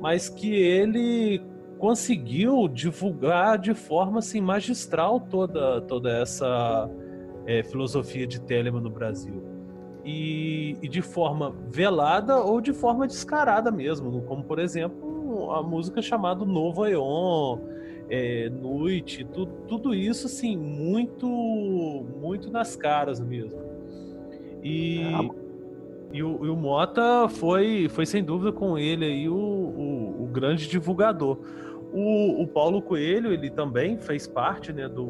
mas 0.00 0.28
que 0.28 0.52
ele 0.52 1.42
conseguiu 1.78 2.68
divulgar 2.68 3.56
de 3.56 3.72
forma 3.72 4.18
assim 4.18 4.40
magistral 4.40 5.18
toda 5.18 5.80
toda 5.80 6.10
essa 6.10 6.90
é, 7.46 7.62
filosofia 7.62 8.26
de 8.26 8.40
Telemann 8.40 8.82
no 8.82 8.90
Brasil. 8.90 9.49
E, 10.04 10.76
e, 10.82 10.88
de 10.88 11.02
forma 11.02 11.54
velada 11.70 12.38
ou 12.38 12.60
de 12.60 12.72
forma 12.72 13.06
descarada 13.06 13.70
mesmo, 13.70 14.22
como 14.22 14.42
por 14.42 14.58
exemplo 14.58 15.50
a 15.52 15.62
música 15.62 16.00
chamada 16.00 16.44
Novo 16.44 16.84
Aeon, 16.84 17.58
é, 18.08 18.48
Noite, 18.48 19.24
tudo, 19.24 19.52
tudo 19.68 19.94
isso 19.94 20.26
assim, 20.26 20.56
muito, 20.56 21.26
muito 22.20 22.50
nas 22.50 22.74
caras 22.76 23.20
mesmo. 23.20 23.60
E, 24.62 25.02
é, 25.02 25.30
e, 26.12 26.22
o, 26.22 26.44
e 26.44 26.48
o 26.48 26.56
Mota 26.56 27.28
foi, 27.28 27.88
foi 27.88 28.04
sem 28.04 28.24
dúvida 28.24 28.52
com 28.52 28.76
ele 28.76 29.04
aí 29.04 29.28
o, 29.28 29.34
o, 29.34 30.24
o 30.24 30.26
grande 30.26 30.68
divulgador. 30.68 31.38
O, 31.92 32.42
o 32.42 32.46
Paulo 32.46 32.82
Coelho, 32.82 33.32
ele 33.32 33.50
também 33.50 33.96
fez 33.98 34.26
parte 34.26 34.72
né, 34.72 34.88
do, 34.88 35.08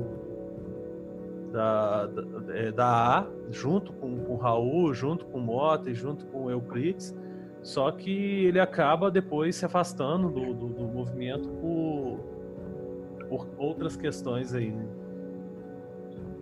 da, 1.51 2.07
da, 2.07 2.57
é, 2.57 2.73
da 2.73 3.19
A, 3.19 3.27
junto 3.51 3.93
com, 3.95 4.17
com 4.19 4.35
o 4.35 4.37
Raul, 4.37 4.95
junto 4.95 5.27
com 5.27 5.39
o 5.39 5.41
Mota 5.41 5.91
e 5.91 5.95
junto 5.95 6.25
com 6.27 6.45
o 6.45 6.51
Euclides, 6.51 7.15
só 7.63 7.91
que 7.91 8.47
ele 8.47 8.59
acaba 8.59 9.11
depois 9.11 9.57
se 9.57 9.65
afastando 9.65 10.31
do, 10.31 10.55
do, 10.55 10.69
do 10.69 10.85
movimento 10.89 11.49
por, 11.49 12.19
por 13.29 13.47
outras 13.59 13.97
questões 13.97 14.55
aí. 14.55 14.71
Né? 14.71 14.87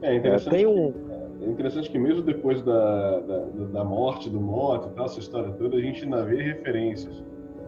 É 0.03 0.15
interessante, 0.15 0.63
é, 0.63 0.69
um... 0.69 0.93
que, 0.93 1.45
é 1.45 1.49
interessante 1.49 1.91
que 1.91 1.99
mesmo 1.99 2.23
depois 2.23 2.63
da, 2.63 3.21
da, 3.21 3.39
da, 3.73 3.85
morte 3.85 4.31
do 4.31 4.41
Mota 4.41 4.89
e 4.89 4.93
tal, 4.93 5.07
essa 5.07 5.19
história 5.19 5.51
toda, 5.53 5.77
a 5.77 5.81
gente 5.81 6.05
ainda 6.05 6.23
vê 6.23 6.41
referências 6.41 7.25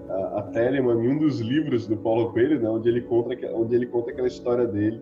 a, 0.09 0.39
a 0.39 0.43
Telemann 0.43 1.03
em 1.05 1.09
um 1.09 1.19
dos 1.19 1.41
livros 1.41 1.87
do 1.89 1.97
Paulo 1.97 2.33
Coelho, 2.33 2.61
né, 2.61 2.69
onde, 2.69 2.89
ele 2.89 3.01
conta, 3.01 3.35
onde 3.53 3.75
ele 3.75 3.87
conta 3.87 4.11
aquela 4.11 4.29
história 4.29 4.67
dele 4.67 5.01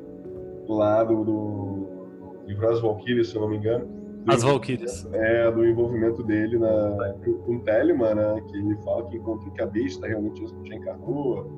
lá 0.67 1.03
do, 1.05 1.25
do 1.25 1.78
livro 2.49 2.69
As 2.69 2.81
Valkyries, 2.81 3.29
se 3.29 3.37
eu 3.37 3.43
não 3.43 3.49
me 3.49 3.59
engano. 3.59 3.87
As 4.27 4.43
Valkyries. 4.43 5.07
É, 5.13 5.51
do 5.51 5.65
envolvimento 5.65 6.23
dele 6.23 6.59
na, 6.59 7.15
com 7.45 7.61
Telemann, 7.61 8.15
né? 8.15 8.43
Que 8.49 8.57
ele 8.57 8.77
fala 8.83 9.07
que 9.09 9.17
encontrou 9.17 9.53
que 9.53 9.63
a 9.63 9.67
besta 9.67 10.07
realmente 10.07 10.45
já 10.65 10.75
encarnou, 10.75 11.51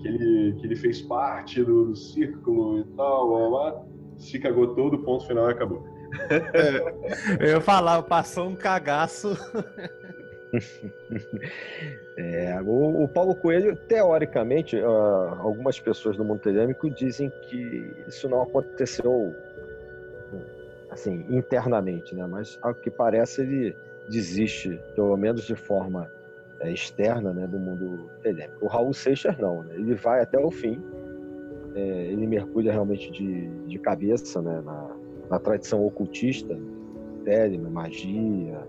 que 0.00 0.08
ele, 0.08 0.54
que 0.54 0.66
ele 0.66 0.76
fez 0.76 1.02
parte 1.02 1.62
do, 1.62 1.86
do 1.86 1.96
círculo 1.96 2.80
e 2.80 2.84
tal, 2.96 3.28
blá, 3.28 3.48
blá, 3.48 3.84
se 4.16 4.38
cagou 4.38 4.74
todo, 4.74 4.98
ponto 4.98 5.26
final 5.26 5.48
e 5.48 5.52
acabou. 5.52 5.84
É, 6.30 7.38
eu 7.40 7.48
ia 7.48 7.60
falar, 7.60 8.02
passou 8.02 8.48
um 8.48 8.56
cagaço. 8.56 9.36
É, 12.16 12.58
o, 12.62 13.02
o, 13.04 13.08
Paulo 13.08 13.34
Coelho, 13.34 13.76
teoricamente, 13.76 14.74
uh, 14.76 15.34
algumas 15.40 15.78
pessoas 15.78 16.16
do 16.16 16.24
mundo 16.24 16.40
telêmico 16.40 16.88
dizem 16.88 17.30
que 17.42 17.92
isso 18.08 18.26
não 18.26 18.42
aconteceu 18.42 19.34
assim, 20.96 21.24
internamente, 21.28 22.14
né? 22.14 22.26
Mas 22.26 22.58
ao 22.62 22.74
que 22.74 22.90
parece 22.90 23.42
ele 23.42 23.76
desiste, 24.08 24.80
pelo 24.94 25.16
menos 25.16 25.44
de 25.44 25.54
forma 25.54 26.10
é, 26.60 26.72
externa, 26.72 27.32
né, 27.32 27.46
do 27.46 27.58
mundo 27.58 28.10
telêmico. 28.22 28.64
O 28.64 28.68
Raul 28.68 28.92
Seixas 28.92 29.36
não, 29.38 29.62
né? 29.62 29.74
Ele 29.74 29.94
vai 29.94 30.22
até 30.22 30.38
o 30.38 30.50
fim, 30.50 30.82
é, 31.74 31.80
ele 31.80 32.26
mergulha 32.26 32.72
realmente 32.72 33.10
de, 33.10 33.48
de 33.66 33.78
cabeça, 33.78 34.40
né, 34.40 34.62
na, 34.64 34.96
na 35.30 35.38
tradição 35.38 35.84
ocultista, 35.84 36.58
Telemann, 37.24 37.70
magia, 37.70 38.66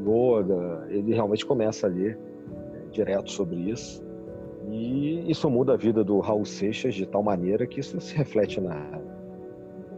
Yoga, 0.00 0.86
ele 0.88 1.14
realmente 1.14 1.46
começa 1.46 1.86
a 1.86 1.90
ler 1.90 2.18
é, 2.74 2.90
direto 2.90 3.30
sobre 3.30 3.56
isso. 3.56 4.06
E 4.70 5.30
isso 5.30 5.48
muda 5.48 5.72
a 5.72 5.76
vida 5.76 6.04
do 6.04 6.18
Raul 6.20 6.44
Seixas 6.44 6.94
de 6.94 7.06
tal 7.06 7.22
maneira 7.22 7.66
que 7.66 7.80
isso 7.80 7.98
se 8.00 8.14
reflete 8.14 8.60
na, 8.60 8.74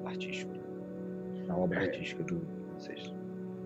no 0.00 0.06
artístico 0.06 0.49
na 1.50 1.56
obra 1.56 1.80
artística 1.80 2.22
de 2.22 2.38
vocês. 2.78 3.12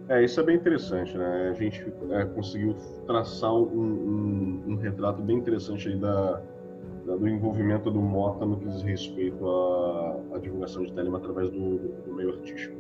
É, 0.09 0.22
isso 0.22 0.41
é 0.41 0.43
bem 0.43 0.57
interessante, 0.57 1.16
né? 1.16 1.51
A 1.51 1.53
gente 1.55 1.85
é, 2.11 2.24
conseguiu 2.26 2.74
traçar 3.07 3.55
um, 3.55 3.62
um, 3.62 4.64
um, 4.68 4.76
retrato 4.76 5.22
bem 5.22 5.39
interessante 5.39 5.89
aí 5.89 5.97
da, 5.97 6.43
da, 7.07 7.16
do 7.16 7.28
envolvimento 7.28 7.91
do 7.91 8.01
Mota 8.01 8.45
no 8.45 8.59
que 8.59 8.66
diz 8.66 8.82
respeito 8.82 9.47
à, 9.49 10.20
à 10.35 10.39
divulgação 10.39 10.85
de 10.85 10.93
Telema 10.93 11.18
através 11.18 11.51
do, 11.51 11.78
do 11.78 12.14
meio 12.14 12.30
artístico. 12.30 12.76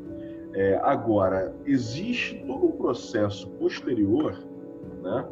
É, 0.52 0.76
agora, 0.82 1.54
existe 1.64 2.44
todo 2.46 2.66
um 2.66 2.72
processo 2.72 3.48
posterior, 3.52 4.38
né? 5.02 5.26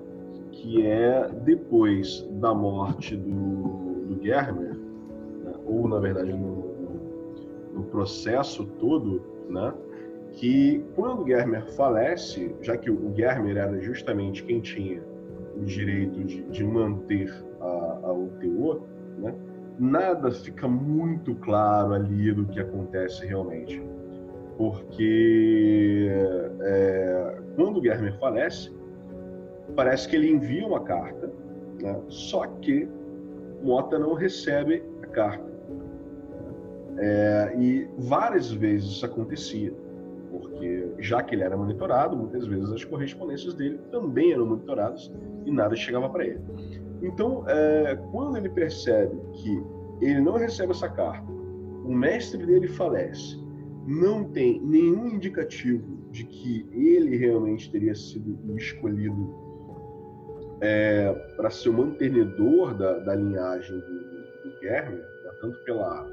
Que 0.51 0.87
é 0.87 1.29
depois 1.45 2.27
da 2.33 2.55
morte 2.55 3.17
do, 3.17 4.15
do 4.15 4.23
Germer, 4.23 4.75
né? 5.45 5.53
ou 5.67 5.89
na 5.89 5.99
verdade 5.99 6.33
no, 6.33 6.73
no 7.75 7.83
processo 7.85 8.65
todo, 8.79 9.32
né? 9.49 9.73
que 10.33 10.85
quando 10.95 11.27
Germer 11.27 11.67
falece, 11.73 12.55
já 12.61 12.77
que 12.77 12.91
o 12.91 13.15
Germer 13.15 13.57
era 13.57 13.81
justamente 13.81 14.43
quem 14.45 14.61
tinha 14.61 15.03
o 15.57 15.65
direito 15.65 16.25
de, 16.25 16.43
de 16.45 16.65
manter 16.65 17.33
a, 17.61 18.01
a 18.05 18.13
UTO, 18.13 18.83
né? 19.19 19.35
nada 19.79 20.31
fica 20.31 20.67
muito 20.67 21.35
claro 21.37 21.95
ali 21.95 22.33
do 22.33 22.47
que 22.47 22.61
acontece 22.61 23.27
realmente. 23.27 23.83
Porque 24.57 26.09
é, 26.61 27.39
quando 27.57 27.83
Germer 27.83 28.19
falece, 28.19 28.73
parece 29.75 30.09
que 30.09 30.17
ele 30.17 30.31
envia 30.31 30.67
uma 30.67 30.81
carta, 30.81 31.31
né? 31.81 32.01
só 32.09 32.47
que 32.47 32.89
Mota 33.63 33.99
não 33.99 34.15
recebe 34.15 34.83
a 35.03 35.07
carta. 35.07 35.52
É, 36.99 37.55
e 37.59 37.89
várias 37.99 38.51
vezes 38.51 38.91
isso 38.91 39.07
acontecia, 39.07 39.73
porque 40.31 40.89
já 40.99 41.23
que 41.23 41.35
ele 41.35 41.43
era 41.43 41.57
monitorado, 41.57 42.17
muitas 42.17 42.47
vezes 42.47 42.71
as 42.71 42.85
correspondências 42.85 43.55
dele 43.55 43.79
também 43.91 44.33
eram 44.33 44.47
monitoradas 44.47 45.11
e 45.45 45.51
nada 45.51 45.75
chegava 45.75 46.09
para 46.09 46.27
ele. 46.27 46.41
Então, 47.03 47.45
é, 47.49 47.97
quando 48.11 48.37
ele 48.37 48.49
percebe 48.49 49.17
que 49.33 49.63
ele 50.01 50.21
não 50.21 50.35
recebe 50.35 50.73
essa 50.73 50.89
carta, 50.89 51.31
o 51.85 51.93
mestre 51.93 52.45
dele 52.45 52.69
falece, 52.69 53.41
não 53.87 54.25
tem 54.25 54.61
nenhum 54.61 55.09
indicativo 55.09 56.03
de 56.11 56.25
que 56.25 56.67
ele 56.73 57.17
realmente 57.17 57.71
teria 57.71 57.95
sido 57.95 58.39
escolhido 58.57 59.35
é, 60.61 61.13
para 61.37 61.51
ser 61.51 61.71
o 61.71 61.73
mantenedor 61.73 62.75
da, 62.75 62.99
da 63.01 63.15
linhagem 63.17 63.75
do, 63.75 63.81
do 63.81 64.61
Germer, 64.61 64.99
né, 64.99 65.31
tanto 65.41 65.59
pela 65.65 66.07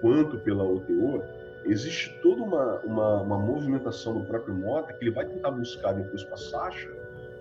quanto 0.00 0.38
pela 0.38 0.64
OTO, 0.64 1.22
existe 1.64 2.18
toda 2.22 2.42
uma, 2.42 2.78
uma, 2.80 3.22
uma, 3.22 3.38
movimentação 3.38 4.18
do 4.18 4.24
próprio 4.24 4.54
Mota 4.54 4.92
que 4.92 5.04
ele 5.04 5.10
vai 5.10 5.26
tentar 5.26 5.50
buscar 5.50 5.92
depois 5.92 6.22
com 6.24 6.34
a 6.34 6.36
Sasha, 6.36 6.90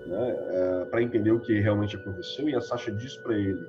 né, 0.05 0.35
é, 0.49 0.85
para 0.85 1.01
entender 1.01 1.31
o 1.31 1.39
que 1.39 1.59
realmente 1.59 1.95
aconteceu, 1.95 2.49
e 2.49 2.55
a 2.55 2.61
Sasha 2.61 2.91
diz 2.91 3.15
para 3.17 3.35
ele 3.35 3.65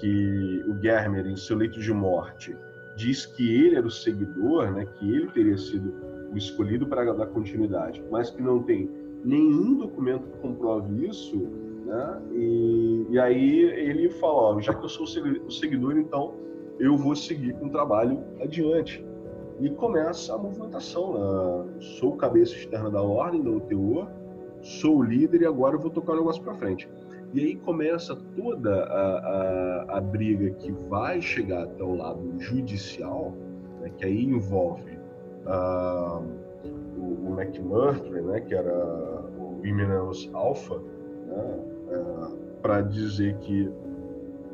que 0.00 0.64
o 0.66 0.76
Germer, 0.80 1.26
em 1.26 1.36
seu 1.36 1.56
leito 1.56 1.80
de 1.80 1.92
morte, 1.92 2.56
diz 2.94 3.26
que 3.26 3.54
ele 3.54 3.76
era 3.76 3.86
o 3.86 3.90
seguidor, 3.90 4.70
né, 4.72 4.86
que 4.98 5.14
ele 5.14 5.28
teria 5.28 5.56
sido 5.56 5.94
o 6.32 6.36
escolhido 6.36 6.86
para 6.86 7.12
dar 7.12 7.26
continuidade, 7.26 8.02
mas 8.10 8.30
que 8.30 8.42
não 8.42 8.62
tem 8.62 8.90
nenhum 9.24 9.76
documento 9.76 10.26
que 10.28 10.38
comprove 10.38 11.06
isso, 11.06 11.36
né, 11.84 12.22
e, 12.32 13.06
e 13.10 13.18
aí 13.18 13.60
ele 13.60 14.10
fala, 14.10 14.56
ó, 14.56 14.60
já 14.60 14.74
que 14.74 14.84
eu 14.84 14.88
sou 14.88 15.04
o 15.04 15.50
seguidor, 15.50 15.96
então 15.96 16.34
eu 16.78 16.96
vou 16.96 17.14
seguir 17.16 17.54
com 17.54 17.66
o 17.66 17.70
trabalho 17.70 18.22
adiante. 18.40 19.04
E 19.58 19.70
começa 19.70 20.34
a 20.34 20.38
movimentação. 20.38 21.14
Né? 21.14 21.74
Sou 21.80 22.16
cabeça 22.16 22.54
externa 22.54 22.90
da 22.90 23.02
ordem, 23.02 23.42
da 23.42 23.50
UTO, 23.50 24.06
sou 24.60 25.02
líder 25.02 25.42
e 25.42 25.46
agora 25.46 25.76
eu 25.76 25.80
vou 25.80 25.90
tocar 25.90 26.12
o 26.12 26.16
negócio 26.16 26.42
para 26.42 26.54
frente. 26.54 26.88
E 27.32 27.40
aí 27.40 27.56
começa 27.56 28.16
toda 28.36 28.84
a, 28.84 29.18
a, 29.18 29.98
a, 29.98 30.00
briga 30.00 30.50
que 30.50 30.72
vai 30.88 31.20
chegar 31.20 31.64
até 31.64 31.82
o 31.82 31.94
lado 31.94 32.32
judicial, 32.38 33.34
né, 33.80 33.90
que 33.96 34.04
aí 34.04 34.24
envolve 34.24 34.98
uh, 35.44 36.22
o, 36.96 37.28
o 37.28 37.40
McMurtry, 37.40 38.22
né, 38.22 38.40
que 38.40 38.54
era 38.54 38.72
o 39.38 39.60
Imenos 39.64 40.30
Alpha, 40.32 40.78
né, 40.78 41.58
uh, 41.88 42.24
é, 42.24 42.60
para 42.62 42.80
dizer 42.82 43.36
que, 43.38 43.70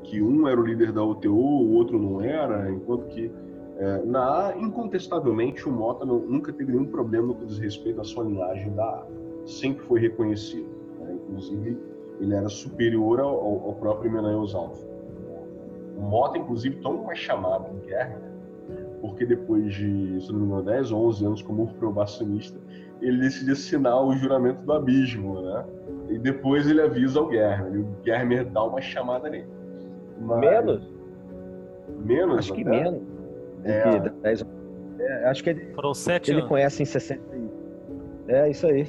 que 0.04 0.22
um 0.22 0.48
era 0.48 0.60
o 0.60 0.64
líder 0.64 0.92
da 0.92 1.02
UTO, 1.02 1.32
o 1.32 1.74
outro 1.74 1.98
não 1.98 2.20
era, 2.20 2.70
enquanto 2.70 3.06
que 3.06 3.30
é, 3.78 4.02
na 4.04 4.48
A, 4.48 4.58
incontestavelmente, 4.58 5.68
o 5.68 5.72
Mota 5.72 6.04
não, 6.04 6.18
nunca 6.20 6.52
teve 6.52 6.72
nenhum 6.72 6.84
problema 6.84 7.34
diz 7.44 7.58
respeito 7.58 8.00
à 8.00 8.04
sua 8.04 8.24
linhagem 8.24 8.72
da 8.74 8.84
A. 8.84 9.06
Sempre 9.44 9.84
foi 9.86 10.00
reconhecido. 10.00 10.68
Né? 11.00 11.14
Inclusive, 11.14 11.78
ele 12.20 12.34
era 12.34 12.48
superior 12.48 13.18
ao, 13.18 13.34
ao 13.34 13.74
próprio 13.74 14.12
Menelaus 14.12 14.54
Alfa. 14.54 14.86
O 15.96 16.02
Mota, 16.02 16.38
inclusive, 16.38 16.76
toma 16.76 17.00
uma 17.00 17.14
chamada 17.14 17.68
em 17.70 17.86
guerra, 17.86 18.20
porque 19.00 19.26
depois 19.26 19.74
de, 19.74 20.20
se 20.20 20.32
não 20.32 20.40
me 20.40 20.46
engano, 20.46 20.62
10 20.62 20.92
ou 20.92 21.06
11 21.08 21.26
anos 21.26 21.42
como 21.42 21.66
probacionista, 21.74 22.58
ele 23.00 23.18
decide 23.18 23.50
assinar 23.50 24.00
o 24.00 24.12
juramento 24.12 24.62
do 24.62 24.72
abismo, 24.72 25.40
né? 25.40 25.64
E 26.08 26.18
depois 26.18 26.68
ele 26.68 26.80
avisa 26.80 27.18
ao 27.18 27.26
Guerra, 27.26 27.68
e 27.68 27.78
o 27.78 27.84
Guerra 28.04 28.44
dá 28.44 28.62
uma 28.62 28.80
chamada 28.80 29.28
nele. 29.28 29.48
Mas... 30.22 30.40
Menos? 30.40 30.90
Menos? 32.04 32.38
Acho 32.38 32.54
que 32.54 32.64
menos. 32.64 33.02
É. 33.64 33.98
10... 33.98 34.46
É, 34.98 35.28
acho 35.28 35.42
que 35.42 35.50
ele, 35.50 35.74
Foram 35.74 35.94
sete 35.94 36.30
ele 36.30 36.38
anos. 36.38 36.48
conhece 36.48 36.82
em 36.82 36.86
60. 36.86 37.22
É, 38.28 38.50
isso 38.50 38.66
aí. 38.66 38.86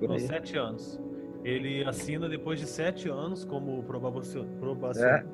Foram 0.00 0.18
sete 0.18 0.56
anos. 0.56 1.00
Ele 1.44 1.84
assina 1.84 2.28
depois 2.28 2.58
de 2.58 2.66
sete 2.66 3.08
anos 3.08 3.44
como 3.44 3.82
probacionista. 3.84 5.06
É. 5.06 5.24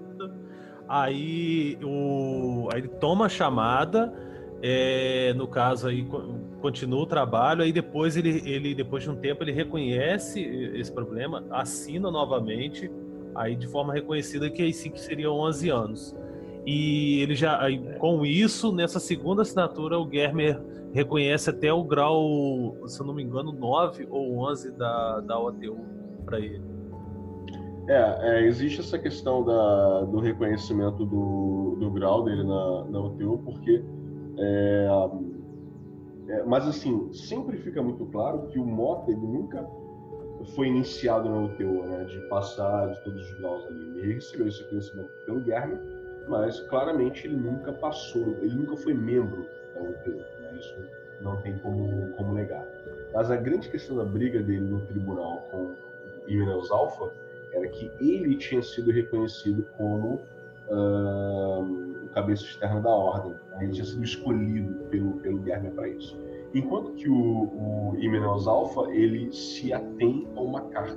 Aí, 0.88 1.78
o, 1.82 2.68
aí 2.72 2.80
ele 2.80 2.88
toma 2.88 3.26
a 3.26 3.28
chamada, 3.28 4.12
é, 4.60 5.32
no 5.34 5.48
caso 5.48 5.88
aí 5.88 6.06
continua 6.60 7.00
o 7.00 7.06
trabalho, 7.06 7.62
aí 7.62 7.72
depois 7.72 8.16
ele, 8.16 8.42
ele, 8.44 8.74
depois 8.74 9.02
de 9.02 9.10
um 9.10 9.16
tempo, 9.16 9.42
ele 9.42 9.52
reconhece 9.52 10.40
esse 10.74 10.92
problema, 10.92 11.44
assina 11.50 12.10
novamente, 12.10 12.90
aí 13.34 13.56
de 13.56 13.66
forma 13.66 13.92
reconhecida 13.92 14.50
que 14.50 14.62
aí 14.62 14.72
sim 14.72 14.90
que 14.90 15.00
seria 15.00 15.30
11 15.30 15.70
anos. 15.70 16.16
E 16.64 17.20
ele 17.20 17.34
já, 17.34 17.60
aí, 17.60 17.78
com 17.98 18.24
isso, 18.24 18.72
nessa 18.72 19.00
segunda 19.00 19.42
assinatura, 19.42 19.98
o 19.98 20.08
Germer 20.08 20.60
reconhece 20.92 21.50
até 21.50 21.72
o 21.72 21.82
grau, 21.82 22.76
se 22.86 23.00
eu 23.00 23.06
não 23.06 23.14
me 23.14 23.22
engano, 23.22 23.52
9 23.52 24.06
ou 24.10 24.38
11 24.48 24.70
da, 24.72 25.20
da 25.20 25.40
OTU 25.40 25.76
para 26.24 26.38
ele. 26.38 26.62
É, 27.88 28.18
é, 28.20 28.46
existe 28.46 28.80
essa 28.80 28.96
questão 28.96 29.44
da, 29.44 30.02
do 30.02 30.20
reconhecimento 30.20 31.04
do, 31.04 31.76
do 31.80 31.90
grau 31.90 32.22
dele 32.22 32.44
na, 32.44 32.84
na 32.84 33.00
UTU, 33.00 33.38
porque. 33.44 33.82
É, 34.38 34.88
é, 36.28 36.44
mas, 36.44 36.66
assim, 36.68 37.12
sempre 37.12 37.58
fica 37.58 37.82
muito 37.82 38.06
claro 38.06 38.46
que 38.48 38.58
o 38.58 38.64
Mota 38.64 39.10
ele 39.10 39.20
nunca 39.20 39.68
foi 40.54 40.68
iniciado 40.68 41.28
na 41.28 41.36
UTU, 41.36 41.84
né, 41.84 42.04
de 42.04 42.18
passar 42.28 42.88
de 42.88 43.00
todos 43.00 43.30
os 43.30 43.38
graus 43.38 43.66
ali. 43.66 43.98
Ele 43.98 44.14
recebeu 44.14 44.48
esse 44.48 44.64
conhecimento 44.64 45.10
pelo 45.24 45.40
Guilherme, 45.40 45.78
mas 46.28 46.60
claramente 46.60 47.26
ele 47.26 47.36
nunca 47.36 47.72
passou, 47.72 48.36
ele 48.40 48.54
nunca 48.54 48.76
foi 48.76 48.94
membro 48.94 49.46
da 49.74 49.82
UTU. 49.82 50.16
Né, 50.40 50.56
isso 50.58 50.74
não 51.20 51.40
tem 51.42 51.58
como, 51.58 52.12
como 52.12 52.34
negar. 52.34 52.66
Mas 53.14 53.30
a 53.30 53.36
grande 53.36 53.68
questão 53.68 53.96
da 53.96 54.04
briga 54.04 54.42
dele 54.42 54.60
no 54.60 54.80
tribunal 54.86 55.48
com 55.50 55.74
Imeneus 56.26 56.70
Alpha 56.70 57.12
era 57.52 57.68
que 57.68 57.90
ele 58.00 58.36
tinha 58.36 58.62
sido 58.62 58.90
reconhecido 58.90 59.66
como 59.76 60.20
uh, 60.68 61.60
o 62.04 62.08
cabeça 62.12 62.44
externa 62.44 62.80
da 62.80 62.90
ordem. 62.90 63.34
Ele 63.60 63.72
tinha 63.72 63.84
sido 63.84 64.02
escolhido 64.02 64.84
pelo, 64.86 65.12
pelo 65.20 65.38
Guerra 65.38 65.70
para 65.74 65.88
isso. 65.88 66.18
Enquanto 66.54 66.92
que 66.92 67.08
o, 67.08 67.14
o 67.14 67.94
Imeneus 67.98 68.46
Alpha 68.46 68.90
ele 68.92 69.32
se 69.32 69.72
atém 69.72 70.26
a 70.36 70.40
uma 70.40 70.60
carta 70.62 70.94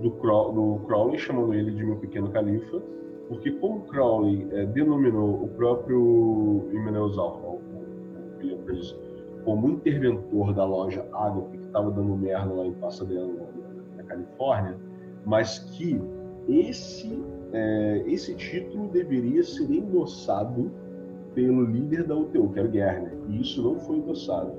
do, 0.00 0.08
do 0.08 0.80
Crowley 0.86 1.18
chamando 1.18 1.52
ele 1.52 1.70
de 1.72 1.84
meu 1.84 1.96
pequeno 1.96 2.30
califa, 2.30 2.80
porque 3.28 3.50
como 3.52 3.82
Crowley 3.82 4.48
é, 4.52 4.66
denominou 4.66 5.44
o 5.44 5.48
próprio 5.48 6.68
Imeneus 6.72 7.18
Alpha, 7.18 7.46
o, 7.46 7.60
o 7.60 8.38
William 8.38 8.58
Price, 8.64 8.96
como 9.44 9.68
interventor 9.68 10.54
da 10.54 10.64
loja 10.64 11.06
Agape 11.12 11.58
que 11.58 11.64
estava 11.66 11.90
dando 11.90 12.16
merda 12.16 12.52
lá 12.52 12.66
em 12.66 12.72
Pasadena, 12.74 13.28
Califórnia, 14.10 14.76
mas 15.24 15.60
que 15.60 16.00
esse, 16.48 17.22
é, 17.52 18.02
esse 18.06 18.34
título 18.34 18.88
deveria 18.88 19.42
ser 19.42 19.70
endossado 19.70 20.70
pelo 21.34 21.64
líder 21.64 22.04
da 22.04 22.16
UTU, 22.16 22.48
que 22.48 22.58
era 22.58 22.68
Gerner, 22.70 23.12
e 23.28 23.40
isso 23.40 23.62
não 23.62 23.78
foi 23.78 23.98
endossado. 23.98 24.52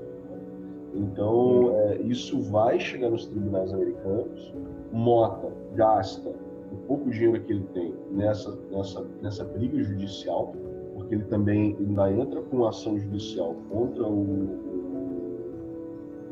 Então, 0.94 1.70
é, 1.74 1.96
isso 2.02 2.40
vai 2.50 2.78
chegar 2.78 3.10
nos 3.10 3.26
tribunais 3.26 3.72
americanos. 3.72 4.52
Mota 4.92 5.50
gasta 5.74 6.28
o 6.70 6.76
pouco 6.86 7.10
dinheiro 7.10 7.40
que 7.42 7.52
ele 7.52 7.64
tem 7.72 7.94
nessa, 8.10 8.56
nessa, 8.70 9.04
nessa 9.22 9.44
briga 9.44 9.82
judicial, 9.82 10.54
porque 10.94 11.14
ele 11.14 11.24
também 11.24 11.76
ainda 11.78 12.12
entra 12.12 12.42
com 12.42 12.66
ação 12.66 12.98
judicial 12.98 13.56
contra 13.70 14.04
o, 14.04 14.20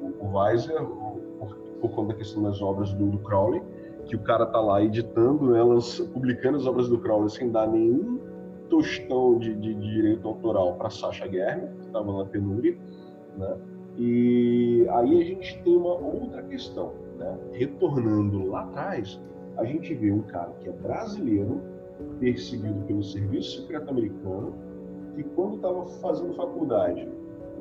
o, 0.01 0.15
o 0.21 0.33
Weiser, 0.33 0.83
por 1.81 1.91
conta 1.93 2.13
da 2.13 2.19
questão 2.19 2.43
das 2.43 2.61
obras 2.61 2.93
do, 2.93 3.07
do 3.07 3.19
Crowley, 3.19 3.63
que 4.07 4.17
o 4.17 4.21
cara 4.21 4.45
tá 4.47 4.61
lá 4.61 4.83
editando 4.83 5.55
elas, 5.55 6.01
publicando 6.13 6.59
as 6.59 6.67
obras 6.67 6.89
do 6.89 6.99
Crowley 6.99 7.31
sem 7.31 7.51
dar 7.51 7.67
nenhum 7.67 8.19
tostão 8.69 9.39
de, 9.39 9.55
de, 9.55 9.75
de 9.75 9.95
direito 9.95 10.27
autoral 10.29 10.75
para 10.75 10.91
Sasha 10.91 11.27
Guerra, 11.27 11.73
que 11.81 11.87
estava 11.87 12.19
na 12.19 12.25
penúria, 12.25 12.77
né? 13.37 13.57
E 13.97 14.87
aí 14.91 15.21
a 15.21 15.25
gente 15.25 15.63
tem 15.63 15.77
uma 15.77 15.95
outra 15.95 16.43
questão, 16.43 16.93
né? 17.19 17.39
Retornando 17.53 18.47
lá 18.47 18.63
atrás, 18.63 19.21
a 19.57 19.65
gente 19.65 19.93
vê 19.95 20.11
um 20.11 20.23
cara 20.23 20.53
que 20.61 20.69
é 20.69 20.73
brasileiro, 20.73 21.61
perseguido 22.19 22.81
pelo 22.87 23.03
Serviço 23.03 23.61
Secreto 23.61 23.91
Americano, 23.91 24.55
que 25.15 25.23
quando 25.23 25.57
estava 25.57 25.85
fazendo 25.87 26.35
faculdade 26.35 27.09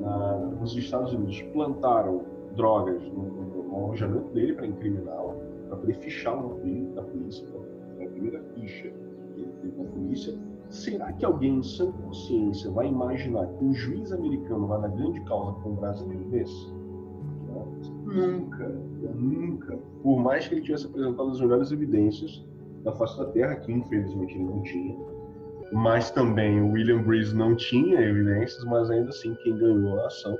na, 0.00 0.38
nos 0.38 0.74
Estados 0.76 1.12
Unidos 1.12 1.42
plantaram 1.52 2.22
drogas 2.56 3.02
no, 3.12 3.22
no 3.22 3.76
alojamento 3.76 4.32
dele 4.32 4.54
para 4.54 4.66
incriminá-lo, 4.66 5.36
para 5.68 5.76
poder 5.76 5.94
fichar 5.94 6.36
o 6.36 6.48
nome 6.48 6.86
da 6.94 7.02
polícia, 7.02 7.46
foi 7.48 8.06
a 8.06 8.08
primeira 8.08 8.42
ficha 8.54 8.90
que 9.34 9.42
ele 9.42 9.52
teve 9.60 9.76
da 9.76 9.90
polícia. 9.90 10.34
Será 10.70 11.12
que 11.12 11.24
alguém 11.24 11.58
em 11.58 11.62
sã 11.62 11.90
consciência 11.90 12.70
vai 12.70 12.86
imaginar 12.86 13.46
que 13.46 13.64
um 13.64 13.74
juiz 13.74 14.12
americano 14.12 14.66
vai 14.68 14.80
na 14.80 14.88
grande 14.88 15.20
causa 15.22 15.52
com 15.60 15.70
um 15.70 15.74
brasileiro 15.74 16.24
desse? 16.30 16.72
Nunca, 18.04 18.68
nunca. 19.14 19.78
Por 20.02 20.18
mais 20.20 20.46
que 20.46 20.54
ele 20.54 20.62
tivesse 20.62 20.86
apresentado 20.86 21.30
as 21.30 21.40
melhores 21.40 21.72
evidências 21.72 22.44
da 22.84 22.92
face 22.92 23.18
da 23.18 23.26
Terra, 23.26 23.56
que 23.56 23.72
infelizmente 23.72 24.34
ele 24.34 24.44
não 24.44 24.62
tinha, 24.62 24.96
mas 25.72 26.10
também 26.10 26.60
o 26.60 26.72
William 26.72 27.02
Breeze 27.02 27.34
não 27.34 27.54
tinha 27.54 28.00
evidências, 28.00 28.64
mas 28.64 28.90
ainda 28.90 29.10
assim 29.10 29.34
quem 29.42 29.56
ganhou 29.56 30.00
a 30.00 30.06
ação 30.06 30.36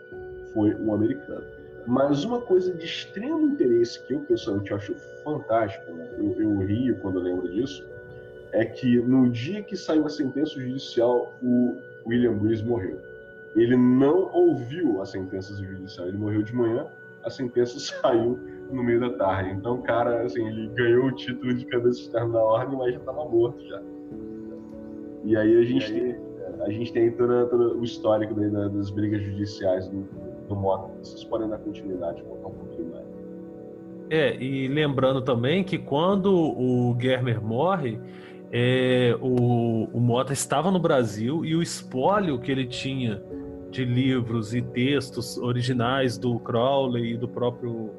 foi 0.52 0.74
o 0.74 0.92
americano. 0.92 1.44
Mas 1.86 2.24
uma 2.24 2.40
coisa 2.40 2.74
de 2.74 2.84
extremo 2.84 3.40
interesse 3.40 4.04
que 4.06 4.14
eu 4.14 4.20
pessoalmente 4.20 4.72
acho 4.74 4.94
fantástico, 5.22 5.92
né? 5.92 6.08
eu, 6.18 6.32
eu 6.32 6.58
rio 6.58 6.96
quando 7.00 7.18
eu 7.18 7.22
lembro 7.22 7.48
disso, 7.52 7.86
é 8.52 8.64
que 8.64 9.00
no 9.00 9.28
dia 9.28 9.62
que 9.62 9.76
saiu 9.76 10.06
a 10.06 10.08
sentença 10.08 10.60
judicial, 10.60 11.32
o 11.42 11.76
William 12.06 12.34
Breeze 12.34 12.64
morreu. 12.64 12.98
Ele 13.54 13.76
não 13.76 14.30
ouviu 14.32 15.00
a 15.00 15.06
sentença 15.06 15.54
judicial, 15.54 16.08
ele 16.08 16.18
morreu 16.18 16.42
de 16.42 16.54
manhã, 16.54 16.86
a 17.24 17.30
sentença 17.30 17.78
saiu 18.02 18.38
no 18.70 18.82
meio 18.82 19.00
da 19.00 19.10
tarde. 19.10 19.50
Então, 19.50 19.74
o 19.74 19.82
cara, 19.82 20.22
assim, 20.22 20.46
ele 20.46 20.68
ganhou 20.68 21.06
o 21.06 21.12
título 21.12 21.52
de 21.54 21.64
cabeça 21.66 22.00
externa 22.00 22.32
da 22.32 22.42
ordem, 22.42 22.78
mas 22.78 22.92
já 22.92 23.00
estava 23.00 23.24
morto 23.24 23.66
já. 23.66 23.82
E 25.24 25.36
aí 25.36 25.56
a 25.56 25.62
gente, 25.62 25.92
aí... 25.92 26.14
Tem, 26.14 26.30
a 26.62 26.70
gente 26.70 26.92
tem 26.92 27.10
todo, 27.12 27.46
todo 27.48 27.78
o 27.78 27.84
histórico 27.84 28.34
das 28.34 28.90
brigas 28.90 29.22
judiciais 29.22 29.88
do, 29.88 30.06
do 30.48 30.56
Mota. 30.56 30.90
Vocês 31.02 31.24
podem 31.24 31.48
dar 31.48 31.58
continuidade, 31.58 32.22
contar 32.22 32.48
um 32.48 32.52
pouquinho 32.52 32.90
mais. 32.90 33.04
É, 34.10 34.34
e 34.36 34.66
lembrando 34.66 35.22
também 35.22 35.62
que 35.62 35.78
quando 35.78 36.32
o 36.34 36.96
Germer 37.00 37.40
morre, 37.40 38.00
é, 38.52 39.16
o, 39.20 39.88
o 39.92 40.00
Mota 40.00 40.32
estava 40.32 40.70
no 40.70 40.78
Brasil 40.78 41.44
e 41.44 41.54
o 41.54 41.62
espólio 41.62 42.38
que 42.38 42.50
ele 42.50 42.66
tinha 42.66 43.22
de 43.70 43.84
livros 43.84 44.52
e 44.52 44.60
textos 44.60 45.38
originais 45.38 46.18
do 46.18 46.38
Crowley 46.40 47.12
e 47.12 47.16
do 47.16 47.28
próprio 47.28 47.90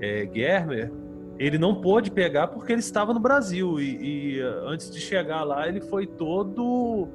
é, 0.00 0.28
Germer, 0.32 0.90
ele 1.38 1.58
não 1.58 1.74
pôde 1.74 2.10
pegar 2.10 2.48
porque 2.48 2.72
ele 2.72 2.80
estava 2.80 3.12
no 3.12 3.20
Brasil 3.20 3.78
e, 3.78 4.36
e, 4.36 4.40
antes 4.40 4.90
de 4.90 4.98
chegar 4.98 5.42
lá 5.42 5.68
ele 5.68 5.80
foi 5.80 6.06
todo 6.06 7.08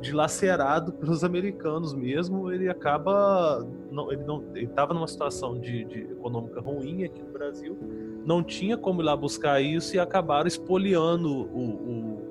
dilacerado 0.00 0.92
pelos 0.98 1.22
americanos 1.22 1.94
mesmo. 1.94 2.50
Ele 2.50 2.68
acaba, 2.68 3.64
não, 3.90 4.10
ele 4.10 4.24
não, 4.24 4.44
estava 4.56 4.92
numa 4.92 5.06
situação 5.06 5.58
de, 5.58 5.84
de, 5.84 6.00
econômica 6.00 6.60
ruim 6.60 7.04
aqui 7.04 7.22
no 7.22 7.32
Brasil, 7.32 7.78
não 8.24 8.42
tinha 8.42 8.76
como 8.76 9.00
ir 9.00 9.04
lá 9.04 9.16
buscar 9.16 9.60
isso 9.60 9.94
e 9.94 10.00
acabaram 10.00 10.48
espoliando 10.48 11.28
o, 11.30 11.60
o 11.60 12.21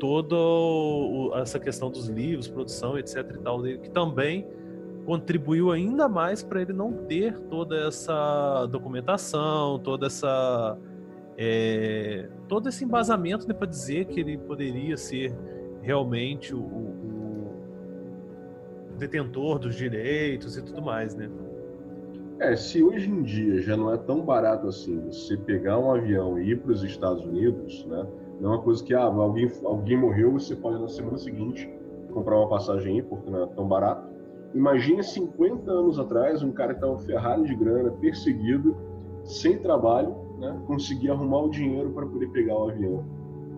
toda 0.00 0.34
essa 1.40 1.60
questão 1.60 1.90
dos 1.90 2.08
livros, 2.08 2.48
produção, 2.48 2.98
etc. 2.98 3.18
e 3.34 3.38
tal 3.38 3.62
que 3.62 3.90
também 3.90 4.48
contribuiu 5.04 5.70
ainda 5.70 6.08
mais 6.08 6.42
para 6.42 6.62
ele 6.62 6.72
não 6.72 6.92
ter 6.92 7.38
toda 7.50 7.86
essa 7.86 8.66
documentação, 8.66 9.78
toda 9.78 10.06
essa 10.06 10.76
é, 11.36 12.28
todo 12.48 12.68
esse 12.68 12.84
embasamento 12.84 13.46
né, 13.46 13.54
para 13.54 13.66
dizer 13.66 14.06
que 14.06 14.20
ele 14.20 14.36
poderia 14.36 14.96
ser 14.96 15.34
realmente 15.80 16.54
o, 16.54 16.60
o, 16.60 17.10
detentor 18.98 19.58
dos 19.58 19.74
direitos 19.74 20.58
e 20.58 20.62
tudo 20.62 20.82
mais, 20.82 21.14
né? 21.14 21.30
É, 22.38 22.54
se 22.54 22.82
hoje 22.82 23.08
em 23.08 23.22
dia 23.22 23.62
já 23.62 23.74
não 23.74 23.92
é 23.92 23.96
tão 23.96 24.20
barato 24.20 24.68
assim 24.68 25.00
você 25.06 25.38
pegar 25.38 25.78
um 25.78 25.90
avião 25.90 26.38
e 26.38 26.50
ir 26.50 26.60
para 26.60 26.72
os 26.72 26.84
Estados 26.84 27.24
Unidos, 27.24 27.86
né? 27.86 28.06
Não 28.40 28.52
é 28.52 28.56
uma 28.56 28.62
coisa 28.62 28.82
que 28.82 28.94
ah, 28.94 29.04
alguém, 29.04 29.50
alguém 29.64 29.98
morreu, 29.98 30.32
você 30.32 30.56
pode 30.56 30.80
na 30.80 30.88
semana 30.88 31.18
seguinte 31.18 31.70
comprar 32.12 32.38
uma 32.38 32.48
passagem 32.48 32.94
aí, 32.94 33.02
porque 33.02 33.30
não 33.30 33.42
é 33.42 33.46
tão 33.48 33.68
barato. 33.68 34.08
Imagine 34.54 35.02
50 35.02 35.70
anos 35.70 35.98
atrás, 35.98 36.42
um 36.42 36.50
cara 36.50 36.74
que 36.74 36.80
estava 36.80 36.98
ferrado 36.98 37.44
de 37.44 37.54
grana, 37.54 37.90
perseguido, 37.92 38.76
sem 39.22 39.58
trabalho, 39.58 40.16
né, 40.38 40.58
conseguir 40.66 41.10
arrumar 41.10 41.42
o 41.42 41.50
dinheiro 41.50 41.90
para 41.90 42.06
poder 42.06 42.28
pegar 42.30 42.56
o 42.56 42.70
avião 42.70 43.04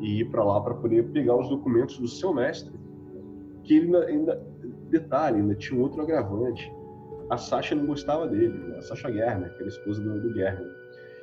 e 0.00 0.20
ir 0.20 0.24
para 0.30 0.44
lá 0.44 0.60
para 0.60 0.74
poder 0.74 1.04
pegar 1.10 1.36
os 1.36 1.48
documentos 1.48 1.98
do 1.98 2.08
seu 2.08 2.34
mestre. 2.34 2.74
Que 3.62 3.76
ele 3.76 3.96
ainda, 3.96 4.44
detalhe, 4.90 5.36
ainda 5.36 5.54
tinha 5.54 5.78
um 5.78 5.82
outro 5.82 6.02
agravante. 6.02 6.70
A 7.30 7.38
Sasha 7.38 7.74
não 7.74 7.86
gostava 7.86 8.26
dele, 8.26 8.58
né? 8.58 8.78
a 8.78 8.82
Sasha 8.82 9.10
Germer, 9.10 9.48
que 9.50 9.56
era 9.56 9.64
a 9.64 9.68
esposa 9.68 10.02
do, 10.02 10.20
do 10.20 10.34
Germer. 10.34 10.68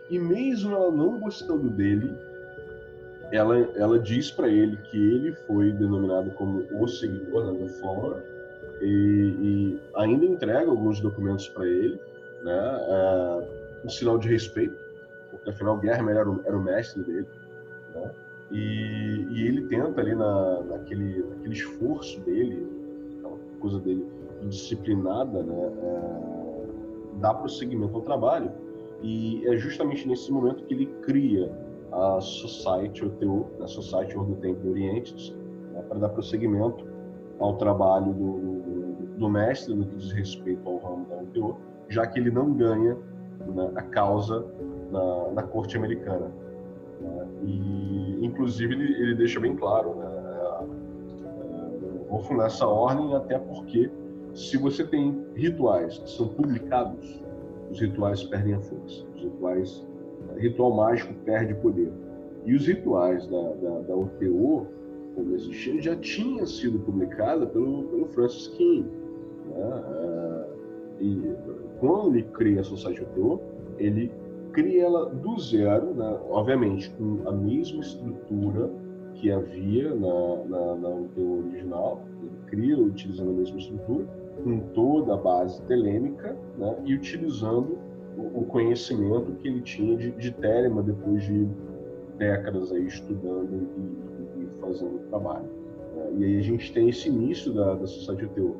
E 0.09 0.17
mesmo 0.17 0.71
ela 0.71 0.89
não 0.89 1.19
gostando 1.19 1.69
dele, 1.69 2.09
ela, 3.31 3.57
ela 3.75 3.99
diz 3.99 4.31
para 4.31 4.47
ele 4.47 4.77
que 4.77 4.97
ele 4.97 5.33
foi 5.47 5.71
denominado 5.71 6.31
como 6.31 6.65
o 6.71 6.87
seguidor, 6.87 7.51
né, 7.51 7.67
follower, 7.67 8.23
e, 8.81 8.85
e, 8.85 9.79
ainda 9.95 10.25
entrega 10.25 10.69
alguns 10.69 10.99
documentos 10.99 11.47
para 11.49 11.67
ele, 11.67 11.99
né, 12.43 12.79
é, 12.87 13.47
um 13.85 13.89
sinal 13.89 14.17
de 14.17 14.29
respeito, 14.29 14.75
porque 15.31 15.49
afinal 15.49 15.79
Germer 15.81 16.15
era 16.15 16.39
era 16.45 16.57
o 16.57 16.63
mestre 16.63 17.03
dele, 17.03 17.27
né, 17.93 18.11
e, 18.51 19.27
e, 19.29 19.47
ele 19.47 19.67
tenta 19.67 20.01
ali 20.01 20.15
na, 20.15 20.63
naquele, 20.63 21.23
naquele 21.29 21.53
esforço 21.53 22.19
dele, 22.21 22.67
coisa 23.59 23.79
dele 23.79 24.07
disciplinada, 24.47 25.43
né, 25.43 25.71
é, 25.83 27.19
dar 27.19 27.35
prosseguimento 27.35 27.95
ao 27.95 28.01
trabalho, 28.01 28.51
e 29.03 29.45
é 29.47 29.55
justamente 29.57 30.07
nesse 30.07 30.31
momento 30.31 30.63
que 30.63 30.73
ele 30.73 30.87
cria 31.03 31.51
a 31.91 32.21
Society 32.21 33.05
OTO, 33.05 33.47
a 33.61 33.67
Society 33.67 34.17
Ordo 34.17 34.35
Templo 34.35 34.71
Orientes, 34.71 35.35
né, 35.73 35.81
para 35.87 35.99
dar 35.99 36.09
prosseguimento 36.09 36.85
ao 37.39 37.57
trabalho 37.57 38.13
do, 38.13 39.17
do, 39.17 39.29
mestre 39.29 39.73
no 39.73 39.85
que 39.85 39.95
diz 39.95 40.11
respeito 40.11 40.67
ao 40.67 40.77
ramo 40.77 41.05
da 41.07 41.15
OTO, 41.17 41.57
já 41.87 42.05
que 42.05 42.19
ele 42.19 42.31
não 42.31 42.53
ganha 42.53 42.97
né, 43.47 43.71
a 43.75 43.81
causa 43.81 44.45
na, 44.91 45.31
na 45.31 45.43
corte 45.43 45.77
americana. 45.77 46.31
Né, 47.01 47.27
e, 47.45 48.25
inclusive, 48.25 48.73
ele, 48.73 48.93
ele, 49.01 49.15
deixa 49.15 49.39
bem 49.39 49.55
claro, 49.55 49.95
né, 49.95 50.19
vou 52.09 52.19
fundar 52.19 52.47
essa 52.47 52.67
ordem 52.67 53.15
até 53.15 53.37
porque 53.37 53.89
se 54.33 54.57
você 54.57 54.83
tem 54.83 55.25
rituais 55.35 55.97
que 55.99 56.09
são 56.09 56.27
publicados, 56.27 57.23
os 57.71 57.79
rituais 57.79 58.23
perdem 58.23 58.55
a 58.55 58.59
força. 58.59 59.05
Os 59.15 59.21
rituais 59.21 59.87
ritual 60.39 60.73
mágico 60.73 61.13
perde 61.25 61.53
poder. 61.55 61.91
E 62.45 62.53
os 62.55 62.65
rituais 62.67 63.27
da, 63.27 63.41
da, 63.53 63.79
da 63.81 63.95
OTO, 63.95 64.67
como 65.15 65.35
existiam, 65.35 65.81
já 65.81 65.95
tinha 65.97 66.45
sido 66.45 66.79
publicada 66.79 67.45
pelo, 67.45 67.83
pelo 67.83 68.07
Francis 68.07 68.47
King. 68.49 68.87
Né? 69.47 69.83
É, 69.87 70.45
e 71.01 71.35
quando 71.79 72.15
ele 72.15 72.23
cria 72.23 72.61
a 72.61 72.63
Society 72.63 73.01
OTO, 73.03 73.41
ele 73.77 74.11
cria 74.51 74.85
ela 74.85 75.05
do 75.09 75.37
zero, 75.39 75.93
né? 75.93 76.19
obviamente 76.29 76.89
com 76.91 77.27
a 77.27 77.31
mesma 77.31 77.81
estrutura 77.81 78.69
que 79.15 79.31
havia 79.31 79.93
na, 79.95 80.35
na, 80.45 80.75
na 80.75 80.89
original, 80.89 82.01
ele 82.21 82.31
cria 82.47 82.77
utilizando 82.77 83.31
a 83.31 83.33
mesma 83.33 83.59
estrutura, 83.59 84.05
com 84.43 84.59
toda 84.73 85.13
a 85.13 85.17
base 85.17 85.61
telêmica 85.63 86.37
né? 86.57 86.75
e 86.85 86.95
utilizando 86.95 87.77
o 88.33 88.45
conhecimento 88.45 89.31
que 89.33 89.47
ele 89.47 89.61
tinha 89.61 89.95
de, 89.97 90.11
de 90.11 90.31
Telema 90.31 90.81
depois 90.81 91.23
de 91.23 91.47
décadas 92.17 92.71
aí 92.71 92.85
estudando 92.85 93.67
e, 93.77 94.43
e 94.43 94.59
fazendo 94.59 94.99
trabalho. 95.09 95.49
Né? 95.95 96.11
E 96.17 96.23
aí 96.25 96.37
a 96.37 96.41
gente 96.41 96.71
tem 96.73 96.89
esse 96.89 97.07
início 97.07 97.53
da, 97.53 97.75
da 97.75 97.87
Sociedade 97.87 98.27
Teor 98.33 98.55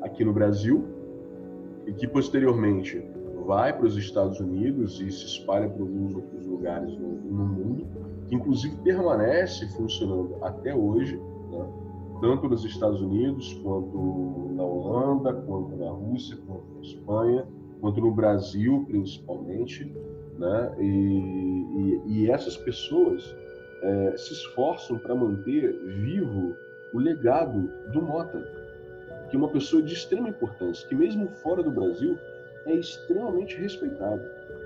aqui 0.00 0.24
no 0.24 0.32
Brasil 0.32 0.84
e 1.86 1.92
que 1.92 2.08
posteriormente 2.08 3.02
vai 3.46 3.72
para 3.72 3.86
os 3.86 3.96
Estados 3.96 4.40
Unidos 4.40 5.00
e 5.00 5.10
se 5.10 5.24
espalha 5.24 5.68
para 5.68 5.80
alguns 5.80 6.14
outros 6.14 6.46
lugares 6.46 6.96
no, 6.98 7.08
no 7.08 7.46
mundo, 7.46 7.86
que 8.26 8.34
inclusive 8.34 8.74
permanece 8.82 9.68
funcionando 9.76 10.36
até 10.42 10.74
hoje, 10.74 11.16
né? 11.50 11.66
tanto 12.20 12.48
nos 12.48 12.64
Estados 12.64 13.00
Unidos 13.00 13.52
quanto 13.62 14.50
na 14.54 14.64
Holanda, 14.64 15.32
quanto 15.32 15.76
na 15.76 15.90
Rússia, 15.90 16.36
quanto 16.46 16.64
na 16.74 16.80
Espanha, 16.80 17.46
quanto 17.80 18.00
no 18.00 18.10
Brasil, 18.10 18.84
principalmente, 18.88 19.84
né? 20.38 20.74
E, 20.78 20.84
e, 20.86 22.02
e 22.06 22.30
essas 22.30 22.56
pessoas 22.56 23.34
é, 23.82 24.16
se 24.16 24.32
esforçam 24.32 24.98
para 24.98 25.14
manter 25.14 25.72
vivo 25.72 26.56
o 26.92 26.98
legado 26.98 27.70
do 27.92 28.02
Mota, 28.02 28.38
que 29.28 29.36
é 29.36 29.38
uma 29.38 29.48
pessoa 29.48 29.82
de 29.82 29.92
extrema 29.92 30.28
importância, 30.28 30.86
que 30.88 30.94
mesmo 30.94 31.28
fora 31.28 31.62
do 31.62 31.70
Brasil 31.70 32.18
é 32.66 32.74
extremamente 32.74 33.56
respeitado. 33.56 34.22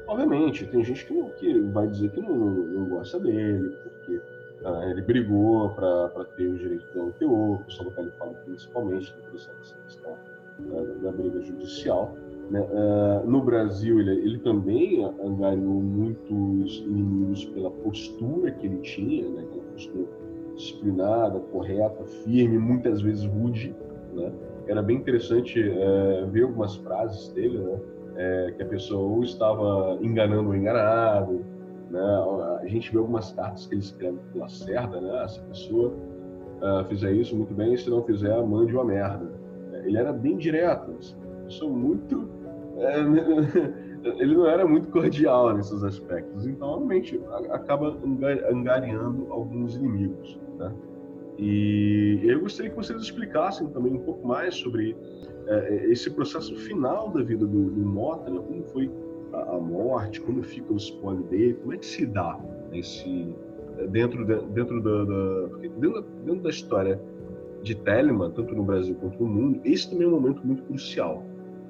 Obviamente, 0.07 0.67
tem 0.67 0.85
gente 0.85 1.07
que, 1.07 1.15
não, 1.15 1.31
que 1.31 1.61
vai 1.61 1.87
dizer 1.87 2.11
que 2.11 2.21
não, 2.21 2.37
não 2.37 2.89
gosta 2.89 3.19
dele, 3.19 3.77
porque 3.83 4.21
ah, 4.65 4.87
ele 4.91 5.03
brigou 5.03 5.71
para 5.71 6.25
ter 6.37 6.47
os 6.47 6.59
direitos 6.59 6.93
da 6.95 7.03
UTO, 7.03 7.55
o 7.55 7.65
pessoal 7.65 7.91
do 7.91 7.95
Califado 7.95 8.35
principalmente, 8.45 9.15
no 9.17 9.31
processo 9.31 9.77
da, 10.03 10.81
da 11.03 11.13
briga 11.13 11.41
judicial. 11.41 12.15
Né? 12.51 12.61
Uh, 12.61 13.31
no 13.31 13.41
Brasil, 13.41 14.01
ele, 14.01 14.11
ele 14.11 14.39
também 14.41 15.05
angariou 15.25 15.81
muitos 15.81 16.79
inimigos 16.79 17.45
pela 17.47 17.71
postura 17.71 18.51
que 18.51 18.67
ele 18.67 18.79
tinha, 18.79 19.29
né? 19.29 19.45
aquela 19.49 19.65
postura 19.73 20.09
disciplinada, 20.57 21.39
correta, 21.53 22.05
firme, 22.25 22.59
muitas 22.59 23.01
vezes 23.01 23.25
rude. 23.25 23.75
Né? 24.13 24.33
Era 24.67 24.83
bem 24.83 24.97
interessante 24.97 25.61
uh, 25.61 26.27
ver 26.29 26.43
algumas 26.43 26.77
frases 26.77 27.29
dele, 27.33 27.59
né? 27.59 27.79
É, 28.17 28.53
que 28.57 28.63
a 28.63 28.67
pessoa 28.67 29.09
ou 29.09 29.23
estava 29.23 29.97
enganando 30.03 30.49
ou 30.49 30.55
enganado. 30.55 31.45
Né? 31.89 32.01
A 32.61 32.67
gente 32.67 32.93
vê 32.93 32.99
algumas 32.99 33.33
cartas 33.33 33.67
que 33.67 33.75
ele 33.75 33.81
escreve 33.81 34.19
pela 34.33 34.49
cerda, 34.49 35.01
né? 35.01 35.27
se 35.29 35.39
a 35.39 35.43
pessoa 35.45 35.95
uh, 36.61 36.85
fizer 36.89 37.13
isso, 37.13 37.35
muito 37.37 37.55
bem, 37.55 37.77
se 37.77 37.89
não 37.89 38.03
fizer, 38.03 38.37
mande 38.43 38.75
uma 38.75 38.85
merda. 38.85 39.31
Ele 39.85 39.97
era 39.97 40.13
bem 40.13 40.37
direto, 40.37 40.93
assim, 40.99 41.17
pessoa 41.51 41.73
muito 41.73 42.31
é, 42.81 43.01
ele 44.19 44.35
não 44.35 44.47
era 44.47 44.67
muito 44.67 44.89
cordial 44.89 45.55
nesses 45.55 45.83
aspectos. 45.85 46.47
Então, 46.47 46.69
realmente, 46.69 47.21
acaba 47.51 47.97
angariando 48.51 49.27
alguns 49.31 49.77
inimigos. 49.77 50.39
Né? 50.59 50.73
E 51.39 52.21
eu 52.25 52.41
gostaria 52.41 52.71
que 52.71 52.77
vocês 52.77 53.01
explicassem 53.03 53.69
também 53.69 53.95
um 53.95 54.01
pouco 54.01 54.27
mais 54.27 54.55
sobre 54.55 54.97
é, 55.47 55.87
esse 55.91 56.11
processo 56.11 56.55
final 56.57 57.11
da 57.11 57.23
vida 57.23 57.47
do, 57.47 57.71
do 57.71 57.81
Mota, 57.81 58.31
né? 58.31 58.41
como 58.47 58.65
foi 58.65 58.91
a, 59.33 59.57
a, 59.57 59.61
morte, 59.61 60.21
como 60.21 60.43
fica 60.43 60.73
o 60.73 60.77
spoiler 60.77 61.23
dele, 61.25 61.55
como 61.55 61.75
é 61.75 61.77
que 61.77 61.87
se 61.87 62.07
dá 62.07 62.39
esse 62.73 63.35
dentro 63.91 64.25
de, 64.27 64.39
dentro 64.53 64.83
da, 64.83 65.05
da 65.05 65.57
dentro, 65.79 66.03
dentro 66.25 66.43
da 66.43 66.51
história 66.51 67.01
de 67.63 67.75
Telemann, 67.75 68.31
tanto 68.33 68.55
no 68.55 68.63
Brasil 68.63 68.95
quanto 68.97 69.23
no 69.23 69.29
mundo, 69.29 69.61
esse 69.65 69.91
também 69.91 70.07
é 70.07 70.09
um 70.09 70.13
momento 70.13 70.47
muito 70.47 70.63
crucial 70.65 71.23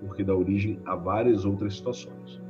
porque 0.07 0.25
dá 0.25 0.35
origem 0.35 0.79
a 0.87 0.97
várias 0.97 1.45
outras 1.45 1.77
situações. 1.77 2.41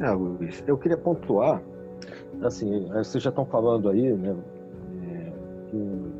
Ah, 0.00 0.12
Luiz, 0.12 0.62
eu 0.66 0.76
queria 0.76 0.96
pontuar, 0.96 1.62
assim, 2.42 2.88
vocês 2.88 3.22
já 3.22 3.30
estão 3.30 3.46
falando 3.46 3.88
aí, 3.88 4.12
né, 4.12 4.36
é, 5.02 5.32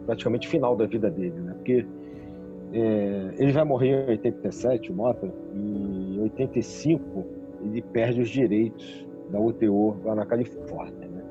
praticamente 0.07 0.49
final 0.49 0.77
da 0.77 0.87
vida 0.87 1.11
dele, 1.11 1.41
né, 1.41 1.55
porque 1.55 1.85
é, 2.73 3.35
ele 3.37 3.53
vai 3.53 3.65
morrer 3.65 4.07
em 4.07 4.11
87, 4.11 4.93
o 4.93 4.95
Mota, 4.95 5.33
e 5.53 6.17
em 6.17 6.21
85 6.23 7.25
ele 7.63 7.83
perde 7.83 8.21
os 8.21 8.29
direitos 8.29 9.07
da 9.31 9.41
UTO 9.41 9.97
lá 10.05 10.15
na 10.15 10.27
Califórnia, 10.27 11.09
né? 11.09 11.23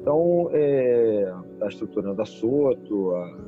Então, 0.00 0.46
está 0.46 0.58
é, 0.58 1.34
tá 1.58 1.66
estruturando 1.68 2.20
a 2.20 2.24
Soto, 2.24 3.14
a, 3.14 3.38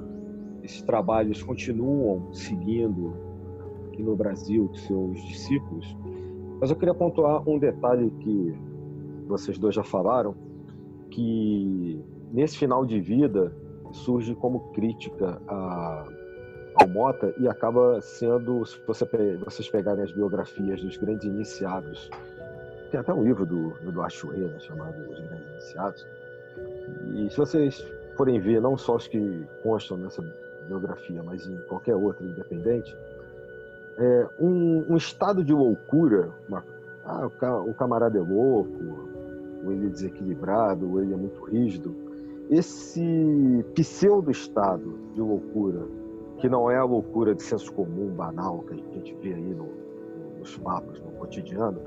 esses 0.63 0.83
trabalhos 0.83 1.43
continuam 1.43 2.33
seguindo 2.33 3.26
aqui 3.97 4.03
no 4.03 4.15
Brasil 4.15 4.71
seus 4.75 5.23
discípulos. 5.25 5.97
Mas 6.61 6.71
eu 6.71 6.77
queria 6.77 6.95
pontuar 6.95 7.49
um 7.49 7.59
detalhe 7.59 8.11
que 8.21 8.55
vocês 9.27 9.59
dois 9.59 9.75
já 9.75 9.83
falaram, 9.83 10.35
que 11.11 12.01
nesse 12.33 12.59
final 12.59 12.85
de 12.85 13.01
vida 13.01 13.53
surge 13.93 14.35
como 14.35 14.73
crítica 14.73 15.41
a, 15.49 16.07
ao 16.75 16.89
Mota 16.89 17.35
e 17.39 17.49
acaba 17.49 18.01
sendo, 18.03 18.65
se 18.67 18.79
você, 18.87 19.07
vocês 19.45 19.69
pegarem 19.69 20.05
as 20.05 20.13
biografias 20.13 20.83
dos 20.83 20.97
grandes 20.99 21.25
iniciados, 21.25 22.11
tem 22.91 23.01
até 23.01 23.13
um 23.13 23.25
livro 23.25 23.47
do 23.47 23.73
Eduardo 23.87 24.13
Churreira 24.13 24.53
né, 24.53 24.61
chamado 24.61 24.97
Os 25.11 25.19
Grandes 25.19 25.49
Iniciados, 25.51 26.07
e 27.15 27.31
se 27.31 27.37
vocês 27.37 27.87
forem 28.17 28.41
ver, 28.41 28.61
não 28.61 28.77
só 28.77 28.97
os 28.97 29.09
que 29.09 29.47
constam 29.63 29.97
nessa 29.99 30.23
biografia, 30.67 31.23
mas 31.23 31.47
em 31.47 31.57
qualquer 31.69 31.95
outra 31.95 32.25
independente, 32.25 32.95
é 33.99 34.29
um, 34.39 34.93
um 34.93 34.97
estado 34.97 35.43
de 35.45 35.53
loucura, 35.53 36.31
uma, 36.49 36.65
ah, 37.05 37.29
o 37.67 37.75
camarada 37.75 38.19
é 38.19 38.21
louco, 38.21 38.71
ou 39.65 39.73
ele 39.73 39.87
é 39.87 39.91
desequilibrado, 39.91 40.91
ou 40.91 41.03
ele 41.03 41.15
é 41.15 41.17
muito 41.17 41.43
rígido, 41.45 41.95
esse 42.51 43.65
pseudo-estado 43.75 44.99
de 45.15 45.21
loucura, 45.21 45.83
que 46.39 46.49
não 46.49 46.71
é 46.71 46.77
a 46.77 46.85
loucura 46.85 47.35
de 47.35 47.43
senso 47.43 47.73
comum, 47.73 48.09
banal, 48.15 48.61
que 48.61 48.75
a 48.75 48.77
gente 48.77 49.15
vê 49.23 49.35
aí 49.35 49.55
no, 49.55 49.69
nos 50.39 50.59
mapas, 50.59 51.01
no 51.01 51.11
cotidiano, 51.13 51.81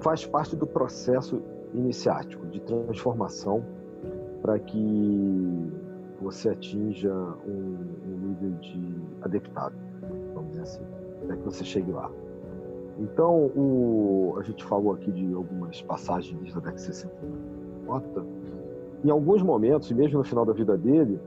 faz 0.00 0.24
parte 0.24 0.56
do 0.56 0.66
processo 0.66 1.42
iniciático 1.74 2.46
de 2.46 2.60
transformação 2.60 3.64
para 4.40 4.58
que 4.58 5.72
você 6.20 6.50
atinja 6.50 7.12
um, 7.46 7.76
um, 8.06 8.16
nível 8.28 8.50
de 8.60 8.96
adeptado, 9.22 9.74
vamos 10.34 10.50
dizer 10.50 10.62
assim, 10.62 10.82
para 11.32 11.36
que 11.36 11.44
você 11.44 11.64
chegue 11.64 11.90
lá. 11.90 12.10
Então, 12.98 13.46
o, 13.56 14.34
a 14.38 14.42
gente 14.42 14.62
falou 14.64 14.92
aqui 14.92 15.10
de 15.10 15.32
algumas 15.34 15.80
passagens 15.82 16.52
da 16.52 16.60
década 16.60 16.76
de 16.76 16.82
60 16.82 17.12
nota, 17.86 18.24
em 19.04 19.10
alguns 19.10 19.42
momentos, 19.42 19.90
e 19.90 19.94
mesmo 19.94 20.18
no 20.18 20.24
final 20.24 20.44
da 20.44 20.52
vida 20.52 20.76
dele, 20.76 21.18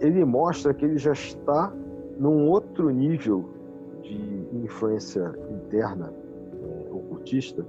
ele 0.00 0.24
mostra 0.24 0.72
que 0.72 0.84
ele 0.84 0.98
já 0.98 1.12
está 1.12 1.72
num 2.18 2.48
outro 2.48 2.88
nível 2.90 3.44
de 4.02 4.46
influência 4.52 5.32
interna 5.50 6.12
é, 6.62 6.92
ocultista, 6.92 7.66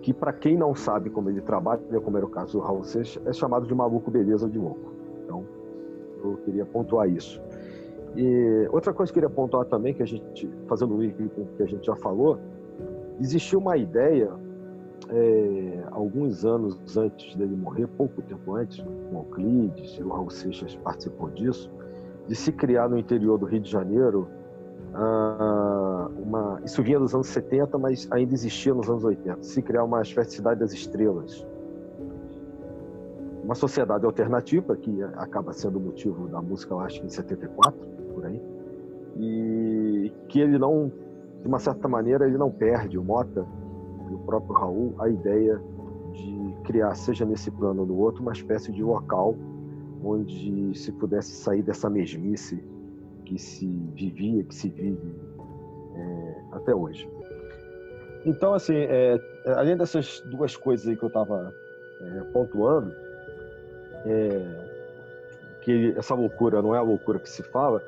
que 0.00 0.14
para 0.14 0.32
quem 0.32 0.56
não 0.56 0.74
sabe 0.74 1.10
como 1.10 1.28
ele 1.28 1.40
trabalha, 1.40 1.80
como 2.02 2.16
era 2.16 2.24
o 2.24 2.30
caso 2.30 2.58
do 2.58 2.64
Raul 2.64 2.84
Seixas, 2.84 3.24
é 3.26 3.32
chamado 3.32 3.66
de 3.66 3.74
maluco 3.74 4.10
beleza 4.10 4.48
de 4.48 4.58
louco. 4.58 4.92
Então, 5.24 5.44
eu 6.22 6.36
queria 6.44 6.64
pontuar 6.64 7.08
isso. 7.08 7.40
E 8.16 8.68
outra 8.70 8.92
coisa 8.92 9.12
que 9.12 9.18
eu 9.18 9.22
queria 9.22 9.34
pontuar 9.34 9.64
também, 9.66 9.94
que 9.94 10.02
a 10.02 10.06
gente, 10.06 10.48
fazendo 10.66 10.94
o 10.94 11.00
link 11.00 11.16
com 11.30 11.42
o 11.42 11.46
que 11.56 11.62
a 11.62 11.66
gente 11.66 11.86
já 11.86 11.96
falou, 11.96 12.38
existiu 13.20 13.60
uma 13.60 13.76
ideia, 13.76 14.30
é, 15.08 15.84
alguns 15.90 16.44
anos 16.44 16.96
antes 16.96 17.34
dele 17.36 17.56
morrer, 17.56 17.86
pouco 17.86 18.20
tempo 18.22 18.54
antes, 18.54 18.80
com 18.80 19.18
Euclides, 19.18 19.96
e 19.98 20.02
o 20.02 20.08
Raul 20.08 20.30
Seixas 20.30 20.74
participou 20.76 21.30
disso, 21.30 21.70
de 22.26 22.34
se 22.34 22.52
criar 22.52 22.88
no 22.88 22.98
interior 22.98 23.38
do 23.38 23.46
Rio 23.46 23.60
de 23.60 23.70
Janeiro 23.70 24.28
ah, 24.92 26.10
uma, 26.16 26.60
isso 26.64 26.82
vinha 26.82 26.98
dos 26.98 27.14
anos 27.14 27.28
70, 27.28 27.78
mas 27.78 28.08
ainda 28.10 28.34
existia 28.34 28.74
nos 28.74 28.88
anos 28.88 29.04
80. 29.04 29.42
Se 29.42 29.62
criar 29.62 29.84
uma 29.84 30.02
espécie 30.02 30.30
de 30.30 30.36
cidade 30.36 30.60
das 30.60 30.72
estrelas. 30.72 31.46
Uma 33.44 33.54
sociedade 33.54 34.04
alternativa, 34.04 34.76
que 34.76 35.02
acaba 35.14 35.52
sendo 35.52 35.78
o 35.78 35.80
motivo 35.80 36.28
da 36.28 36.40
música, 36.40 36.74
eu 36.74 36.80
acho, 36.80 37.04
em 37.04 37.08
74, 37.08 37.78
por 38.20 38.26
aí. 38.26 38.40
E 39.16 40.12
que 40.28 40.40
ele 40.40 40.58
não, 40.58 40.92
de 41.40 41.48
uma 41.48 41.58
certa 41.58 41.88
maneira, 41.88 42.26
ele 42.26 42.36
não 42.36 42.50
perde, 42.50 42.98
o 42.98 43.02
Mota 43.02 43.46
e 44.10 44.14
o 44.14 44.18
próprio 44.18 44.54
Raul, 44.54 44.94
a 44.98 45.08
ideia 45.08 45.60
de 46.12 46.54
criar, 46.64 46.94
seja 46.94 47.24
nesse 47.24 47.50
plano 47.50 47.80
ou 47.80 47.86
no 47.86 47.98
outro, 47.98 48.22
uma 48.22 48.32
espécie 48.32 48.70
de 48.72 48.82
local 48.82 49.34
onde 50.04 50.74
se 50.78 50.92
pudesse 50.92 51.32
sair 51.32 51.62
dessa 51.62 51.90
mesmice 51.90 52.62
que 53.24 53.38
se 53.38 53.66
vivia, 53.94 54.42
que 54.44 54.54
se 54.54 54.68
vive 54.68 55.14
é, 55.94 56.34
até 56.52 56.74
hoje. 56.74 57.08
Então, 58.24 58.54
assim, 58.54 58.76
é, 58.76 59.18
além 59.46 59.76
dessas 59.76 60.20
duas 60.30 60.56
coisas 60.56 60.86
aí 60.86 60.96
que 60.96 61.02
eu 61.02 61.08
estava 61.08 61.54
é, 62.00 62.20
pontuando, 62.32 62.92
é, 64.06 64.70
que 65.62 65.94
essa 65.96 66.14
loucura 66.14 66.62
não 66.62 66.74
é 66.74 66.78
a 66.78 66.82
loucura 66.82 67.18
que 67.18 67.28
se 67.28 67.42
fala, 67.42 67.82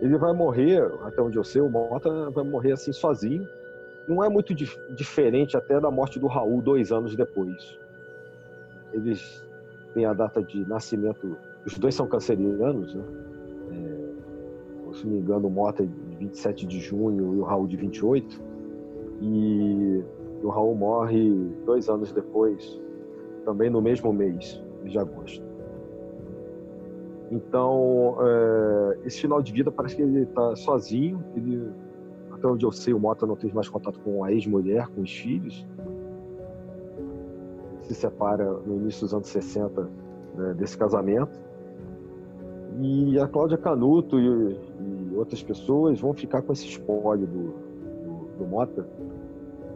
ele 0.00 0.16
vai 0.16 0.32
morrer, 0.32 0.82
até 1.02 1.20
onde 1.20 1.36
eu 1.36 1.44
sei, 1.44 1.60
o 1.60 1.68
Mota 1.68 2.30
vai 2.30 2.44
morrer 2.44 2.72
assim 2.72 2.92
sozinho. 2.92 3.46
Não 4.06 4.24
é 4.24 4.28
muito 4.28 4.54
dif 4.54 4.78
diferente 4.94 5.56
até 5.56 5.78
da 5.80 5.90
morte 5.90 6.18
do 6.18 6.26
Raul 6.26 6.62
dois 6.62 6.92
anos 6.92 7.14
depois. 7.14 7.78
Eles 8.92 9.44
têm 9.92 10.06
a 10.06 10.12
data 10.12 10.42
de 10.42 10.66
nascimento, 10.68 11.36
os 11.66 11.78
dois 11.78 11.94
são 11.94 12.06
cancerianos, 12.06 12.94
né? 12.94 13.04
se 14.98 15.06
não 15.06 15.12
me 15.14 15.20
engano, 15.20 15.46
o 15.46 15.50
Mota 15.50 15.86
de 15.86 16.16
27 16.16 16.66
de 16.66 16.80
junho 16.80 17.34
e 17.34 17.38
o 17.38 17.44
Raul 17.44 17.66
de 17.66 17.76
28. 17.76 18.40
E 19.20 20.04
o 20.42 20.48
Raul 20.48 20.74
morre 20.74 21.32
dois 21.64 21.88
anos 21.88 22.12
depois, 22.12 22.80
também 23.44 23.70
no 23.70 23.80
mesmo 23.80 24.12
mês 24.12 24.62
de 24.84 24.98
agosto. 24.98 25.47
Então, 27.30 28.16
é, 28.20 28.98
esse 29.06 29.20
final 29.20 29.42
de 29.42 29.52
vida 29.52 29.70
parece 29.70 29.96
que 29.96 30.02
ele 30.02 30.22
está 30.22 30.56
sozinho. 30.56 31.22
Ele, 31.36 31.70
até 32.32 32.46
onde 32.46 32.64
eu 32.64 32.72
sei, 32.72 32.94
o 32.94 32.98
Mota 32.98 33.26
não 33.26 33.36
teve 33.36 33.54
mais 33.54 33.68
contato 33.68 34.00
com 34.00 34.24
a 34.24 34.32
ex-mulher, 34.32 34.88
com 34.88 35.02
os 35.02 35.12
filhos. 35.12 35.66
Se 37.82 37.94
separa 37.94 38.44
no 38.66 38.76
início 38.76 39.02
dos 39.02 39.14
anos 39.14 39.28
60 39.28 39.88
né, 40.34 40.54
desse 40.54 40.76
casamento. 40.78 41.38
E 42.80 43.18
a 43.18 43.26
Cláudia 43.26 43.58
Canuto 43.58 44.18
e, 44.18 44.24
e, 44.24 45.16
outras 45.16 45.42
pessoas 45.42 46.00
vão 46.00 46.14
ficar 46.14 46.42
com 46.42 46.52
esse 46.52 46.66
espólio 46.66 47.26
do, 47.26 47.42
do, 47.42 48.38
do 48.38 48.46
Mota, 48.46 48.86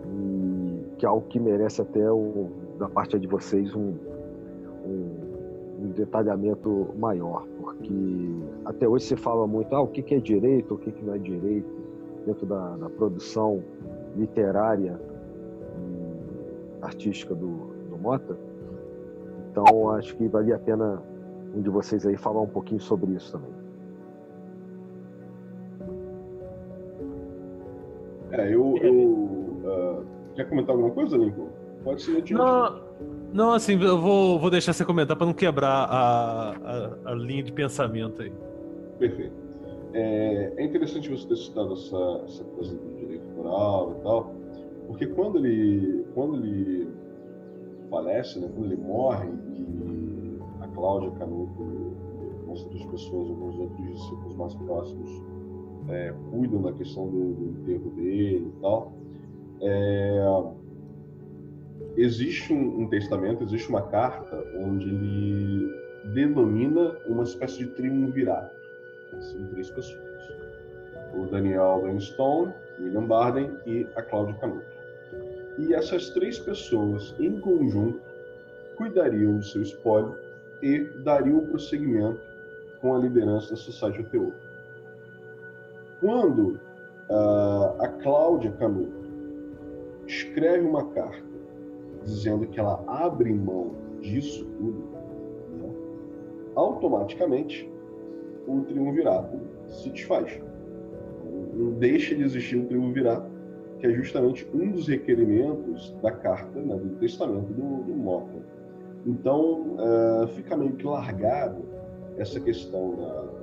e, 0.07 0.97
que 0.99 1.05
é 1.05 1.09
algo 1.09 1.27
que 1.27 1.41
merece 1.41 1.83
até, 1.83 2.09
o, 2.11 2.49
da 2.79 2.89
parte 2.89 3.19
de 3.19 3.27
vocês, 3.27 3.75
um, 3.75 3.95
um, 4.87 5.32
um, 5.83 5.91
detalhamento 5.91 6.89
maior, 6.99 7.47
porque 7.61 7.93
até 8.65 8.89
hoje 8.89 9.07
se 9.07 9.17
fala 9.17 9.47
muito 9.47 9.75
ah, 9.75 9.81
o 9.81 9.89
que, 9.89 10.15
é 10.15 10.19
direito, 10.19 10.75
o 10.75 10.79
que, 10.79 10.93
que 10.93 11.05
não 11.05 11.15
é 11.15 11.19
direito, 11.19 11.69
dentro 12.27 12.47
da, 12.47 12.77
da 12.77 12.89
produção 12.91 13.63
literária 14.17 15.01
e 15.79 16.85
artística 16.85 17.35
do, 17.35 17.73
do 17.91 17.99
Mota. 17.99 18.37
Então, 19.51 19.91
acho 19.91 20.17
que 20.17 20.29
valia 20.29 20.57
a 20.57 20.59
pena 20.59 21.03
um 21.55 21.61
de 21.61 21.69
vocês 21.69 22.07
aí 22.07 22.17
falar 22.17 22.41
um 22.41 22.49
pouquinho 22.49 22.81
sobre 22.81 23.13
isso 23.13 23.33
também. 23.33 23.63
É, 28.33 28.47
eu. 28.47 28.77
eu 28.79 28.95
uh, 28.95 30.05
quer 30.35 30.49
comentar 30.49 30.75
alguma 30.75 30.93
coisa, 30.93 31.17
Lincoln? 31.17 31.49
Pode 31.85 32.03
ser 32.03 32.13
adiante. 32.13 32.35
Não, 32.35 32.81
não, 33.33 33.53
assim, 33.53 33.81
eu 33.83 34.01
vou, 34.01 34.39
vou 34.39 34.51
deixar 34.51 34.73
você 34.73 34.85
comentar 34.85 35.17
para 35.17 35.27
não 35.27 35.35
quebrar 35.35 35.85
a, 35.85 36.51
a, 36.51 37.11
a, 37.13 37.15
linha 37.15 37.43
de 37.43 37.53
pensamento 37.53 38.23
aí. 38.23 38.33
Perfeito. 38.99 39.35
É, 39.95 40.53
é 40.57 40.65
interessante 40.65 41.11
você 41.11 41.27
ter 41.29 41.37
citado 41.37 41.75
essa, 41.75 42.23
essa 42.25 42.45
coisa 42.45 42.75
do 42.75 42.97
direito 42.97 43.25
moral 43.37 43.97
e 43.99 44.03
tal, 44.03 44.35
porque 44.87 45.07
quando 45.07 45.39
ele, 45.39 46.05
quando 46.15 46.37
ele 46.37 46.89
falece, 47.91 48.39
né, 48.39 48.49
quando 48.55 48.73
ele 48.73 48.81
morre 48.81 49.29
e 49.29 49.63
Cláudia 50.75 51.11
Canuto, 51.13 51.63
algumas 52.41 52.63
outras 52.65 52.85
pessoas, 52.87 53.29
alguns 53.29 53.59
outros 53.59 53.89
discípulos 53.93 54.37
mais 54.37 54.55
próximos 54.55 55.23
é, 55.89 56.15
cuidam 56.31 56.63
da 56.63 56.73
questão 56.73 57.09
do, 57.09 57.35
do, 57.35 57.61
enterro 57.61 57.91
dele 57.91 58.53
e 58.57 58.61
tal. 58.61 58.93
É, 59.61 60.25
existe 61.97 62.53
um, 62.53 62.83
um, 62.83 62.89
testamento, 62.89 63.45
existe 63.45 63.69
uma 63.69 63.83
carta 63.83 64.45
onde 64.57 64.89
ele 64.89 65.83
denomina 66.05 66.97
uma 67.07 67.23
espécie 67.23 67.59
de 67.59 67.67
triunvirato, 67.67 68.55
assim, 69.17 69.47
três 69.49 69.71
pessoas. 69.71 70.03
O 71.15 71.27
Daniel 71.27 71.85
Stone, 72.01 72.53
William 72.81 73.05
Barden 73.05 73.51
e 73.67 73.87
a 73.95 74.03
Cláudia 74.03 74.35
Canuto. 74.37 74.65
E 75.59 75.75
essas 75.75 76.11
três 76.11 76.39
pessoas, 76.39 77.15
em 77.21 77.39
conjunto, 77.41 78.01
cuidariam 78.77 79.37
do 79.37 79.45
seu 79.45 79.63
espólio 79.63 80.17
e 80.63 80.81
daria 81.05 81.37
o 81.37 81.47
prosseguimento 81.47 82.21
com 82.81 82.97
a 82.97 82.99
liderança 82.99 83.51
da 83.51 83.57
Sociedade 83.57 84.01
UTU. 84.01 84.33
Quando 86.01 86.59
uh, 87.11 87.81
a 87.81 87.89
Cláudia 88.03 88.51
Canuto 88.53 89.03
escreve 90.07 90.67
uma 90.67 90.89
carta 90.91 91.32
dizendo 92.05 92.47
que 92.47 92.59
ela 92.59 92.83
abre 92.87 93.33
mão 93.33 93.73
disso 94.01 94.45
tudo, 94.59 94.79
né, 95.59 95.71
automaticamente 96.55 97.71
o 98.47 98.61
triunvirato 98.63 99.39
se 99.69 99.91
desfaz. 99.91 100.41
Não 101.55 101.73
deixa 101.73 102.15
de 102.15 102.23
existir 102.23 102.57
o 102.57 102.67
triunvirato, 102.67 103.31
que 103.79 103.87
é 103.87 103.93
justamente 103.93 104.49
um 104.55 104.71
dos 104.71 104.89
requerimentos 104.89 105.95
da 106.03 106.11
carta, 106.11 106.61
né, 106.61 106.77
do 106.77 106.97
testamento 106.97 107.53
do, 107.53 107.83
do 107.85 107.93
Mota. 107.95 108.43
Então, 109.07 109.77
uh, 109.77 110.27
fica 110.29 110.57
meio 110.57 110.73
que 110.73 110.87
largado 110.87 111.63
essa 112.17 112.39
questão 112.39 112.95
da, 112.97 113.43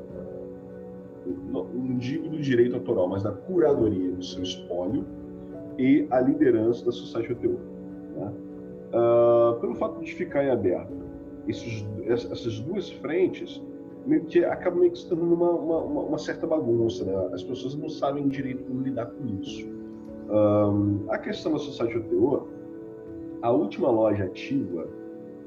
não 1.54 1.98
digo 1.98 2.30
do 2.30 2.40
direito 2.40 2.76
autoral, 2.76 3.08
mas 3.08 3.24
da 3.24 3.32
curadoria 3.32 4.12
do 4.12 4.24
seu 4.24 4.44
espólio 4.44 5.06
e 5.78 6.08
a 6.10 6.20
liderança 6.20 6.86
da 6.86 6.92
Society 6.92 7.34
of 7.34 7.48
Né? 7.48 8.34
Uh, 8.90 9.60
pelo 9.60 9.76
fato 9.76 10.02
de 10.02 10.16
ficar 10.16 10.44
em 10.44 10.50
aberto 10.50 10.92
esses, 11.48 11.86
essas 12.08 12.60
duas 12.60 12.90
frentes, 12.90 13.62
meio 14.06 14.26
que 14.26 14.44
acaba 14.44 14.78
meio 14.78 14.92
que 14.92 15.00
se 15.00 15.08
tornando 15.08 15.34
uma, 15.34 15.52
uma, 15.52 16.02
uma, 16.02 16.18
certa 16.18 16.48
bagunça. 16.48 17.04
Né? 17.04 17.14
As 17.34 17.44
pessoas 17.44 17.76
não 17.76 17.90
sabem 17.90 18.28
direito 18.28 18.64
como 18.64 18.82
lidar 18.82 19.08
com 19.08 19.26
isso. 19.42 19.68
Um, 20.30 21.06
a 21.10 21.18
questão 21.18 21.54
da 21.54 21.60
Society 21.60 21.98
of 21.98 22.48
a 23.42 23.52
última 23.52 23.90
loja 23.90 24.26
ativa, 24.26 24.88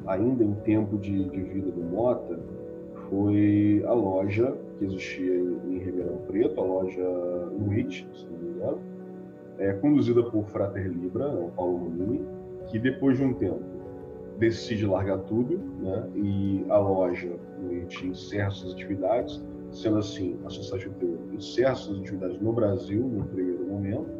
ainda 0.06 0.42
em 0.42 0.54
tempo 0.54 0.96
de, 0.98 1.28
de 1.28 1.42
vida 1.42 1.70
do 1.70 1.82
Mota, 1.82 2.40
foi 3.08 3.82
a 3.86 3.92
loja 3.92 4.56
que 4.78 4.86
existia 4.86 5.34
em, 5.34 5.58
em 5.68 5.78
Ribeirão 5.78 6.16
Preto, 6.26 6.60
a 6.60 6.64
loja 6.64 7.06
Luiz, 7.60 8.06
se 8.14 8.26
não 8.26 8.38
me 8.38 8.48
engano, 8.48 8.78
é, 9.58 9.72
conduzida 9.74 10.22
por 10.22 10.44
Frater 10.46 10.88
Libra, 10.88 11.28
o 11.28 11.50
Paulo 11.50 11.78
Monini, 11.78 12.24
que 12.68 12.78
depois 12.78 13.18
de 13.18 13.24
um 13.24 13.34
tempo 13.34 13.72
decide 14.38 14.86
largar 14.86 15.18
tudo, 15.20 15.58
né? 15.80 16.08
E 16.16 16.64
a 16.68 16.78
loja 16.78 17.30
Luiz 17.62 18.02
encerra 18.02 18.50
suas 18.50 18.72
atividades, 18.72 19.42
sendo 19.70 19.98
assim, 19.98 20.36
a 20.44 20.50
Sociedade 20.50 20.90
Teu 20.98 21.18
encerra 21.32 21.74
suas 21.74 22.00
atividades 22.00 22.40
no 22.40 22.52
Brasil, 22.52 23.06
no 23.06 23.24
primeiro 23.24 23.64
momento, 23.66 24.10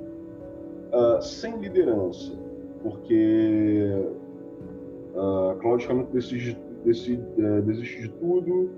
uh, 0.93 1.21
sem 1.21 1.59
liderança, 1.59 2.33
porque 2.83 4.07
uh, 5.15 5.59
Cláudio 5.61 5.89
Canuto 5.89 6.13
decide, 6.13 6.57
decide, 6.85 7.23
uh, 7.39 7.63
desiste 7.63 8.03
de 8.03 8.09
tudo, 8.11 8.71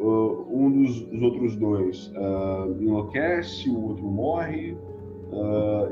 Uh, 0.00 0.46
um 0.50 0.70
dos, 0.70 1.02
dos, 1.02 1.22
outros 1.22 1.56
dois 1.56 2.10
uh, 2.16 2.82
enlouquece, 2.82 3.68
o 3.68 3.88
outro 3.88 4.04
morre. 4.04 4.74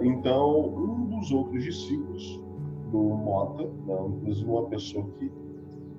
Então, 0.01 0.75
um 0.75 1.05
dos 1.11 1.31
outros 1.31 1.62
discípulos 1.62 2.43
do 2.91 2.99
Mota, 2.99 3.64
né, 3.64 3.97
inclusive 4.09 4.49
uma 4.49 4.68
pessoa 4.68 5.07
que 5.18 5.32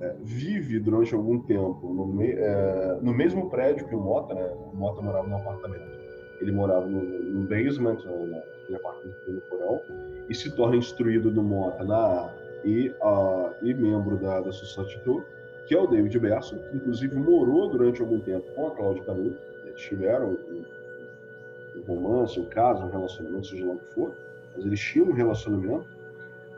é, 0.02 0.16
vive 0.22 0.80
durante 0.80 1.14
algum 1.14 1.40
tempo 1.42 1.94
no, 1.94 2.08
me, 2.08 2.32
é, 2.32 2.98
no, 3.02 3.14
mesmo 3.14 3.50
prédio 3.50 3.88
que 3.88 3.96
o 3.96 4.00
Mota, 4.00 4.34
né? 4.34 4.50
o 4.72 4.76
Mota 4.76 5.02
morava 5.02 5.28
no 5.28 5.36
apartamento, 5.36 6.00
ele 6.40 6.52
morava 6.52 6.86
no, 6.86 7.02
no 7.02 7.48
basement, 7.48 7.98
né, 8.06 8.26
naquele 8.28 8.76
apartamento 8.78 9.32
no 9.32 9.42
porão, 9.42 9.82
e 10.30 10.36
se 10.36 10.56
torna 10.56 10.76
instruído 10.76 11.32
do 11.32 11.44
Mota 11.44 11.84
na 11.84 12.34
e, 12.64 12.94
e 13.64 13.74
membro 13.74 14.18
da, 14.18 14.42
da 14.42 14.52
Society 14.52 15.02
Tour 15.04 15.24
que 15.70 15.76
é 15.76 15.80
o 15.80 15.86
David 15.86 16.18
Berson, 16.18 16.58
que 16.58 16.78
inclusive 16.78 17.16
morou 17.16 17.70
durante 17.70 18.02
algum 18.02 18.20
tempo 18.20 18.44
com 18.56 18.68
a 18.68 18.72
Cláudia 18.72 19.04
Canuto. 19.04 19.38
Eles 19.64 19.80
tiveram 19.80 20.32
um, 20.32 20.66
um 21.76 21.82
romance, 21.84 22.40
um 22.40 22.46
caso, 22.46 22.84
um 22.84 22.90
relacionamento, 22.90 23.46
seja 23.46 23.68
lá 23.68 23.74
o 23.74 23.78
que 23.78 23.94
for, 23.94 24.12
mas 24.56 24.66
eles 24.66 24.80
tinham 24.80 25.10
um 25.10 25.14
relacionamento. 25.14 25.86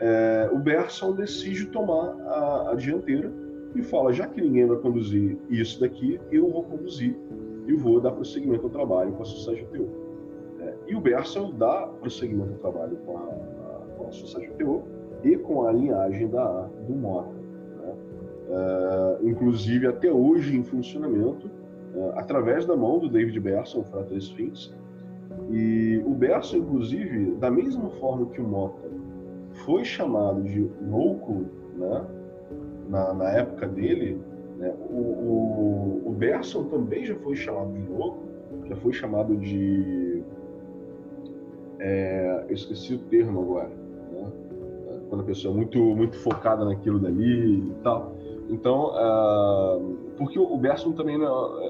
É, 0.02 0.50
o 0.52 0.58
Berson 0.58 1.14
decide 1.14 1.68
tomar 1.68 2.16
a, 2.28 2.72
a, 2.72 2.76
dianteira 2.76 3.32
e 3.76 3.82
fala: 3.82 4.12
já 4.12 4.28
que 4.28 4.42
ninguém 4.42 4.66
vai 4.66 4.78
conduzir 4.78 5.38
isso 5.50 5.80
daqui, 5.80 6.20
eu 6.32 6.50
vou 6.50 6.64
conduzir 6.64 7.16
e 7.68 7.74
vou 7.74 8.02
dar 8.02 8.12
prosseguimento 8.12 8.64
ao 8.66 8.70
trabalho 8.70 9.12
com 9.14 9.22
a 9.22 9.26
Sociedade 9.26 9.68
TO. 9.68 9.88
É, 10.60 10.74
e 10.88 10.96
o 10.96 11.00
Berson 11.00 11.54
dá 11.54 11.88
prosseguimento 12.00 12.54
ao 12.54 12.72
trabalho 12.72 12.98
com 13.06 13.18
a, 13.18 13.28
com 13.98 14.08
a 14.08 14.12
Sociedade 14.12 14.54
TO 14.58 14.84
e 15.24 15.38
com 15.38 15.68
a 15.68 15.72
linhagem 15.72 16.28
da, 16.28 16.68
do 16.88 16.96
Mota 16.96 17.42
uh, 18.52 19.28
inclusive 19.28 19.88
até 19.88 20.12
hoje 20.12 20.56
em 20.56 20.64
funcionamento, 20.64 21.48
uh, 21.96 22.12
através 22.16 22.66
da 22.66 22.76
mão 22.76 23.00
do 23.00 23.10
David 23.10 23.40
Berson, 23.40 23.80
o 23.80 23.84
Frater 23.84 24.18
Sphinx. 24.18 24.74
E 25.50 26.02
o 26.06 26.12
Berson, 26.12 26.58
inclusive, 26.58 27.32
da 27.36 27.50
mesma 27.50 27.90
forma 27.92 28.28
que 28.28 28.42
o 28.42 28.48
Mota 28.48 28.88
foi 29.66 29.84
chamado 29.84 30.44
de 30.44 30.70
louco 30.82 31.46
né, 31.76 32.06
na, 32.90 33.14
na 33.14 33.30
época 33.32 33.68
dele, 33.68 34.20
né, 34.58 34.74
o, 34.90 34.96
o, 34.96 36.04
o 36.08 36.12
Berson 36.12 36.66
também 36.66 37.06
já 37.06 37.16
foi 37.16 37.36
chamado 37.36 37.72
de 37.74 37.90
louco, 37.90 38.20
já 38.68 38.76
foi 38.76 38.94
chamado 38.94 39.36
de. 39.38 40.24
É, 41.80 42.46
eu 42.48 42.54
esqueci 42.54 42.96
o 42.96 43.00
termo 43.00 43.42
agora. 43.42 43.70
Né, 43.70 44.32
quando 45.10 45.22
a 45.22 45.26
pessoa 45.26 45.54
é 45.54 45.58
muito, 45.58 45.80
muito 45.80 46.18
focada 46.18 46.64
naquilo 46.64 47.00
dali 47.00 47.60
e 47.60 47.74
tal. 47.84 48.16
Então, 48.50 48.92
uh, 48.92 49.98
porque 50.18 50.38
o 50.38 50.58
Berson 50.58 50.92
também 50.92 51.18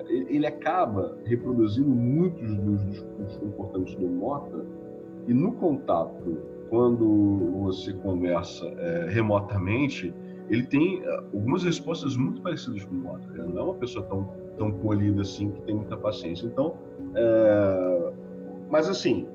ele 0.10 0.48
acaba 0.48 1.16
reproduzindo 1.26 1.90
muitos 1.90 2.58
dos, 2.58 3.04
dos 3.04 3.38
comportamentos 3.38 3.96
do 3.96 4.08
Mota 4.08 4.66
e 5.28 5.34
no 5.34 5.52
contato, 5.54 6.40
quando 6.72 7.52
você 7.64 7.92
conversa 7.92 8.66
é, 8.66 9.10
remotamente, 9.10 10.14
ele 10.50 10.64
tem 10.64 11.04
eh, 11.04 11.24
algumas 11.34 11.66
respostas 11.66 12.16
muito 12.16 12.42
parecidas 12.42 12.86
com 12.86 12.96
o 12.96 12.98
Mota. 12.98 13.28
Ele 13.34 13.54
não 13.54 13.60
é 13.60 13.64
uma 13.66 13.74
pessoa 13.74 14.06
tão, 14.06 14.30
tão 14.58 14.72
polida 14.72 15.22
assim, 15.22 15.52
que 15.52 15.62
tem 15.64 15.76
muita 15.76 15.98
paciência. 15.98 16.46
Então, 16.46 16.76
é, 17.14 18.14
mas 18.70 18.88
assim, 18.88 19.28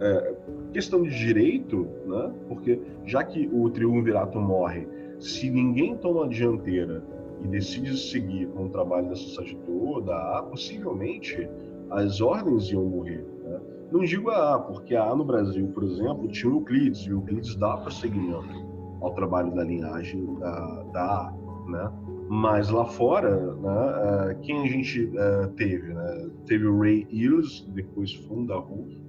é, 0.00 0.34
questão 0.70 1.02
de 1.02 1.10
direito, 1.10 1.88
né? 2.04 2.30
porque 2.46 2.78
já 3.06 3.24
que 3.24 3.48
o 3.50 3.70
triunvirato 3.70 4.38
morre 4.38 4.86
se 5.18 5.48
ninguém 5.48 5.96
toma 5.96 6.26
a 6.26 6.28
dianteira 6.28 7.02
e 7.42 7.48
decide 7.48 7.96
seguir 7.96 8.48
com 8.48 8.66
o 8.66 8.68
trabalho 8.68 9.08
da 9.08 9.14
sociedade 9.14 9.56
toda, 9.64 10.42
possivelmente 10.42 11.48
as 11.90 12.20
ordens 12.20 12.70
iam 12.70 12.84
morrer. 12.84 13.24
Né? 13.44 13.60
Não 13.92 14.00
digo 14.00 14.30
a 14.30 14.54
A, 14.54 14.58
porque 14.58 14.94
a 14.94 15.10
A 15.10 15.16
no 15.16 15.24
Brasil, 15.24 15.66
por 15.68 15.82
exemplo, 15.84 16.28
tinha 16.28 16.52
o 16.52 16.56
Euclides, 16.56 17.00
e 17.00 17.12
o 17.12 17.18
Euclides 17.18 17.56
dá 17.56 17.76
prosseguimento 17.76 18.70
ao 19.00 19.12
trabalho 19.14 19.54
da 19.54 19.64
linhagem 19.64 20.34
da, 20.38 20.82
da 20.92 21.02
A. 21.02 21.34
Né? 21.68 21.92
Mas 22.28 22.70
lá 22.70 22.84
fora, 22.84 23.54
né, 23.56 24.30
é, 24.30 24.34
quem 24.42 24.62
a 24.62 24.66
gente 24.66 25.10
é, 25.16 25.46
teve? 25.56 25.92
Né? 25.92 26.30
Teve 26.46 26.66
o 26.66 26.80
Ray 26.80 27.06
Eels, 27.10 27.66
depois 27.74 28.14
funda 28.14 28.54
a 28.54 28.58
RUF, 28.58 29.02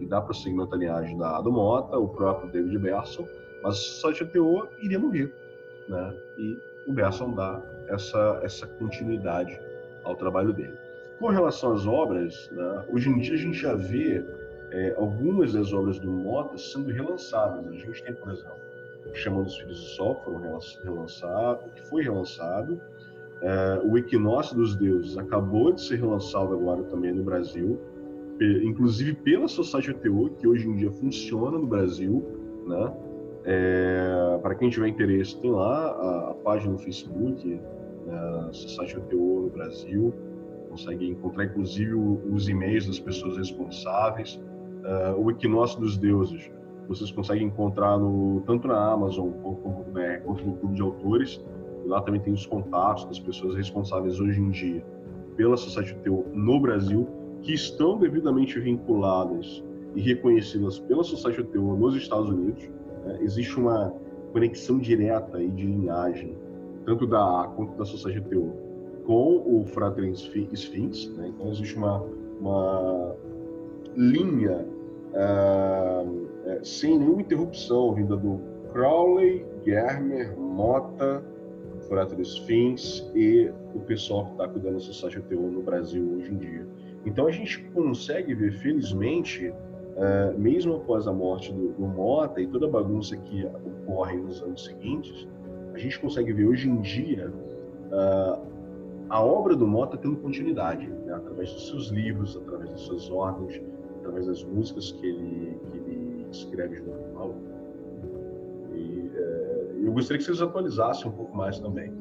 e 0.00 0.06
dá 0.06 0.20
prosseguimento 0.20 0.74
à 0.74 0.78
linhagem 0.78 1.16
da 1.16 1.38
A 1.38 1.40
do 1.40 1.50
Mota, 1.50 1.98
o 1.98 2.08
próprio 2.08 2.52
David 2.52 2.78
Berson, 2.78 3.24
mas 3.62 3.72
a 3.72 3.76
Sociedade 3.76 4.32
TO 4.32 4.68
iria 4.82 4.98
morrer 4.98 5.32
né? 5.88 6.14
E 6.38 6.90
o 6.90 6.92
Berson 6.92 7.34
dá 7.34 7.62
essa, 7.88 8.40
essa 8.42 8.66
continuidade 8.66 9.58
ao 10.04 10.14
trabalho 10.16 10.52
dele. 10.52 10.76
Com 11.18 11.28
relação 11.28 11.72
às 11.72 11.86
obras, 11.86 12.50
né, 12.52 12.84
hoje 12.92 13.08
em 13.08 13.18
dia 13.18 13.34
a 13.34 13.38
gente 13.38 13.58
já 13.58 13.74
vê 13.74 14.24
é, 14.70 14.94
algumas 14.98 15.52
das 15.52 15.72
obras 15.72 15.98
do 15.98 16.10
Mota 16.10 16.58
sendo 16.58 16.90
relançadas. 16.90 17.66
A 17.66 17.72
gente 17.72 18.02
tem, 18.02 18.14
por 18.14 18.30
exemplo, 18.32 18.66
Chamando 19.14 19.46
os 19.46 19.56
Filhos 19.56 19.78
do 19.78 19.86
Sol, 19.86 20.16
que 20.16 20.84
relançado, 20.84 21.70
que 21.74 21.88
foi 21.88 22.02
relançado. 22.02 22.80
É, 23.40 23.80
o 23.84 23.96
Equinócio 23.96 24.56
dos 24.56 24.74
Deuses 24.76 25.16
acabou 25.16 25.72
de 25.72 25.80
ser 25.80 25.96
relançado 25.96 26.52
agora 26.52 26.82
também 26.84 27.12
no 27.12 27.22
Brasil, 27.22 27.78
inclusive 28.64 29.14
pela 29.14 29.46
Society 29.46 29.94
TO, 29.94 30.30
que 30.38 30.46
hoje 30.46 30.68
em 30.68 30.76
dia 30.76 30.90
funciona 30.90 31.58
no 31.58 31.66
Brasil, 31.66 32.24
né? 32.66 32.92
É, 33.44 34.38
para 34.42 34.56
quem 34.56 34.68
tiver 34.68 34.88
interesse, 34.88 35.40
tem 35.40 35.52
lá 35.52 35.90
a, 35.90 36.30
a 36.30 36.34
página 36.34 36.72
no 36.72 36.78
Facebook, 36.78 37.60
né, 38.04 38.48
Society 38.52 38.98
OTO 38.98 39.42
no 39.42 39.50
Brasil. 39.50 40.12
Consegue 40.76 41.08
encontrar, 41.08 41.46
inclusive, 41.46 41.94
os 41.94 42.50
e-mails 42.50 42.86
das 42.86 43.00
pessoas 43.00 43.38
responsáveis. 43.38 44.38
Uh, 44.84 45.18
o 45.18 45.30
Equinócio 45.30 45.80
dos 45.80 45.96
Deuses, 45.96 46.50
vocês 46.86 47.10
conseguem 47.10 47.46
encontrar 47.46 47.96
no, 47.98 48.42
tanto 48.46 48.68
na 48.68 48.92
Amazon.com.br 48.92 50.20
quanto 50.22 50.44
no 50.44 50.56
Clube 50.58 50.74
de 50.74 50.82
Autores. 50.82 51.42
Lá 51.86 52.02
também 52.02 52.20
tem 52.20 52.34
os 52.34 52.44
contatos 52.44 53.06
das 53.06 53.18
pessoas 53.18 53.56
responsáveis 53.56 54.20
hoje 54.20 54.38
em 54.38 54.50
dia 54.50 54.84
pela 55.34 55.56
Society 55.56 55.96
OTO 56.06 56.26
no 56.34 56.60
Brasil, 56.60 57.08
que 57.40 57.54
estão 57.54 57.98
devidamente 57.98 58.60
vinculadas 58.60 59.64
e 59.94 60.02
reconhecidas 60.02 60.78
pela 60.80 61.02
Society 61.02 61.40
OTO 61.40 61.74
nos 61.74 61.96
Estados 61.96 62.28
Unidos. 62.28 62.68
Né? 63.06 63.18
Existe 63.22 63.58
uma 63.58 63.94
conexão 64.34 64.78
direta 64.78 65.38
aí 65.38 65.50
de 65.50 65.64
linhagem, 65.64 66.36
tanto 66.84 67.06
da 67.06 67.44
A 67.44 67.48
quanto 67.48 67.74
da 67.78 67.86
Sociedade 67.86 68.20
GTO, 68.28 68.65
com 69.06 69.42
o 69.46 69.64
Frater 69.66 70.04
Sphinx. 70.10 71.08
Né? 71.16 71.28
Então, 71.28 71.50
existe 71.50 71.76
uma, 71.76 72.02
uma 72.40 73.14
linha 73.96 74.66
uh, 75.12 76.64
sem 76.64 76.98
nenhuma 76.98 77.22
interrupção 77.22 77.94
vinda 77.94 78.16
do 78.16 78.40
Crowley, 78.72 79.46
Germer, 79.64 80.36
Mota, 80.38 81.22
dos 82.16 82.38
Fins 82.38 83.08
e 83.14 83.50
o 83.74 83.80
pessoal 83.80 84.24
que 84.26 84.32
está 84.32 84.48
cuidando 84.48 84.74
da 84.74 84.80
Sociedade 84.80 85.18
UTO 85.18 85.50
no 85.50 85.62
Brasil 85.62 86.16
hoje 86.16 86.32
em 86.32 86.36
dia. 86.36 86.66
Então 87.04 87.28
a 87.28 87.30
gente 87.30 87.62
consegue 87.72 88.34
ver, 88.34 88.52
felizmente, 88.54 89.48
uh, 89.48 90.36
mesmo 90.36 90.74
após 90.74 91.06
a 91.06 91.12
morte 91.12 91.52
do, 91.52 91.68
do, 91.72 91.86
Mota 91.86 92.40
e 92.40 92.46
toda 92.48 92.66
a 92.66 92.68
bagunça 92.68 93.16
que 93.16 93.46
ocorre 93.46 94.16
nos 94.16 94.42
anos 94.42 94.64
seguintes, 94.64 95.28
a 95.72 95.78
gente 95.78 96.00
consegue 96.00 96.32
ver 96.32 96.46
hoje 96.46 96.68
em 96.68 96.80
dia 96.80 97.30
uh, 97.30 98.55
a 99.08 99.22
obra 99.22 99.54
do 99.54 99.66
Mota 99.66 99.96
tendo 99.96 100.16
continuidade, 100.16 100.88
né? 100.88 101.14
através 101.14 101.52
dos 101.52 101.68
seus 101.68 101.88
livros, 101.88 102.36
através 102.36 102.70
das 102.70 102.80
suas 102.80 103.10
ordens, 103.10 103.60
através 103.98 104.26
das 104.26 104.44
músicas 104.44 104.92
que 104.92 105.06
ele, 105.06 105.60
que 105.70 105.78
ele 105.78 106.26
escreve 106.30 106.76
junto 106.76 106.90
com 106.90 107.14
Paulo. 107.14 107.34
E 108.74 109.10
uh, 109.14 109.84
eu 109.84 109.92
gostaria 109.92 110.18
que 110.18 110.24
vocês 110.24 110.42
atualizassem 110.42 111.08
um 111.10 111.14
pouco 111.14 111.36
mais 111.36 111.58
também, 111.60 111.92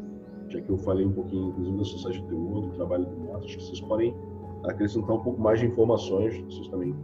já 0.49 0.59
que 0.61 0.69
eu 0.69 0.77
falei 0.77 1.05
um 1.05 1.11
pouquinho, 1.11 1.49
inclusive, 1.49 1.77
da 1.77 1.83
Sociedade 1.83 2.21
de 2.21 2.27
Teor, 2.27 2.61
do 2.61 2.69
trabalho 2.71 3.05
do 3.05 3.17
Mota, 3.17 3.45
acho 3.45 3.57
que 3.57 3.63
vocês 3.63 3.81
podem 3.81 4.15
acrescentar 4.63 5.15
um 5.15 5.21
pouco 5.21 5.39
mais 5.39 5.59
de 5.59 5.67
informações, 5.67 6.37
vocês 6.41 6.67
também 6.69 6.95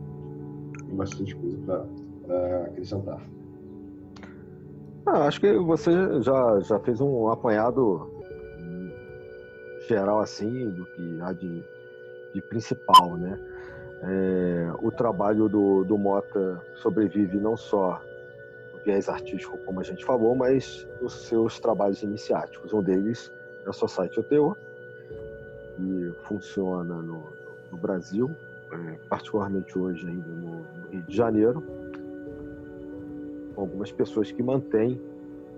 têm 0.85 0.95
bastante 0.95 1.35
coisa 1.35 1.57
para 2.25 2.63
acrescentar. 2.63 3.21
Ah, 5.05 5.25
acho 5.25 5.41
que 5.41 5.57
você 5.57 6.21
já, 6.21 6.59
já 6.59 6.79
fez 6.79 7.01
um 7.01 7.27
apanhado 7.27 8.10
geral 9.91 10.21
assim 10.21 10.69
do 10.69 10.85
que 10.85 11.21
há 11.21 11.33
de, 11.33 11.63
de 12.33 12.41
principal, 12.41 13.17
né? 13.17 13.37
É, 14.03 14.71
o 14.81 14.89
trabalho 14.89 15.49
do, 15.49 15.83
do 15.83 15.97
Mota 15.97 16.59
sobrevive 16.75 17.37
não 17.37 17.57
só 17.57 18.01
no 18.73 18.79
viés 18.79 19.09
artístico, 19.09 19.57
como 19.59 19.79
a 19.79 19.83
gente 19.83 20.03
falou, 20.05 20.33
mas 20.33 20.87
os 21.01 21.27
seus 21.27 21.59
trabalhos 21.59 22.01
iniciáticos. 22.01 22.73
Um 22.73 22.81
deles 22.81 23.31
é 23.65 23.69
o 23.69 23.73
Society 23.73 24.19
OTO, 24.19 24.57
que 25.75 26.13
funciona 26.23 26.95
no, 26.95 27.23
no 27.69 27.77
Brasil, 27.77 28.31
é, 28.71 28.93
particularmente 29.09 29.77
hoje 29.77 30.07
ainda 30.07 30.29
no, 30.29 30.55
no, 30.55 30.89
Rio 30.89 31.01
de 31.03 31.15
Janeiro, 31.15 31.61
com 33.53 33.61
algumas 33.61 33.91
pessoas 33.91 34.31
que 34.31 34.41
mantêm 34.41 34.99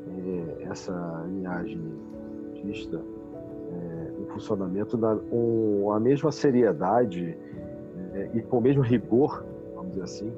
é, 0.08 0.64
essa 0.64 1.24
linhagem 1.28 1.80
artista 2.50 3.00
funcionamento 4.34 4.98
na, 4.98 5.16
com 5.16 5.92
a 5.92 6.00
mesma 6.00 6.32
seriedade 6.32 7.38
é, 8.14 8.30
e 8.34 8.42
com 8.42 8.58
o 8.58 8.62
mesmo 8.62 8.82
rigor, 8.82 9.46
vamos 9.76 9.92
dizer 9.92 10.04
assim, 10.04 10.34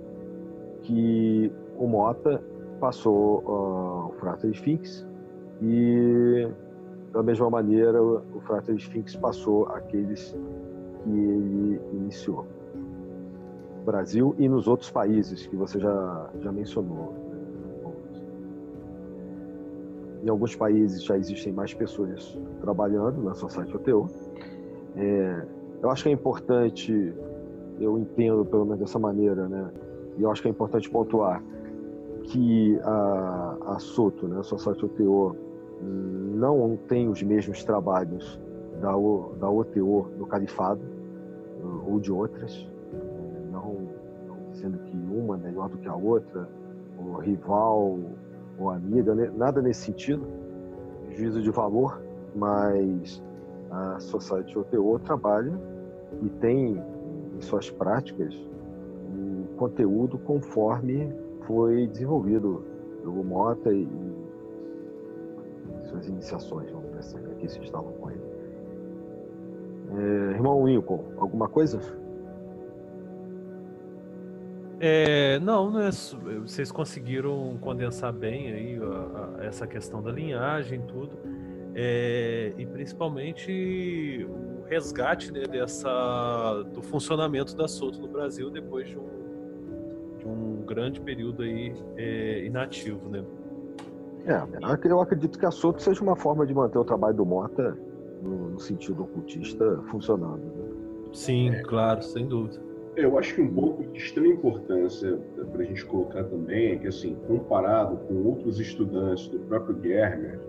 que 0.82 1.52
o 1.78 1.88
Mota 1.88 2.42
passou 2.80 3.40
uh, 3.40 4.10
o 4.10 4.14
Frater 4.20 4.52
Sphinx 4.52 5.06
e 5.62 6.48
da 7.12 7.24
mesma 7.24 7.50
maneira 7.50 8.02
o 8.04 8.42
Frater 8.42 8.76
Sphinx 8.76 9.16
passou 9.16 9.66
aqueles 9.68 10.36
que 11.04 11.10
ele 11.10 11.82
iniciou. 11.94 12.46
No 13.78 13.84
Brasil 13.86 14.36
e 14.38 14.50
nos 14.50 14.68
outros 14.68 14.92
países 14.92 15.48
que 15.48 15.56
você 15.56 15.80
já, 15.80 16.30
já 16.42 16.52
mencionou. 16.52 17.25
Em 20.26 20.30
alguns 20.30 20.56
países 20.56 21.04
já 21.04 21.16
existem 21.16 21.54
mais 21.54 21.72
pessoas 21.72 22.36
trabalhando 22.60 23.22
na 23.22 23.36
Society 23.36 23.76
OTO. 23.76 24.10
É, 24.96 25.46
eu 25.84 25.92
acho 25.92 26.02
que 26.02 26.10
é 26.10 26.12
importante, 26.12 27.14
eu 27.80 28.00
entendo 28.00 28.44
pelo 28.44 28.66
menos 28.66 28.80
dessa 28.80 28.98
maneira, 28.98 29.48
né? 29.48 29.70
E 30.18 30.24
eu 30.24 30.32
acho 30.32 30.42
que 30.42 30.48
é 30.48 30.52
importante 30.52 30.90
pontuar 30.90 31.44
que 32.24 32.80
a, 32.82 33.58
a 33.68 33.80
SOTO, 33.80 34.28
né, 34.28 34.40
a 34.40 34.44
Society 34.44 34.86
OTO, 34.86 35.36
não 36.34 36.76
tem 36.88 37.08
os 37.08 37.22
mesmos 37.22 37.64
trabalhos 37.64 38.42
da, 38.82 38.98
o, 38.98 39.34
da 39.40 39.48
OTO 39.48 40.08
no 40.18 40.26
Califado 40.26 40.82
ou 41.88 42.00
de 42.00 42.12
outras, 42.12 42.68
é, 42.92 43.52
não, 43.52 43.78
não 44.28 44.52
dizendo 44.52 44.80
que 44.80 44.96
uma 44.96 45.36
é 45.36 45.40
melhor 45.40 45.70
do 45.70 45.78
que 45.78 45.88
a 45.88 45.96
outra, 45.96 46.50
ou 46.98 47.20
rival, 47.20 48.00
ou 48.58 48.70
amiga, 48.70 49.14
né? 49.14 49.32
nada 49.36 49.62
nesse 49.62 49.82
sentido, 49.82 50.26
juízo 51.12 51.42
de 51.42 51.50
valor, 51.50 52.02
mas 52.36 53.22
a 53.72 54.00
Society 54.00 54.58
OTO 54.58 55.00
trabalha 55.00 55.54
e 56.22 56.30
tem 56.30 56.82
em 57.36 57.42
suas 57.42 57.70
práticas 57.70 58.34
o 58.36 59.58
conteúdo 59.58 60.18
conforme 60.20 61.14
foi 61.42 61.88
desenvolvido 61.88 62.64
pelo 63.02 63.24
Mota 63.24 63.72
e, 63.72 63.88
suas 65.86 66.08
iniciações, 66.08 66.70
vamos 66.72 66.88
dizer 66.88 67.00
assim, 67.00 67.18
né, 67.20 67.36
que 67.40 67.48
se 67.48 67.60
estavam 67.62 67.92
com 67.94 68.12
ele. 68.12 68.22
É, 69.98 70.32
irmão 70.32 70.66
Lincoln, 70.68 71.04
alguma 71.18 71.48
coisa? 71.48 71.80
É, 74.80 75.40
não, 75.40 75.72
não 75.72 75.82
é, 75.82 75.90
vocês 76.42 76.72
conseguiram 76.72 77.58
condensar 77.62 78.12
bem 78.12 78.52
aí 78.52 78.80
a, 78.82 79.40
a, 79.40 79.46
essa 79.46 79.66
questão 79.66 80.02
da 80.02 80.12
linhagem, 80.12 80.82
tudo, 80.82 81.18
é, 81.74 82.54
e 82.58 82.66
principalmente 82.66 84.28
o 84.30 84.64
resgate 84.68 85.32
né, 85.32 85.44
dessa 85.44 86.64
do 86.74 86.82
funcionamento 86.82 87.56
da 87.56 87.68
Soto 87.68 88.02
no 88.02 88.08
Brasil 88.08 88.50
depois 88.50 88.90
de 88.90 88.98
um, 88.98 90.18
de 90.18 90.28
um 90.28 90.66
grande 90.66 91.00
período 91.00 91.44
aí 91.44 91.74
é, 91.96 92.46
inativo, 92.46 93.10
né? 93.10 93.24
É, 94.26 94.42
eu 94.88 95.00
acredito 95.00 95.38
que 95.38 95.46
a 95.46 95.52
Soto 95.52 95.82
seja 95.82 96.02
uma 96.02 96.16
forma 96.16 96.48
de 96.48 96.54
manter 96.54 96.80
o 96.80 96.84
trabalho 96.84 97.16
do 97.16 97.26
Mota 97.26 97.78
no, 98.24 98.50
no 98.50 98.60
sentido 98.60 99.04
ocultista 99.04 99.80
funcionando. 99.92 100.42
Né? 100.44 100.66
Sim, 101.14 101.50
é. 101.50 101.62
claro, 101.62 102.02
sem 102.02 102.26
dúvida. 102.28 102.65
Eu 102.96 103.20
acho 103.20 103.36
que 103.36 103.42
um 103.42 103.54
ponto 103.54 103.84
de 103.84 103.98
extrema 103.98 104.28
importância 104.28 105.20
para 105.52 105.62
a 105.62 105.66
gente 105.66 105.86
colocar 105.86 106.24
também 106.24 106.72
é 106.72 106.76
que, 106.78 106.88
assim, 106.88 107.16
comparado 107.28 107.98
com 108.08 108.24
outros 108.24 108.58
estudantes 108.58 109.28
do 109.28 109.40
próprio 109.40 109.78
Germer, 109.84 110.40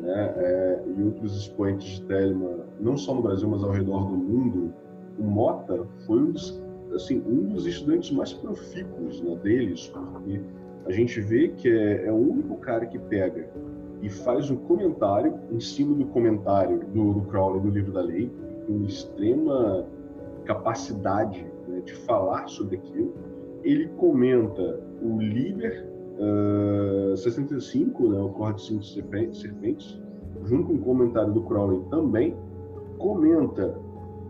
né, 0.00 0.34
é, 0.36 0.82
e 0.86 1.02
outros 1.02 1.34
expoentes 1.34 1.86
de 1.98 2.02
Telema, 2.02 2.66
não 2.78 2.96
só 2.96 3.14
no 3.14 3.22
Brasil, 3.22 3.48
mas 3.48 3.64
ao 3.64 3.70
redor 3.70 4.04
do 4.04 4.16
mundo, 4.16 4.72
o 5.18 5.22
Mota 5.22 5.86
foi 6.06 6.18
um 6.18 6.30
dos, 6.30 6.62
assim, 6.94 7.22
um 7.26 7.46
dos 7.46 7.66
estudantes 7.66 8.10
mais 8.10 8.34
profícuos 8.34 9.22
né, 9.22 9.34
deles, 9.42 9.88
porque 9.88 10.40
a 10.84 10.92
gente 10.92 11.20
vê 11.22 11.48
que 11.48 11.70
é, 11.70 12.06
é 12.06 12.12
o 12.12 12.16
único 12.16 12.56
cara 12.58 12.84
que 12.84 12.98
pega 12.98 13.48
e 14.02 14.10
faz 14.10 14.50
um 14.50 14.56
comentário 14.56 15.34
em 15.50 15.58
cima 15.58 15.94
do 15.94 16.04
comentário 16.06 16.80
do, 16.92 17.14
do 17.14 17.22
Crowley 17.22 17.62
do 17.62 17.70
livro 17.70 17.92
da 17.92 18.02
lei, 18.02 18.30
com 18.66 18.84
extrema 18.84 19.86
capacidade 20.44 21.46
né, 21.68 21.80
de 21.80 21.94
falar 21.94 22.48
sobre 22.48 22.76
aquilo. 22.76 23.14
Ele 23.62 23.88
comenta 23.96 24.80
o 25.02 25.18
Liber 25.20 25.86
uh, 26.18 27.16
65, 27.16 28.08
né, 28.08 28.18
o 28.18 28.30
Corte 28.30 28.78
de 28.78 28.84
Cinco 28.86 29.34
Serpentes, 29.34 30.00
junto 30.44 30.68
com 30.68 30.74
o 30.74 30.78
comentário 30.78 31.32
do 31.32 31.42
Crowley 31.42 31.80
também, 31.90 32.36
comenta 32.98 33.78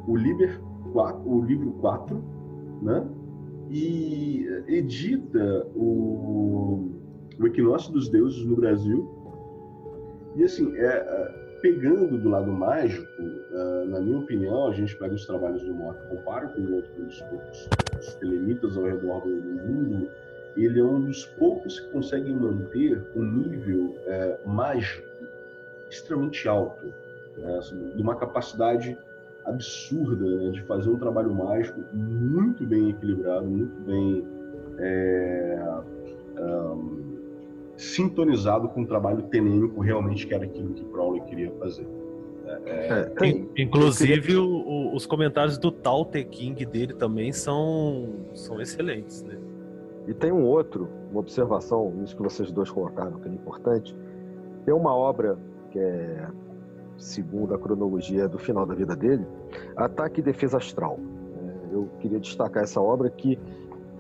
o 0.07 0.17
Liber 0.17 0.61
4, 0.93 1.31
o 1.31 1.45
livro 1.45 1.73
4, 1.81 2.25
né, 2.83 3.07
e 3.71 4.47
edita 4.67 5.67
o, 5.75 6.91
o 7.39 7.47
Equinócio 7.47 7.93
dos 7.93 8.09
Deuses 8.09 8.45
no 8.45 8.57
Brasil, 8.57 9.09
e 10.37 10.45
assim, 10.45 10.73
é, 10.77 10.87
é, 10.87 11.48
pegando 11.61 12.19
do 12.19 12.29
lado 12.29 12.53
mágico, 12.53 13.23
uh, 13.23 13.87
na 13.87 14.01
minha 14.01 14.19
opinião, 14.19 14.69
a 14.69 14.73
gente 14.73 14.97
pega 14.97 15.15
os 15.15 15.27
trabalhos 15.27 15.63
do 15.63 15.75
Mota, 15.75 16.01
compara 16.09 16.47
com 16.49 16.61
outros 16.73 17.21
poucos 17.23 17.69
os 17.99 18.15
telemitas 18.15 18.77
ao 18.77 18.85
redor 18.85 19.21
do, 19.21 19.29
mundo, 19.29 20.09
ele 20.57 20.81
é 20.81 20.85
um 20.85 21.01
dos 21.01 21.25
poucos 21.25 21.81
que 21.81 21.89
conseguem 21.91 22.35
manter 22.35 23.03
um 23.15 23.23
nível 23.23 23.97
é, 24.07 24.39
mágico 24.47 25.07
extremamente 25.91 26.47
alto, 26.49 26.93
né? 27.37 27.59
assim, 27.59 27.91
de 27.95 28.03
uma 28.03 28.17
capacidade 28.17 28.97
absurda 29.45 30.25
né? 30.25 30.51
de 30.51 30.63
fazer 30.63 30.91
um 30.91 30.99
trabalho 30.99 31.35
mágico 31.35 31.81
muito 31.93 32.65
bem 32.67 32.91
equilibrado, 32.91 33.47
muito 33.47 33.81
bem 33.83 34.27
é, 34.79 35.59
um, 36.39 37.08
sintonizado 37.79 38.69
com 38.69 38.83
o 38.83 38.87
trabalho 38.87 39.23
tenênico 39.23 39.81
realmente 39.81 40.27
que 40.27 40.35
era 40.35 40.45
aquilo 40.45 40.75
que 40.75 40.85
Crowley 40.85 41.23
queria 41.23 41.51
fazer. 41.53 41.87
É, 42.67 43.13
é, 43.23 43.47
inclusive 43.57 44.21
queria... 44.21 44.43
o, 44.43 44.95
os 44.95 45.07
comentários 45.07 45.59
do 45.59 45.71
Tao 45.71 46.05
Te 46.05 46.25
King 46.25 46.65
dele 46.67 46.95
também 46.95 47.31
são, 47.31 48.27
são 48.35 48.61
excelentes, 48.61 49.23
né? 49.23 49.39
E 50.09 50.15
tem 50.15 50.33
um 50.33 50.43
outro, 50.43 50.89
uma 51.11 51.21
observação, 51.21 51.95
isso 52.03 52.17
que 52.17 52.23
vocês 52.23 52.51
dois 52.51 52.71
colocaram, 52.71 53.21
que 53.21 53.29
é 53.29 53.33
importante. 53.33 53.95
Tem 54.65 54.75
uma 54.75 54.97
obra 54.97 55.39
que 55.71 55.79
é, 55.79 56.27
segundo 56.97 57.55
a 57.55 57.59
cronologia 57.59 58.27
do 58.27 58.39
final 58.39 58.67
da 58.67 58.75
vida 58.75 58.97
dele, 58.97 59.25
Ataque 59.77 60.21
e 60.21 60.23
Defesa 60.23 60.57
Astral. 60.57 60.99
É, 61.37 61.75
eu 61.75 61.89
queria 62.01 62.19
destacar 62.19 62.65
essa 62.65 62.81
obra 62.81 63.09
que 63.11 63.39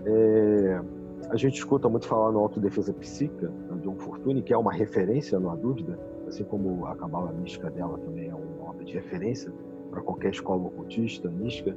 é, 0.04 0.80
a 1.30 1.36
gente 1.36 1.58
escuta 1.58 1.88
muito 1.88 2.06
falar 2.06 2.32
no 2.32 2.38
Autodefesa 2.38 2.92
Psíquica, 2.92 3.52
de 3.72 3.80
John 3.80 3.96
Fortune, 3.96 4.42
que 4.42 4.52
é 4.52 4.58
uma 4.58 4.72
referência, 4.72 5.38
não 5.38 5.50
há 5.50 5.56
dúvida, 5.56 5.98
assim 6.26 6.44
como 6.44 6.86
a 6.86 6.94
cabala 6.94 7.32
mística 7.32 7.70
dela 7.70 7.98
também 7.98 8.28
é 8.28 8.34
uma 8.34 8.70
obra 8.70 8.84
de 8.84 8.94
referência 8.94 9.52
para 9.90 10.00
qualquer 10.00 10.30
escola 10.30 10.66
ocultista, 10.66 11.28
mística. 11.30 11.76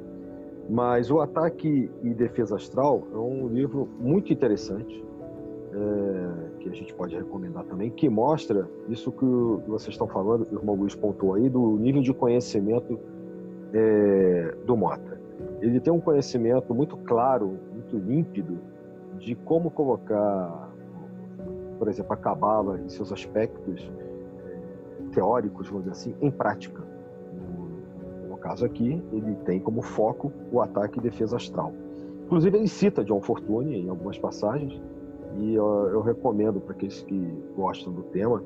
Mas 0.70 1.10
o 1.10 1.20
Ataque 1.20 1.90
e 2.02 2.14
Defesa 2.14 2.56
Astral 2.56 3.02
é 3.12 3.16
um 3.16 3.48
livro 3.48 3.88
muito 3.98 4.32
interessante, 4.32 5.04
é, 5.74 6.58
que 6.60 6.68
a 6.68 6.72
gente 6.72 6.94
pode 6.94 7.16
recomendar 7.16 7.64
também, 7.64 7.90
que 7.90 8.08
mostra 8.08 8.68
isso 8.88 9.10
que 9.10 9.24
vocês 9.66 9.94
estão 9.94 10.06
falando, 10.06 10.46
o 10.50 10.54
irmão 10.54 10.74
Luiz 10.74 10.94
pontuou 10.94 11.34
aí, 11.34 11.48
do 11.48 11.76
nível 11.78 12.02
de 12.02 12.12
conhecimento 12.12 12.98
é, 13.72 14.54
do 14.64 14.76
Mota. 14.76 15.20
Ele 15.60 15.80
tem 15.80 15.92
um 15.92 16.00
conhecimento 16.00 16.74
muito 16.74 16.96
claro, 16.98 17.58
muito 17.72 17.96
límpido, 17.96 18.58
de 19.18 19.34
como 19.34 19.70
colocar, 19.70 20.70
por 21.78 21.88
exemplo, 21.88 22.12
a 22.12 22.16
Cabala 22.16 22.80
em 22.80 22.88
seus 22.88 23.12
aspectos 23.12 23.90
é, 24.46 24.58
teóricos, 25.12 25.68
vamos 25.68 25.84
dizer 25.84 25.92
assim, 25.92 26.14
em 26.20 26.30
prática. 26.30 26.82
No, 27.32 28.28
no 28.28 28.36
caso 28.36 28.64
aqui, 28.64 29.02
ele 29.12 29.34
tem 29.44 29.60
como 29.60 29.82
foco 29.82 30.32
o 30.50 30.60
ataque 30.60 30.98
e 30.98 31.02
defesa 31.02 31.36
astral. 31.36 31.72
Inclusive, 32.24 32.56
ele 32.56 32.68
cita 32.68 33.04
John 33.04 33.20
Fortune 33.20 33.76
em 33.76 33.88
algumas 33.88 34.18
passagens, 34.18 34.80
e 35.38 35.54
eu, 35.54 35.88
eu 35.88 36.02
recomendo 36.02 36.60
para 36.60 36.74
aqueles 36.74 37.02
que 37.02 37.18
gostam 37.56 37.92
do 37.92 38.02
tema 38.04 38.42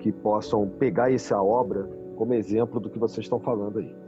que 0.00 0.12
possam 0.12 0.68
pegar 0.68 1.12
essa 1.12 1.40
obra 1.40 1.88
como 2.16 2.34
exemplo 2.34 2.80
do 2.80 2.90
que 2.90 2.98
vocês 2.98 3.24
estão 3.24 3.40
falando 3.40 3.78
aí. 3.78 4.03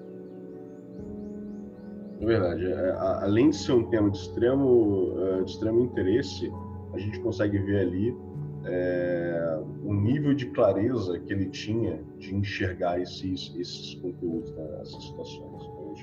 É 2.21 2.25
verdade. 2.25 2.67
É, 2.67 2.91
além 3.21 3.51
de 3.51 3.57
ser 3.57 3.73
um 3.73 3.85
tema 3.91 4.11
de 4.11 4.19
extremo, 4.19 5.15
é, 5.19 5.43
de 5.43 5.51
extremo 5.51 5.81
interesse, 5.81 6.53
a 6.93 6.99
gente 6.99 7.21
consegue 7.21 7.59
ver 7.59 7.81
ali 7.81 8.17
é, 8.65 9.59
o 9.85 9.93
nível 9.93 10.35
de 10.35 10.47
clareza 10.47 11.19
que 11.21 11.33
ele 11.33 11.47
tinha 11.47 12.01
de 12.19 12.35
enxergar 12.35 13.01
esses, 13.01 13.55
esses 13.57 13.95
conteúdos, 13.97 14.51
né, 14.53 14.79
essas 14.81 15.05
situações. 15.05 15.63
Então, 15.63 15.95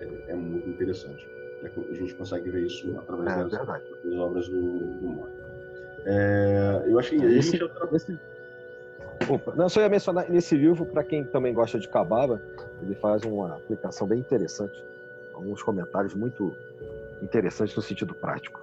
é, 0.00 0.04
é, 0.04 0.32
é 0.32 0.36
muito 0.36 0.68
interessante. 0.68 1.26
A 1.64 1.94
gente 1.94 2.14
consegue 2.14 2.50
ver 2.50 2.66
isso 2.66 2.98
através 2.98 3.30
é, 3.30 3.36
das, 3.44 3.66
das, 3.66 4.14
obras 4.18 4.48
do, 4.48 4.78
do. 5.00 5.28
É, 6.06 6.84
eu 6.86 6.98
acho 6.98 7.10
que 7.10 7.16
a 7.24 7.30
gente... 7.30 7.38
Esse, 7.38 8.20
Opa, 9.28 9.54
não, 9.54 9.68
só 9.68 9.80
ia 9.80 9.88
mencionar, 9.88 10.28
nesse 10.28 10.56
livro, 10.56 10.84
para 10.86 11.04
quem 11.04 11.24
também 11.24 11.54
gosta 11.54 11.78
de 11.78 11.88
Cabala, 11.88 12.42
ele 12.82 12.94
faz 12.96 13.22
uma 13.22 13.54
aplicação 13.54 14.06
bem 14.06 14.18
interessante, 14.18 14.74
alguns 15.34 15.62
comentários 15.62 16.14
muito 16.14 16.52
interessantes 17.22 17.74
no 17.74 17.82
sentido 17.82 18.14
prático. 18.14 18.60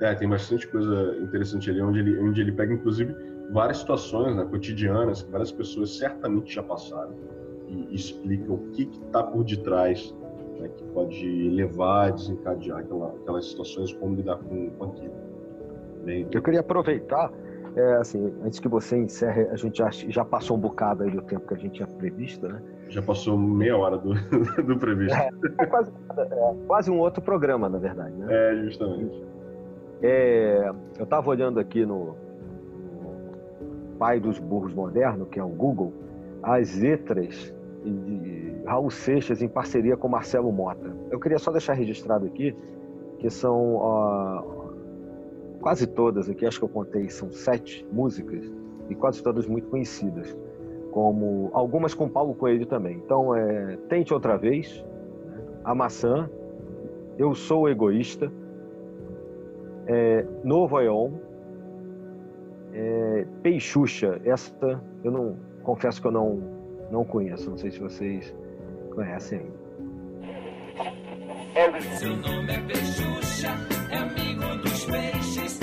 É, 0.00 0.14
tem 0.14 0.28
bastante 0.28 0.66
coisa 0.66 1.16
interessante 1.18 1.70
ali, 1.70 1.80
onde 1.80 2.00
ele, 2.00 2.18
onde 2.18 2.40
ele 2.40 2.50
pega, 2.50 2.74
inclusive, 2.74 3.14
várias 3.52 3.78
situações 3.78 4.34
né, 4.34 4.44
cotidianas 4.44 5.22
que 5.22 5.30
várias 5.30 5.52
pessoas 5.52 5.96
certamente 5.96 6.52
já 6.52 6.62
passaram 6.62 7.14
e 7.68 7.94
explica 7.94 8.52
o 8.52 8.58
que 8.72 8.82
está 8.82 9.22
por 9.22 9.44
detrás 9.44 10.12
né, 10.58 10.68
que 10.68 10.84
pode 10.86 11.50
levar 11.50 12.08
a 12.08 12.10
desencadear 12.10 12.78
aquela, 12.78 13.08
aquelas 13.08 13.46
situações, 13.46 13.92
como 13.94 14.16
lidar 14.16 14.38
com, 14.38 14.70
com 14.70 14.84
aquilo. 14.84 15.14
Bem, 16.04 16.26
eu 16.32 16.42
queria 16.42 16.60
aproveitar, 16.60 17.32
é, 17.76 17.94
assim, 17.94 18.32
antes 18.44 18.58
que 18.58 18.68
você 18.68 18.96
encerre, 18.96 19.42
a 19.48 19.56
gente 19.56 19.78
já, 19.78 19.90
já 19.90 20.24
passou 20.24 20.56
um 20.56 20.60
bocado 20.60 21.04
aí 21.04 21.10
do 21.10 21.22
tempo 21.22 21.46
que 21.46 21.54
a 21.54 21.58
gente 21.58 21.74
tinha 21.74 21.86
previsto, 21.86 22.48
né? 22.48 22.60
Já 22.88 23.00
passou 23.00 23.38
meia 23.38 23.76
hora 23.76 23.96
do, 23.96 24.14
do 24.62 24.78
previsto. 24.78 25.16
É, 25.16 25.30
é 25.58 25.66
quase, 25.66 25.90
é, 26.18 26.54
quase, 26.66 26.90
um 26.90 26.98
outro 26.98 27.22
programa, 27.22 27.68
na 27.68 27.78
verdade. 27.78 28.14
Né? 28.14 28.26
É, 28.30 28.56
justamente. 28.64 29.24
É, 30.02 30.72
eu 30.98 31.04
estava 31.04 31.30
olhando 31.30 31.58
aqui 31.58 31.86
no, 31.86 32.16
pai 34.02 34.18
dos 34.18 34.36
burros 34.40 34.74
modernos, 34.74 35.28
que 35.28 35.38
é 35.38 35.44
o 35.44 35.48
Google, 35.48 35.92
as 36.42 36.76
letras 36.76 37.54
de 37.84 38.56
Raul 38.66 38.90
Seixas 38.90 39.40
em 39.40 39.48
parceria 39.48 39.96
com 39.96 40.08
Marcelo 40.08 40.50
Mota. 40.50 40.92
Eu 41.08 41.20
queria 41.20 41.38
só 41.38 41.52
deixar 41.52 41.74
registrado 41.74 42.26
aqui 42.26 42.52
que 43.20 43.30
são 43.30 43.76
uh, 43.76 44.74
quase 45.60 45.86
todas 45.86 46.28
aqui, 46.28 46.44
acho 46.44 46.58
que 46.58 46.64
eu 46.64 46.68
contei, 46.68 47.08
são 47.08 47.30
sete 47.30 47.86
músicas 47.92 48.44
e 48.90 48.94
quase 48.96 49.22
todas 49.22 49.46
muito 49.46 49.68
conhecidas, 49.68 50.36
como 50.92 51.50
algumas 51.52 51.94
com 51.94 52.08
Paulo 52.08 52.34
Coelho 52.34 52.66
também. 52.66 52.98
Então, 52.98 53.34
é, 53.34 53.76
Tente 53.88 54.14
Outra 54.14 54.36
Vez, 54.36 54.84
né? 55.26 55.42
A 55.64 55.74
Maçã, 55.74 56.30
Eu 57.18 57.34
Sou 57.34 57.68
Egoísta, 57.68 58.30
é, 59.86 60.24
Novo 60.44 60.76
Aeon, 60.76 61.10
é, 62.74 63.26
Peixuxa, 63.42 64.20
essa 64.24 64.80
eu 65.02 65.10
não 65.10 65.36
confesso 65.62 66.00
que 66.00 66.06
eu 66.06 66.12
não, 66.12 66.40
não 66.90 67.04
conheço, 67.04 67.50
não 67.50 67.56
sei 67.56 67.70
se 67.70 67.80
vocês 67.80 68.34
conhecem 68.94 69.40
ainda. 69.40 69.62
Seu 71.98 72.16
nome 72.16 72.52
é 72.52 72.60
Peixuxa, 72.60 73.48
é 73.90 73.96
amigo 73.96 74.62
dos 74.62 74.84
peixes, 74.86 75.61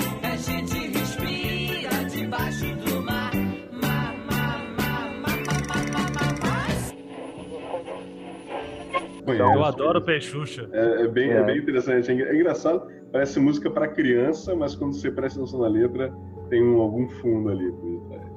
Então, 9.34 9.54
eu 9.54 9.64
adoro 9.64 10.00
Peixuxa. 10.02 10.68
É, 10.72 11.02
é, 11.02 11.08
bem, 11.08 11.30
é. 11.30 11.36
é 11.36 11.42
bem 11.42 11.58
interessante, 11.58 12.10
é 12.10 12.34
engraçado, 12.34 12.86
parece 13.12 13.38
música 13.40 13.70
para 13.70 13.88
criança, 13.88 14.54
mas 14.54 14.74
quando 14.74 14.94
você 14.94 15.10
presta 15.10 15.40
atenção 15.40 15.60
na 15.60 15.68
letra, 15.68 16.12
tem 16.48 16.62
um, 16.62 16.80
algum 16.80 17.08
fundo 17.08 17.50
ali 17.50 17.70
por 17.72 18.08
trás. 18.08 18.30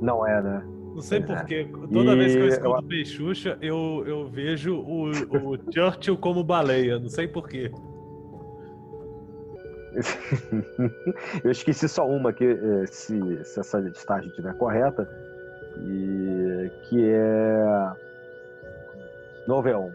Não 0.00 0.26
é, 0.26 0.42
né? 0.42 0.62
Não 0.94 1.02
sei 1.02 1.20
porquê. 1.20 1.68
Toda 1.92 2.12
e... 2.12 2.16
vez 2.16 2.34
que 2.34 2.40
eu 2.40 2.48
escuto 2.48 2.76
eu... 2.76 2.82
Peixuxa, 2.82 3.58
eu, 3.60 4.04
eu 4.06 4.26
vejo 4.26 4.76
o, 4.76 5.10
o 5.10 5.72
Churchill 5.72 6.16
como 6.16 6.42
baleia. 6.42 6.98
Não 6.98 7.08
sei 7.08 7.28
porquê. 7.28 7.70
eu 11.44 11.50
esqueci 11.50 11.88
só 11.88 12.06
uma 12.06 12.32
que 12.32 12.44
eh, 12.44 12.86
se, 12.86 13.18
se 13.44 13.60
essa 13.60 13.78
listagem 13.78 14.28
estiver 14.28 14.54
correta 14.54 15.08
e 15.82 16.70
que 16.88 17.10
é 17.10 17.92
Noveon 19.46 19.90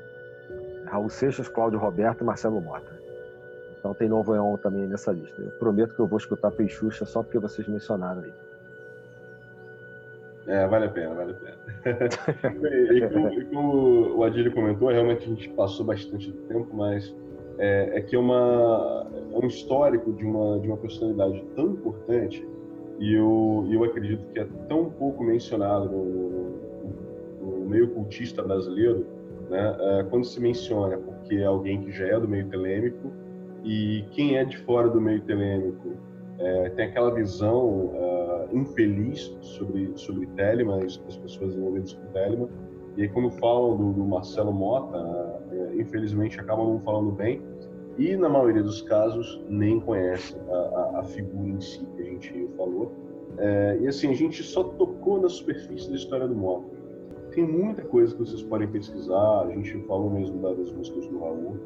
Raul 0.86 1.10
Seixas, 1.10 1.48
Cláudio 1.48 1.80
Roberto 1.80 2.22
e 2.22 2.24
Marcelo 2.26 2.60
Mota. 2.60 3.00
Então 3.80 3.94
tem 3.94 4.10
Noveon 4.10 4.58
também 4.58 4.88
nessa 4.88 5.12
lista. 5.12 5.42
Eu 5.42 5.52
prometo 5.52 5.96
que 5.96 6.02
eu 6.02 6.08
vou 6.08 6.18
escutar 6.18 6.52
Peixuxa 6.52 7.06
só 7.06 7.24
porque 7.24 7.40
vocês 7.40 7.68
mencionaram 7.68 8.22
aí. 8.22 8.34
É, 10.48 10.68
vale 10.68 10.86
a 10.86 10.90
pena, 10.90 11.16
vale 11.16 11.32
a 11.32 11.36
pena. 11.36 11.58
e, 12.92 12.98
e, 12.98 13.10
como, 13.10 13.30
e, 13.30 13.46
como, 13.46 14.18
o 14.18 14.24
Adílio 14.24 14.52
comentou, 14.54 14.90
realmente 14.90 15.26
a 15.26 15.28
gente 15.30 15.50
passou 15.50 15.86
bastante 15.86 16.32
tempo, 16.50 16.76
mas 16.76 17.16
é, 17.58 17.98
é 17.98 18.02
que 18.02 18.16
é, 18.16 18.20
uma, 18.20 19.08
é 19.34 19.38
um 19.38 19.48
histórico 19.48 20.12
de 20.14 20.26
uma, 20.26 20.60
de 20.60 20.68
uma 20.68 20.78
personalidade 20.78 21.42
tão 21.56 21.72
importante 21.72 22.46
e 23.00 23.14
eu, 23.14 23.68
eu 23.72 23.84
acredito 23.84 24.24
que 24.32 24.40
é 24.40 24.48
tão 24.68 24.90
pouco 24.90 25.24
mencionado 25.24 25.90
no, 25.90 26.52
no 27.42 27.70
meio 27.70 27.90
cultista 27.90 28.44
brasileiro, 28.44 29.06
né, 29.52 29.76
é, 29.80 30.04
quando 30.04 30.26
se 30.26 30.40
menciona 30.40 30.98
porque 30.98 31.36
é 31.36 31.46
alguém 31.46 31.82
que 31.82 31.92
já 31.92 32.08
é 32.08 32.20
do 32.20 32.28
meio 32.28 32.48
telêmico 32.48 33.12
e 33.64 34.06
quem 34.12 34.38
é 34.38 34.46
de 34.46 34.58
fora 34.60 34.90
do 34.90 35.00
meio 35.00 35.22
telêmico 35.22 35.98
é, 36.40 36.70
tem 36.70 36.86
aquela 36.86 37.14
visão 37.14 37.92
uh, 37.94 38.58
infeliz 38.58 39.38
sobre, 39.42 39.92
sobre 39.96 40.26
Telemann 40.28 40.84
as 40.84 40.98
pessoas 40.98 41.56
envolvidas 41.56 41.94
com 41.94 42.06
Telemann. 42.14 42.50
E 42.98 43.04
aí, 43.04 43.10
quando 43.10 43.30
falam 43.30 43.78
do, 43.78 43.94
do 43.94 44.04
Marcelo 44.04 44.52
Mota, 44.52 44.98
uh, 44.98 45.80
infelizmente 45.80 46.40
acabam 46.40 46.68
não 46.68 46.80
falando 46.80 47.12
bem 47.12 47.40
e, 48.00 48.16
na 48.16 48.28
maioria 48.28 48.64
dos 48.64 48.82
casos, 48.82 49.40
nem 49.48 49.80
conhecem 49.80 50.40
a, 50.50 50.56
a, 50.56 51.00
a 51.02 51.04
figura 51.04 51.50
em 51.50 51.62
si 51.62 51.86
que 51.96 52.02
a 52.02 52.06
gente 52.06 52.50
falou. 52.58 52.92
É, 53.38 53.78
e 53.82 53.88
assim, 53.88 54.10
a 54.10 54.14
gente 54.14 54.42
só 54.42 54.64
tocou 54.64 55.22
na 55.22 55.30
superfície 55.30 55.90
da 55.90 55.96
história 55.96 56.28
do 56.28 56.36
Mota. 56.36 56.81
Tem 57.32 57.48
muita 57.48 57.82
coisa 57.84 58.14
que 58.14 58.20
vocês 58.20 58.44
podem 58.44 58.68
pesquisar, 58.68 59.42
a 59.42 59.50
gente 59.52 59.78
falou 59.88 60.10
mesmo 60.10 60.42
das 60.42 60.72
músicas 60.72 61.08
do 61.08 61.20
Raul 61.20 61.58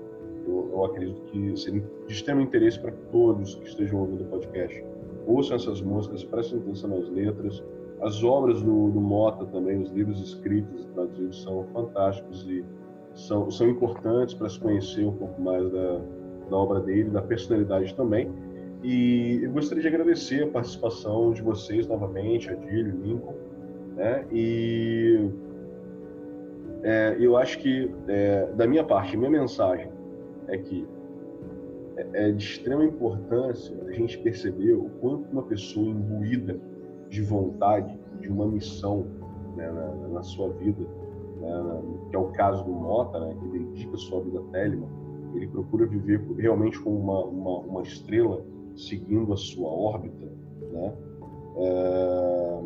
eu, 0.47 0.69
eu 0.71 0.85
acredito 0.85 1.21
que 1.23 1.57
seria 1.57 1.83
de 2.07 2.13
extremo 2.13 2.41
interesse 2.41 2.79
para 2.79 2.91
todos 3.11 3.55
que 3.55 3.67
estejam 3.67 3.99
ouvindo 3.99 4.23
o 4.23 4.27
podcast. 4.27 4.83
Ouçam 5.27 5.55
essas 5.55 5.81
músicas, 5.81 6.23
prestem 6.23 6.59
atenção 6.59 6.89
nas 6.89 7.09
letras. 7.09 7.63
As 8.01 8.23
obras 8.23 8.61
do, 8.61 8.91
do 8.91 9.01
Mota 9.01 9.45
também, 9.45 9.81
os 9.81 9.89
livros 9.91 10.21
escritos 10.21 10.83
e 10.83 10.87
traduzidos 10.89 11.41
são 11.41 11.65
fantásticos 11.73 12.45
e 12.47 12.63
são, 13.13 13.49
são 13.49 13.69
importantes 13.69 14.35
para 14.35 14.49
se 14.49 14.59
conhecer 14.59 15.05
um 15.05 15.13
pouco 15.13 15.41
mais 15.41 15.71
da, 15.71 16.01
da 16.49 16.57
obra 16.57 16.79
dele, 16.81 17.09
da 17.09 17.21
personalidade 17.21 17.95
também. 17.95 18.31
E 18.83 19.39
eu 19.41 19.51
gostaria 19.51 19.81
de 19.81 19.87
agradecer 19.87 20.43
a 20.43 20.47
participação 20.47 21.33
de 21.33 21.41
vocês 21.41 21.87
novamente, 21.87 22.51
Adílio, 22.51 22.95
Lincoln, 23.01 23.33
né? 23.95 24.25
E 24.31 25.27
é, 26.85 27.17
eu 27.19 27.35
acho 27.35 27.57
que, 27.57 27.91
é, 28.07 28.45
da 28.55 28.67
minha 28.67 28.83
parte, 28.83 29.17
minha 29.17 29.29
mensagem 29.31 29.89
é 30.47 30.55
que 30.55 30.87
é, 31.97 32.27
é 32.27 32.31
de 32.31 32.43
extrema 32.43 32.85
importância 32.85 33.75
a 33.87 33.91
gente 33.91 34.19
perceber 34.19 34.73
o 34.73 34.87
quanto 35.01 35.27
uma 35.31 35.41
pessoa 35.41 35.87
imbuída 35.87 36.59
de 37.09 37.23
vontade, 37.23 37.99
de 38.19 38.29
uma 38.29 38.45
missão 38.45 39.07
né, 39.55 39.67
na, 39.71 40.09
na, 40.09 40.21
sua 40.21 40.49
vida, 40.53 40.83
né, 41.41 41.81
que 42.11 42.15
é 42.15 42.19
o 42.19 42.27
caso 42.33 42.63
do 42.63 42.71
Mota, 42.71 43.19
né, 43.19 43.35
que 43.39 43.47
dedica 43.47 43.97
sua 43.97 44.21
vida 44.21 44.39
a 44.39 44.43
Telema, 44.51 44.87
ele 45.33 45.47
procura 45.47 45.87
viver 45.87 46.21
realmente 46.37 46.79
como 46.79 46.99
uma, 46.99 47.25
uma, 47.25 47.59
uma 47.61 47.81
estrela 47.81 48.45
seguindo 48.75 49.33
a 49.33 49.37
sua 49.37 49.69
órbita, 49.69 50.31
né? 50.71 50.93
É, 51.57 52.59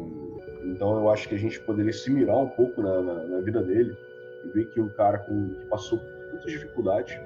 então 0.71 0.99
eu 0.99 1.09
acho 1.09 1.29
que 1.29 1.35
a 1.35 1.37
gente 1.37 1.59
poderia 1.61 1.93
se 1.93 2.11
mirar 2.11 2.37
um 2.37 2.49
pouco 2.49 2.81
na, 2.81 3.01
na, 3.01 3.27
na 3.27 3.41
vida 3.41 3.63
dele 3.63 3.95
e 4.43 4.47
ver 4.49 4.65
que 4.65 4.79
um 4.79 4.89
cara 4.89 5.19
com, 5.19 5.49
que 5.49 5.65
passou 5.65 5.99
por 5.99 6.31
tantas 6.31 6.51
dificuldades 6.51 7.19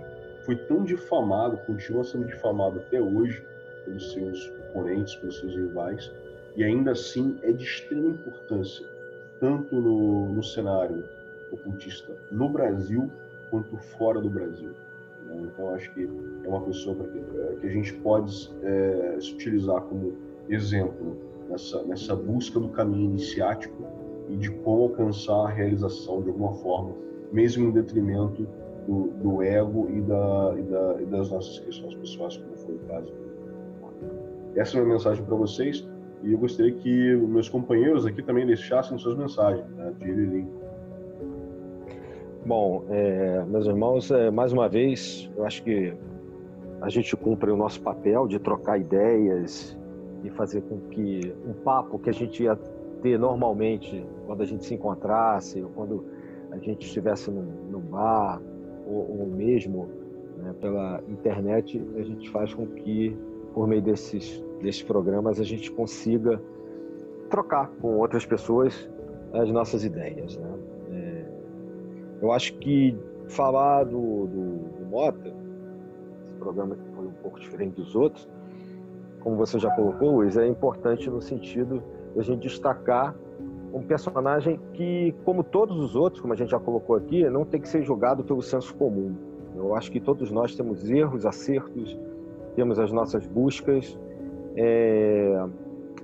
foi 0.46 0.56
tão 0.56 0.84
difamado, 0.84 1.58
continua 1.58 2.04
sendo 2.04 2.26
difamado 2.26 2.80
até 2.80 3.02
hoje 3.02 3.44
pelos 3.86 4.12
seus 4.12 4.52
oponentes, 4.70 5.16
pelos 5.16 5.40
seus 5.40 5.56
rivais, 5.56 6.12
e 6.56 6.64
ainda 6.64 6.92
assim 6.92 7.38
é 7.42 7.52
de 7.52 7.64
extrema 7.64 8.10
importância, 8.10 8.86
tanto 9.40 9.76
no, 9.76 10.34
no 10.34 10.44
cenário 10.44 11.04
ocultista 11.52 12.16
no 12.32 12.50
Brasil 12.50 13.10
quanto 13.50 13.78
fora 13.78 14.20
do 14.20 14.30
Brasil. 14.30 14.72
Né? 15.26 15.44
Então, 15.44 15.74
acho 15.74 15.92
que 15.94 16.04
é 16.44 16.48
uma 16.48 16.62
pessoa 16.62 16.96
que, 16.96 17.20
é, 17.20 17.56
que 17.60 17.68
a 17.68 17.70
gente 17.70 17.94
pode 17.94 18.52
é, 18.64 19.18
se 19.20 19.34
utilizar 19.34 19.82
como 19.82 20.18
exemplo 20.50 21.18
nessa, 21.50 21.84
nessa 21.84 22.16
busca 22.16 22.60
do 22.60 22.70
caminho 22.70 23.12
iniciático 23.12 23.86
e 24.30 24.36
de 24.36 24.52
como 24.52 24.84
alcançar 24.84 25.46
a 25.46 25.50
realização 25.50 26.22
de 26.22 26.30
alguma 26.30 26.54
forma, 26.54 26.94
mesmo 27.32 27.68
em 27.68 27.72
detrimento 27.72 28.48
do, 28.88 29.08
do 29.22 29.42
ego 29.42 29.88
e, 29.90 30.02
da, 30.02 30.56
e, 30.58 30.62
da, 30.64 31.02
e, 31.02 31.06
das 31.06 31.32
nossas 31.32 31.60
questões 31.60 31.96
pessoais, 31.96 32.38
como 32.38 32.56
foi 32.58 32.76
o 32.76 32.80
caso. 32.80 33.14
Essa 34.56 34.78
é 34.78 34.82
a 34.82 34.84
minha 34.84 34.96
mensagem 34.96 35.24
para 35.24 35.36
vocês 35.36 35.88
e 36.24 36.32
eu 36.32 36.38
gostaria 36.38 36.72
que 36.72 37.16
meus 37.16 37.50
companheiros 37.50 38.06
aqui 38.06 38.24
também 38.24 38.46
deixassem 38.46 38.98
suas 38.98 39.18
mensagens, 39.18 39.68
né, 39.72 39.94
de. 40.00 40.46
Bom, 42.46 42.84
é, 42.90 43.44
meus 43.46 43.66
irmãos, 43.66 44.12
é, 44.12 44.30
mais 44.30 44.52
uma 44.52 44.68
vez, 44.68 45.30
eu 45.36 45.46
acho 45.46 45.64
que 45.64 45.94
a 46.82 46.90
gente 46.90 47.16
cumpre 47.16 47.50
o 47.52 47.58
nosso 47.58 47.82
papel 47.82 48.28
de 48.28 48.40
trocar 48.40 48.78
ideias 48.78 49.78
e 50.24 50.30
fazer 50.30 50.62
com 50.62 50.78
que 50.90 51.34
um 51.46 51.54
papo 51.54 52.00
que 52.00 52.10
a 52.10 52.14
gente 52.14 52.46
ter 53.04 53.20
normalmente 53.20 54.04
quando 54.26 54.42
a 54.42 54.46
gente 54.46 54.66
se 54.66 54.74
encontrasse, 54.74 55.62
ou 55.62 55.70
quando 55.70 56.06
a 56.52 56.58
gente 56.58 56.88
estivesse 56.88 57.30
num, 57.30 57.46
num 57.70 57.82
bar, 57.82 58.42
ou, 58.88 59.20
ou 59.20 59.28
mesmo 59.28 59.90
né, 60.38 60.56
pela 60.60 61.04
internet, 61.08 61.80
a 61.98 62.02
gente 62.02 62.30
faz 62.32 62.54
com 62.54 62.66
que, 62.66 63.16
por 63.54 63.68
meio 63.68 63.82
desses, 63.82 64.44
desses 64.62 64.82
programas, 64.82 65.40
a 65.40 65.44
gente 65.44 65.70
consiga 65.72 66.42
trocar 67.30 67.68
com 67.82 67.98
outras 67.98 68.26
pessoas 68.26 68.90
as 69.34 69.52
nossas 69.52 69.84
ideias. 69.84 70.38
Né? 70.38 70.54
Eu 72.24 72.32
acho 72.32 72.54
que 72.54 72.98
falar 73.28 73.84
do, 73.84 74.28
do, 74.28 74.80
do 74.80 74.86
Mota, 74.86 75.28
esse 76.22 76.32
programa 76.40 76.74
que 76.74 76.96
foi 76.96 77.06
um 77.06 77.14
pouco 77.22 77.38
diferente 77.38 77.76
dos 77.76 77.98
outros, 77.98 78.30
como 79.20 79.36
você 79.36 79.60
já 79.60 79.70
colocou, 79.72 80.12
Luiz, 80.16 80.38
é 80.38 80.48
importante 80.48 81.10
no 81.10 81.22
sentido 81.22 81.84
a 82.18 82.22
gente 82.22 82.42
destacar 82.42 83.16
um 83.74 83.82
personagem 83.82 84.60
que, 84.74 85.14
como 85.26 85.44
todos 85.44 85.78
os 85.80 85.96
outros, 85.96 86.22
como 86.22 86.34
a 86.34 86.36
gente 86.36 86.52
já 86.52 86.60
colocou 86.60 86.96
aqui, 86.96 87.28
não 87.30 87.44
tem 87.44 87.60
que 87.60 87.68
ser 87.68 87.82
julgado 87.84 88.24
pelo 88.24 88.42
senso 88.42 88.74
comum. 88.76 89.16
Eu 89.56 89.76
acho 89.76 89.92
que 89.92 90.00
todos 90.00 90.32
nós 90.32 90.56
temos 90.56 90.90
erros, 90.90 91.26
acertos, 91.26 91.98
temos 92.56 92.78
as 92.78 92.92
nossas 92.92 93.26
buscas. 93.26 93.98
É... 94.56 95.44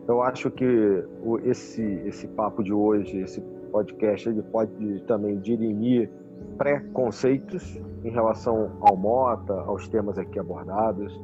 Eu 0.08 0.24
acho 0.24 0.50
que 0.50 1.04
esse, 1.44 1.84
esse 2.06 2.28
papo 2.30 2.64
de 2.64 2.74
hoje, 2.74 3.20
esse 3.20 3.42
podcast 3.72 4.28
ele 4.28 4.42
pode 4.42 5.02
também 5.02 5.38
dirimir 5.40 6.10
preconceitos 6.58 7.80
em 8.04 8.10
relação 8.10 8.72
ao 8.82 8.96
Mota, 8.96 9.54
aos 9.54 9.88
temas 9.88 10.18
aqui 10.18 10.40
abordados, 10.40 11.20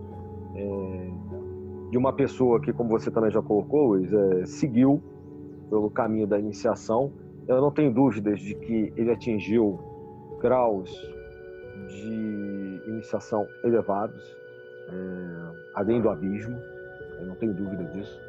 é, 0.56 1.10
de 1.96 1.98
uma 1.98 2.12
pessoa 2.12 2.60
que, 2.60 2.74
como 2.74 2.90
você 2.90 3.10
também 3.10 3.32
já 3.32 3.42
colocou, 3.42 3.94
Luiz, 3.94 4.12
é, 4.12 4.46
seguiu 4.46 5.02
pelo 5.70 5.90
caminho 5.90 6.28
da 6.28 6.38
iniciação. 6.38 7.14
Eu 7.48 7.62
não 7.62 7.72
tenho 7.72 7.90
dúvidas 7.94 8.38
de 8.42 8.54
que 8.54 8.92
ele 8.98 9.12
atingiu 9.12 9.80
graus 10.42 10.92
de 11.88 12.82
iniciação 12.86 13.48
elevados, 13.64 14.22
é, 14.90 15.58
além 15.74 16.02
do 16.02 16.10
abismo, 16.10 16.60
eu 17.18 17.28
não 17.28 17.36
tenho 17.36 17.54
dúvida 17.54 17.86
disso 17.86 18.20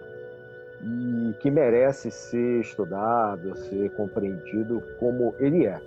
e 0.81 1.35
que 1.41 1.51
merece 1.51 2.09
ser 2.09 2.61
estudado, 2.61 3.57
ser 3.57 3.91
compreendido 3.97 4.81
como 5.01 5.35
ele 5.41 5.67
é, 5.67 5.81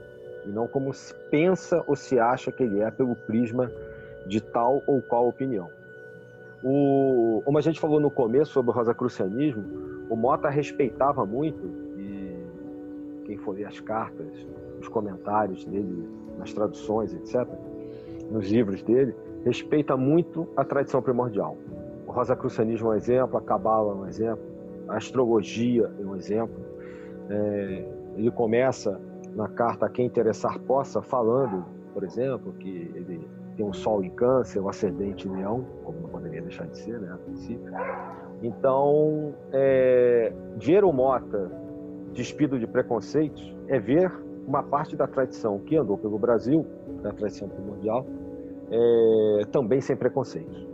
e 0.46 0.50
não 0.50 0.68
como 0.68 0.94
se 0.94 1.14
pensa 1.32 1.82
ou 1.88 1.96
se 1.96 2.20
acha 2.20 2.52
que 2.52 2.62
ele 2.62 2.82
é 2.82 2.92
pelo 2.92 3.16
prisma 3.16 3.72
de 4.26 4.42
tal 4.42 4.84
ou 4.86 5.02
qual 5.02 5.30
opinião. 5.30 5.79
O, 6.64 7.42
como 7.46 7.58
a 7.58 7.62
gente 7.62 7.80
falou 7.80 8.00
no 8.00 8.12
começo 8.12 8.52
sobre 8.52 8.72
o 8.72 8.74
rosacrucianismo, 8.74 9.64
o 10.10 10.16
Mota 10.16 10.50
respeitava 10.50 11.26
muito, 11.26 11.66
e 11.98 12.46
quem 13.26 13.38
for 13.38 13.56
ler 13.56 13.66
as 13.66 13.80
cartas, 13.80 14.28
os 14.80 14.88
comentários 14.88 15.64
dele, 15.66 16.08
nas 16.38 16.54
traduções, 16.54 17.14
etc., 17.14 17.48
nos 18.30 18.50
livros 18.52 18.82
dele, 18.84 19.16
respeita 19.44 19.96
muito 19.96 20.48
a 20.56 20.64
tradição 20.64 21.02
primordial. 21.02 21.58
O 22.06 22.12
rosacrucianismo 22.12 22.88
é 22.88 22.92
um 22.92 22.96
exemplo, 22.96 23.38
a 23.38 23.42
Cabala 23.42 23.94
é 23.94 23.96
um 23.96 24.08
exemplo, 24.08 24.44
a 24.88 24.98
astrologia 24.98 25.92
é 26.00 26.04
um 26.04 26.16
exemplo. 26.16 26.60
É, 27.30 27.86
ele 28.18 28.32
começa 28.32 29.00
na 29.36 29.48
carta 29.48 29.86
a 29.86 29.90
quem 29.90 30.06
interessar 30.06 30.60
possa, 30.60 31.02
falando, 31.02 31.64
por 31.94 32.04
exemplo, 32.04 32.52
que 32.54 32.92
ele 32.96 33.28
tem 33.60 33.66
um 33.66 33.74
sol 33.74 34.02
em 34.02 34.10
câncer, 34.12 34.62
um 34.62 34.70
ascendente 34.70 35.28
em 35.28 35.32
leão, 35.32 35.66
como 35.84 36.00
não 36.00 36.08
poderia 36.08 36.42
deixar 36.42 36.66
de 36.66 36.78
ser, 36.78 36.98
né, 36.98 37.12
a 37.14 37.18
princípio. 37.18 37.70
Então, 38.42 39.34
é, 39.52 40.32
ver 40.56 40.86
o 40.86 40.94
Mota 40.94 41.52
despido 42.14 42.58
de 42.58 42.66
preconceitos 42.66 43.54
é 43.68 43.78
ver 43.78 44.10
uma 44.48 44.64
parte 44.64 44.96
da 44.96 45.06
tradição 45.06 45.60
que 45.60 45.76
andou 45.76 45.98
pelo 45.98 46.18
Brasil, 46.18 46.66
da 47.04 47.12
tradição 47.12 47.50
primordial, 47.50 48.06
é, 48.72 49.46
também 49.52 49.82
sem 49.82 49.98
preconceitos. 49.98 50.66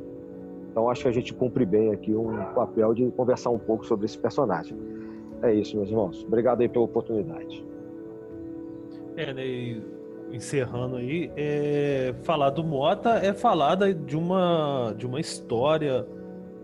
Então 0.69 0.87
acho 0.87 1.01
que 1.01 1.07
a 1.07 1.11
gente 1.11 1.33
cumpre 1.33 1.65
bem 1.65 1.91
aqui 1.91 2.13
um 2.13 2.37
papel 2.53 2.93
de 2.93 3.09
conversar 3.11 3.49
um 3.49 3.57
pouco 3.57 3.83
sobre 3.83 4.05
esse 4.05 4.17
personagem. 4.17 4.77
É 5.41 5.51
isso, 5.51 5.75
meus 5.75 5.89
irmãos. 5.89 6.23
Obrigado 6.23 6.61
aí 6.61 6.69
pela 6.69 6.85
oportunidade. 6.85 7.65
É, 9.17 9.33
né, 9.33 9.81
encerrando 10.35 10.97
aí, 10.97 11.31
é, 11.35 12.13
falar 12.23 12.49
do 12.49 12.63
Mota 12.63 13.11
é 13.11 13.33
falar 13.33 13.75
de 13.75 14.17
uma, 14.17 14.93
de 14.97 15.05
uma 15.05 15.19
história 15.19 16.05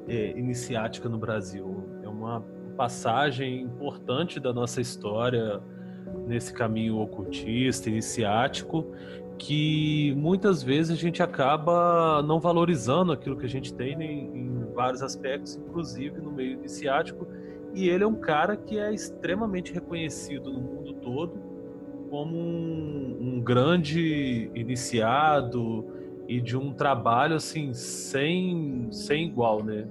é, 0.08 0.32
iniciática 0.38 1.08
no 1.08 1.18
Brasil. 1.18 1.84
É 2.04 2.10
uma 2.10 2.44
passagem 2.76 3.62
importante 3.62 4.40
da 4.40 4.54
nossa 4.54 4.82
história 4.82 5.62
nesse 6.28 6.54
caminho 6.54 6.98
ocultista, 7.00 7.90
iniciático, 7.90 8.92
que 9.38 10.14
muitas 10.18 10.62
vezes 10.62 10.92
a 10.98 11.00
gente 11.00 11.24
acaba 11.24 12.22
não 12.22 12.40
valorizando 12.40 13.12
aquilo 13.12 13.38
que 13.38 13.46
a 13.46 13.50
gente 13.50 13.74
tem 13.74 13.94
em, 14.02 14.38
em 14.38 14.74
vários 14.74 15.02
aspectos, 15.02 15.56
inclusive 15.56 16.20
no 16.20 16.32
meio 16.32 16.54
iniciático. 16.54 17.28
E 17.74 17.88
ele 17.88 18.04
é 18.04 18.08
um 18.08 18.16
cara 18.16 18.58
que 18.58 18.78
é 18.78 18.94
extremamente 18.94 19.74
reconhecido 19.74 20.52
no 20.52 20.60
mundo 20.60 20.94
todo 20.96 21.51
como 22.12 22.38
um, 22.38 23.18
um 23.22 23.42
grande 23.42 24.52
iniciado 24.54 25.86
e 26.28 26.42
de 26.42 26.58
um 26.58 26.74
trabalho 26.74 27.36
assim 27.36 27.74
sem, 27.74 28.90
sem 28.92 29.28
igual, 29.28 29.64
né? 29.64 29.88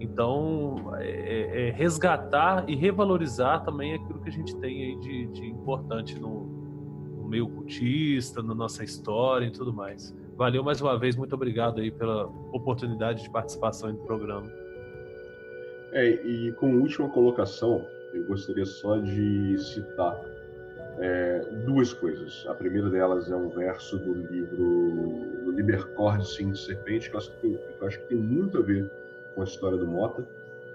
Então, 0.00 0.94
é, 0.96 1.10
é, 1.10 1.68
é 1.68 1.70
resgatar 1.70 2.64
e 2.66 2.74
revalorizar 2.74 3.64
também 3.64 3.92
aquilo 3.92 4.18
que 4.20 4.30
a 4.30 4.32
gente 4.32 4.56
tem 4.56 4.82
aí 4.82 4.98
de, 4.98 5.26
de 5.26 5.46
importante 5.46 6.18
no, 6.18 7.26
meio 7.28 7.46
cultista, 7.46 8.42
na 8.42 8.54
nossa 8.54 8.82
história 8.82 9.44
e 9.44 9.50
tudo 9.50 9.70
mais. 9.70 10.16
Valeu 10.38 10.64
mais 10.64 10.80
uma 10.80 10.98
vez, 10.98 11.16
muito 11.16 11.34
obrigado 11.34 11.82
aí 11.82 11.90
pela 11.90 12.24
oportunidade 12.50 13.22
de 13.22 13.30
participação 13.30 13.92
no 13.92 13.98
programa. 13.98 14.50
É, 15.92 16.08
e 16.26 16.50
como 16.52 16.80
última 16.80 17.10
colocação, 17.10 17.84
eu 18.14 18.26
gostaria 18.26 18.64
só 18.64 18.96
de 18.96 19.58
citar 19.58 20.37
é, 21.00 21.40
duas 21.64 21.92
coisas. 21.92 22.44
A 22.48 22.54
primeira 22.54 22.90
delas 22.90 23.30
é 23.30 23.36
um 23.36 23.48
verso 23.48 23.98
do 23.98 24.14
livro 24.14 25.44
do 25.44 25.52
Libercorde 25.52 26.28
Sim 26.28 26.50
de 26.50 26.58
Serpente, 26.58 27.08
que 27.08 27.16
eu, 27.16 27.18
acho 27.18 27.30
que, 27.32 27.40
tem, 27.40 27.52
que 27.52 27.76
eu 27.80 27.86
acho 27.86 27.98
que 28.00 28.06
tem 28.06 28.18
muito 28.18 28.58
a 28.58 28.62
ver 28.62 28.90
com 29.34 29.42
a 29.42 29.44
história 29.44 29.78
do 29.78 29.86
Mota, 29.86 30.26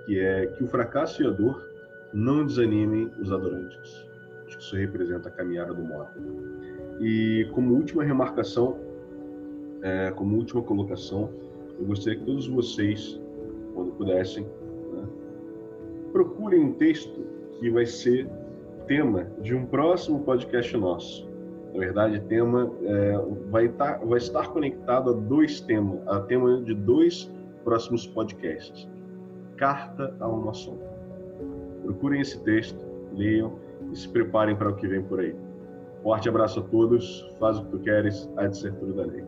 que 0.06 0.20
é 0.20 0.48
que 0.48 0.64
o 0.64 0.68
fracasso 0.68 1.24
e 1.24 1.28
a 1.28 1.30
dor 1.30 1.70
não 2.14 2.46
desanimem 2.46 3.12
os 3.20 3.32
adorantes. 3.32 4.08
Acho 4.46 4.58
que 4.58 4.64
isso 4.64 4.76
representa 4.76 5.30
a 5.30 5.32
caminhada 5.32 5.74
do 5.74 5.84
Mota. 5.84 6.14
E 7.00 7.48
como 7.54 7.74
última 7.74 8.04
remarcação, 8.04 8.78
é, 9.82 10.12
como 10.12 10.38
última 10.38 10.62
colocação, 10.62 11.30
eu 11.80 11.86
gostaria 11.86 12.20
que 12.20 12.26
todos 12.26 12.48
vocês, 12.48 13.20
quando 13.74 13.92
pudessem, 13.94 14.44
né, 14.94 15.08
procurem 16.12 16.62
um 16.62 16.74
texto 16.74 17.26
que 17.60 17.70
vai 17.70 17.86
ser 17.86 18.30
tema 18.86 19.28
de 19.42 19.56
um 19.56 19.66
próximo 19.66 20.20
podcast 20.22 20.76
nosso. 20.78 21.30
Na 21.74 21.80
verdade, 21.80 22.20
tema 22.22 22.72
é, 22.84 23.18
vai, 23.50 23.66
estar, 23.66 24.00
tá, 24.00 24.06
vai 24.06 24.18
estar 24.18 24.48
conectado 24.50 25.10
a 25.10 25.14
dois 25.14 25.60
temas, 25.62 26.00
a 26.08 26.20
tema 26.22 26.62
de 26.62 26.74
dois 26.74 27.32
próximos 27.64 28.06
podcasts. 28.06 28.88
Carta 29.58 30.16
a 30.20 30.28
uma 30.28 30.54
sombra. 30.54 30.88
Procurem 31.84 32.22
esse 32.22 32.40
texto, 32.44 32.80
leiam 33.14 33.60
e 33.92 33.96
se 33.96 34.08
preparem 34.08 34.56
para 34.56 34.70
o 34.70 34.76
que 34.76 34.88
vem 34.88 35.02
por 35.02 35.20
aí. 35.20 35.36
Forte 36.04 36.30
abraço 36.30 36.60
a 36.60 36.64
todos. 36.64 37.28
Faz 37.40 37.58
o 37.58 37.66
que 37.66 37.72
tu 37.72 37.80
queres, 37.80 38.30
há 38.38 38.48
de 38.48 38.58
ser 38.58 38.74
tudo 38.76 38.94
da 38.94 39.06
lei. 39.06 39.24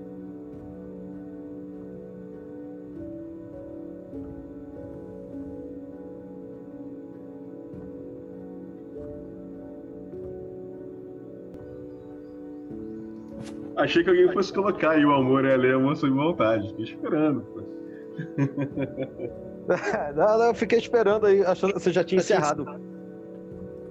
Achei 13.86 14.04
que 14.04 14.10
alguém 14.10 14.32
fosse 14.34 14.52
colocar 14.52 14.92
aí 14.92 15.06
o 15.06 15.14
amor 15.14 15.46
é 15.46 15.54
a 15.54 15.58
lei, 15.58 15.72
amor 15.72 15.96
sob 15.96 16.12
vontade. 16.12 16.68
Fiquei 16.70 16.86
esperando. 16.86 17.42
Pô. 17.42 17.62
não, 20.16 20.38
não, 20.40 20.46
eu 20.48 20.56
fiquei 20.56 20.80
esperando 20.80 21.28
aí, 21.28 21.44
achando 21.44 21.74
que 21.74 21.80
você 21.80 21.92
já 21.92 22.04
tinha 22.04 22.20
encerrado. 22.20 22.66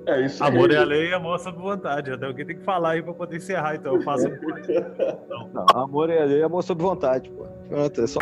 É 0.06 0.26
isso 0.26 0.42
Amor 0.42 0.70
é 0.70 0.76
a 0.76 0.84
lei 0.84 1.10
e 1.10 1.14
amor 1.14 1.38
sob 1.38 1.56
vontade. 1.58 2.10
Até 2.10 2.26
alguém 2.26 2.44
tem 2.44 2.56
que 2.56 2.64
falar 2.64 2.90
aí 2.90 3.02
pra 3.02 3.14
poder 3.14 3.36
encerrar, 3.36 3.76
então 3.76 3.94
eu 3.94 4.02
faço. 4.02 4.28
Não. 4.28 5.48
não, 5.54 5.66
amor 5.74 6.10
é 6.10 6.20
a 6.20 6.24
lei 6.24 6.40
e 6.40 6.42
amor 6.42 6.62
sob 6.64 6.82
vontade, 6.82 7.30
pô. 7.30 7.46
Pronto, 7.68 8.00
é 8.00 8.06
só. 8.08 8.18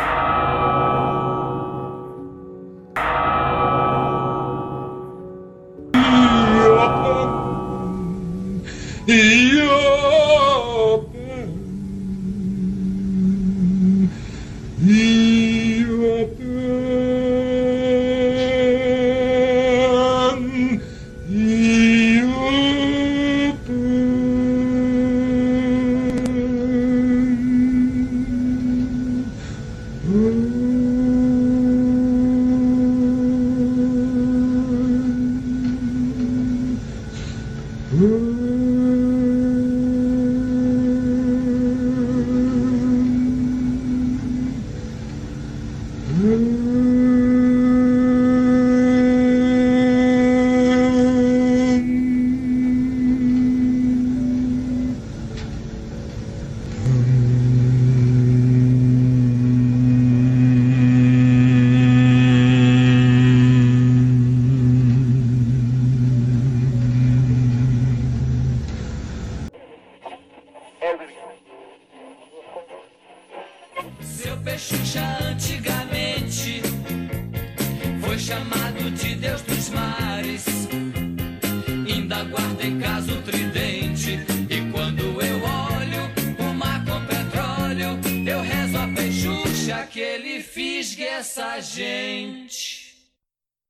que 9.07 9.42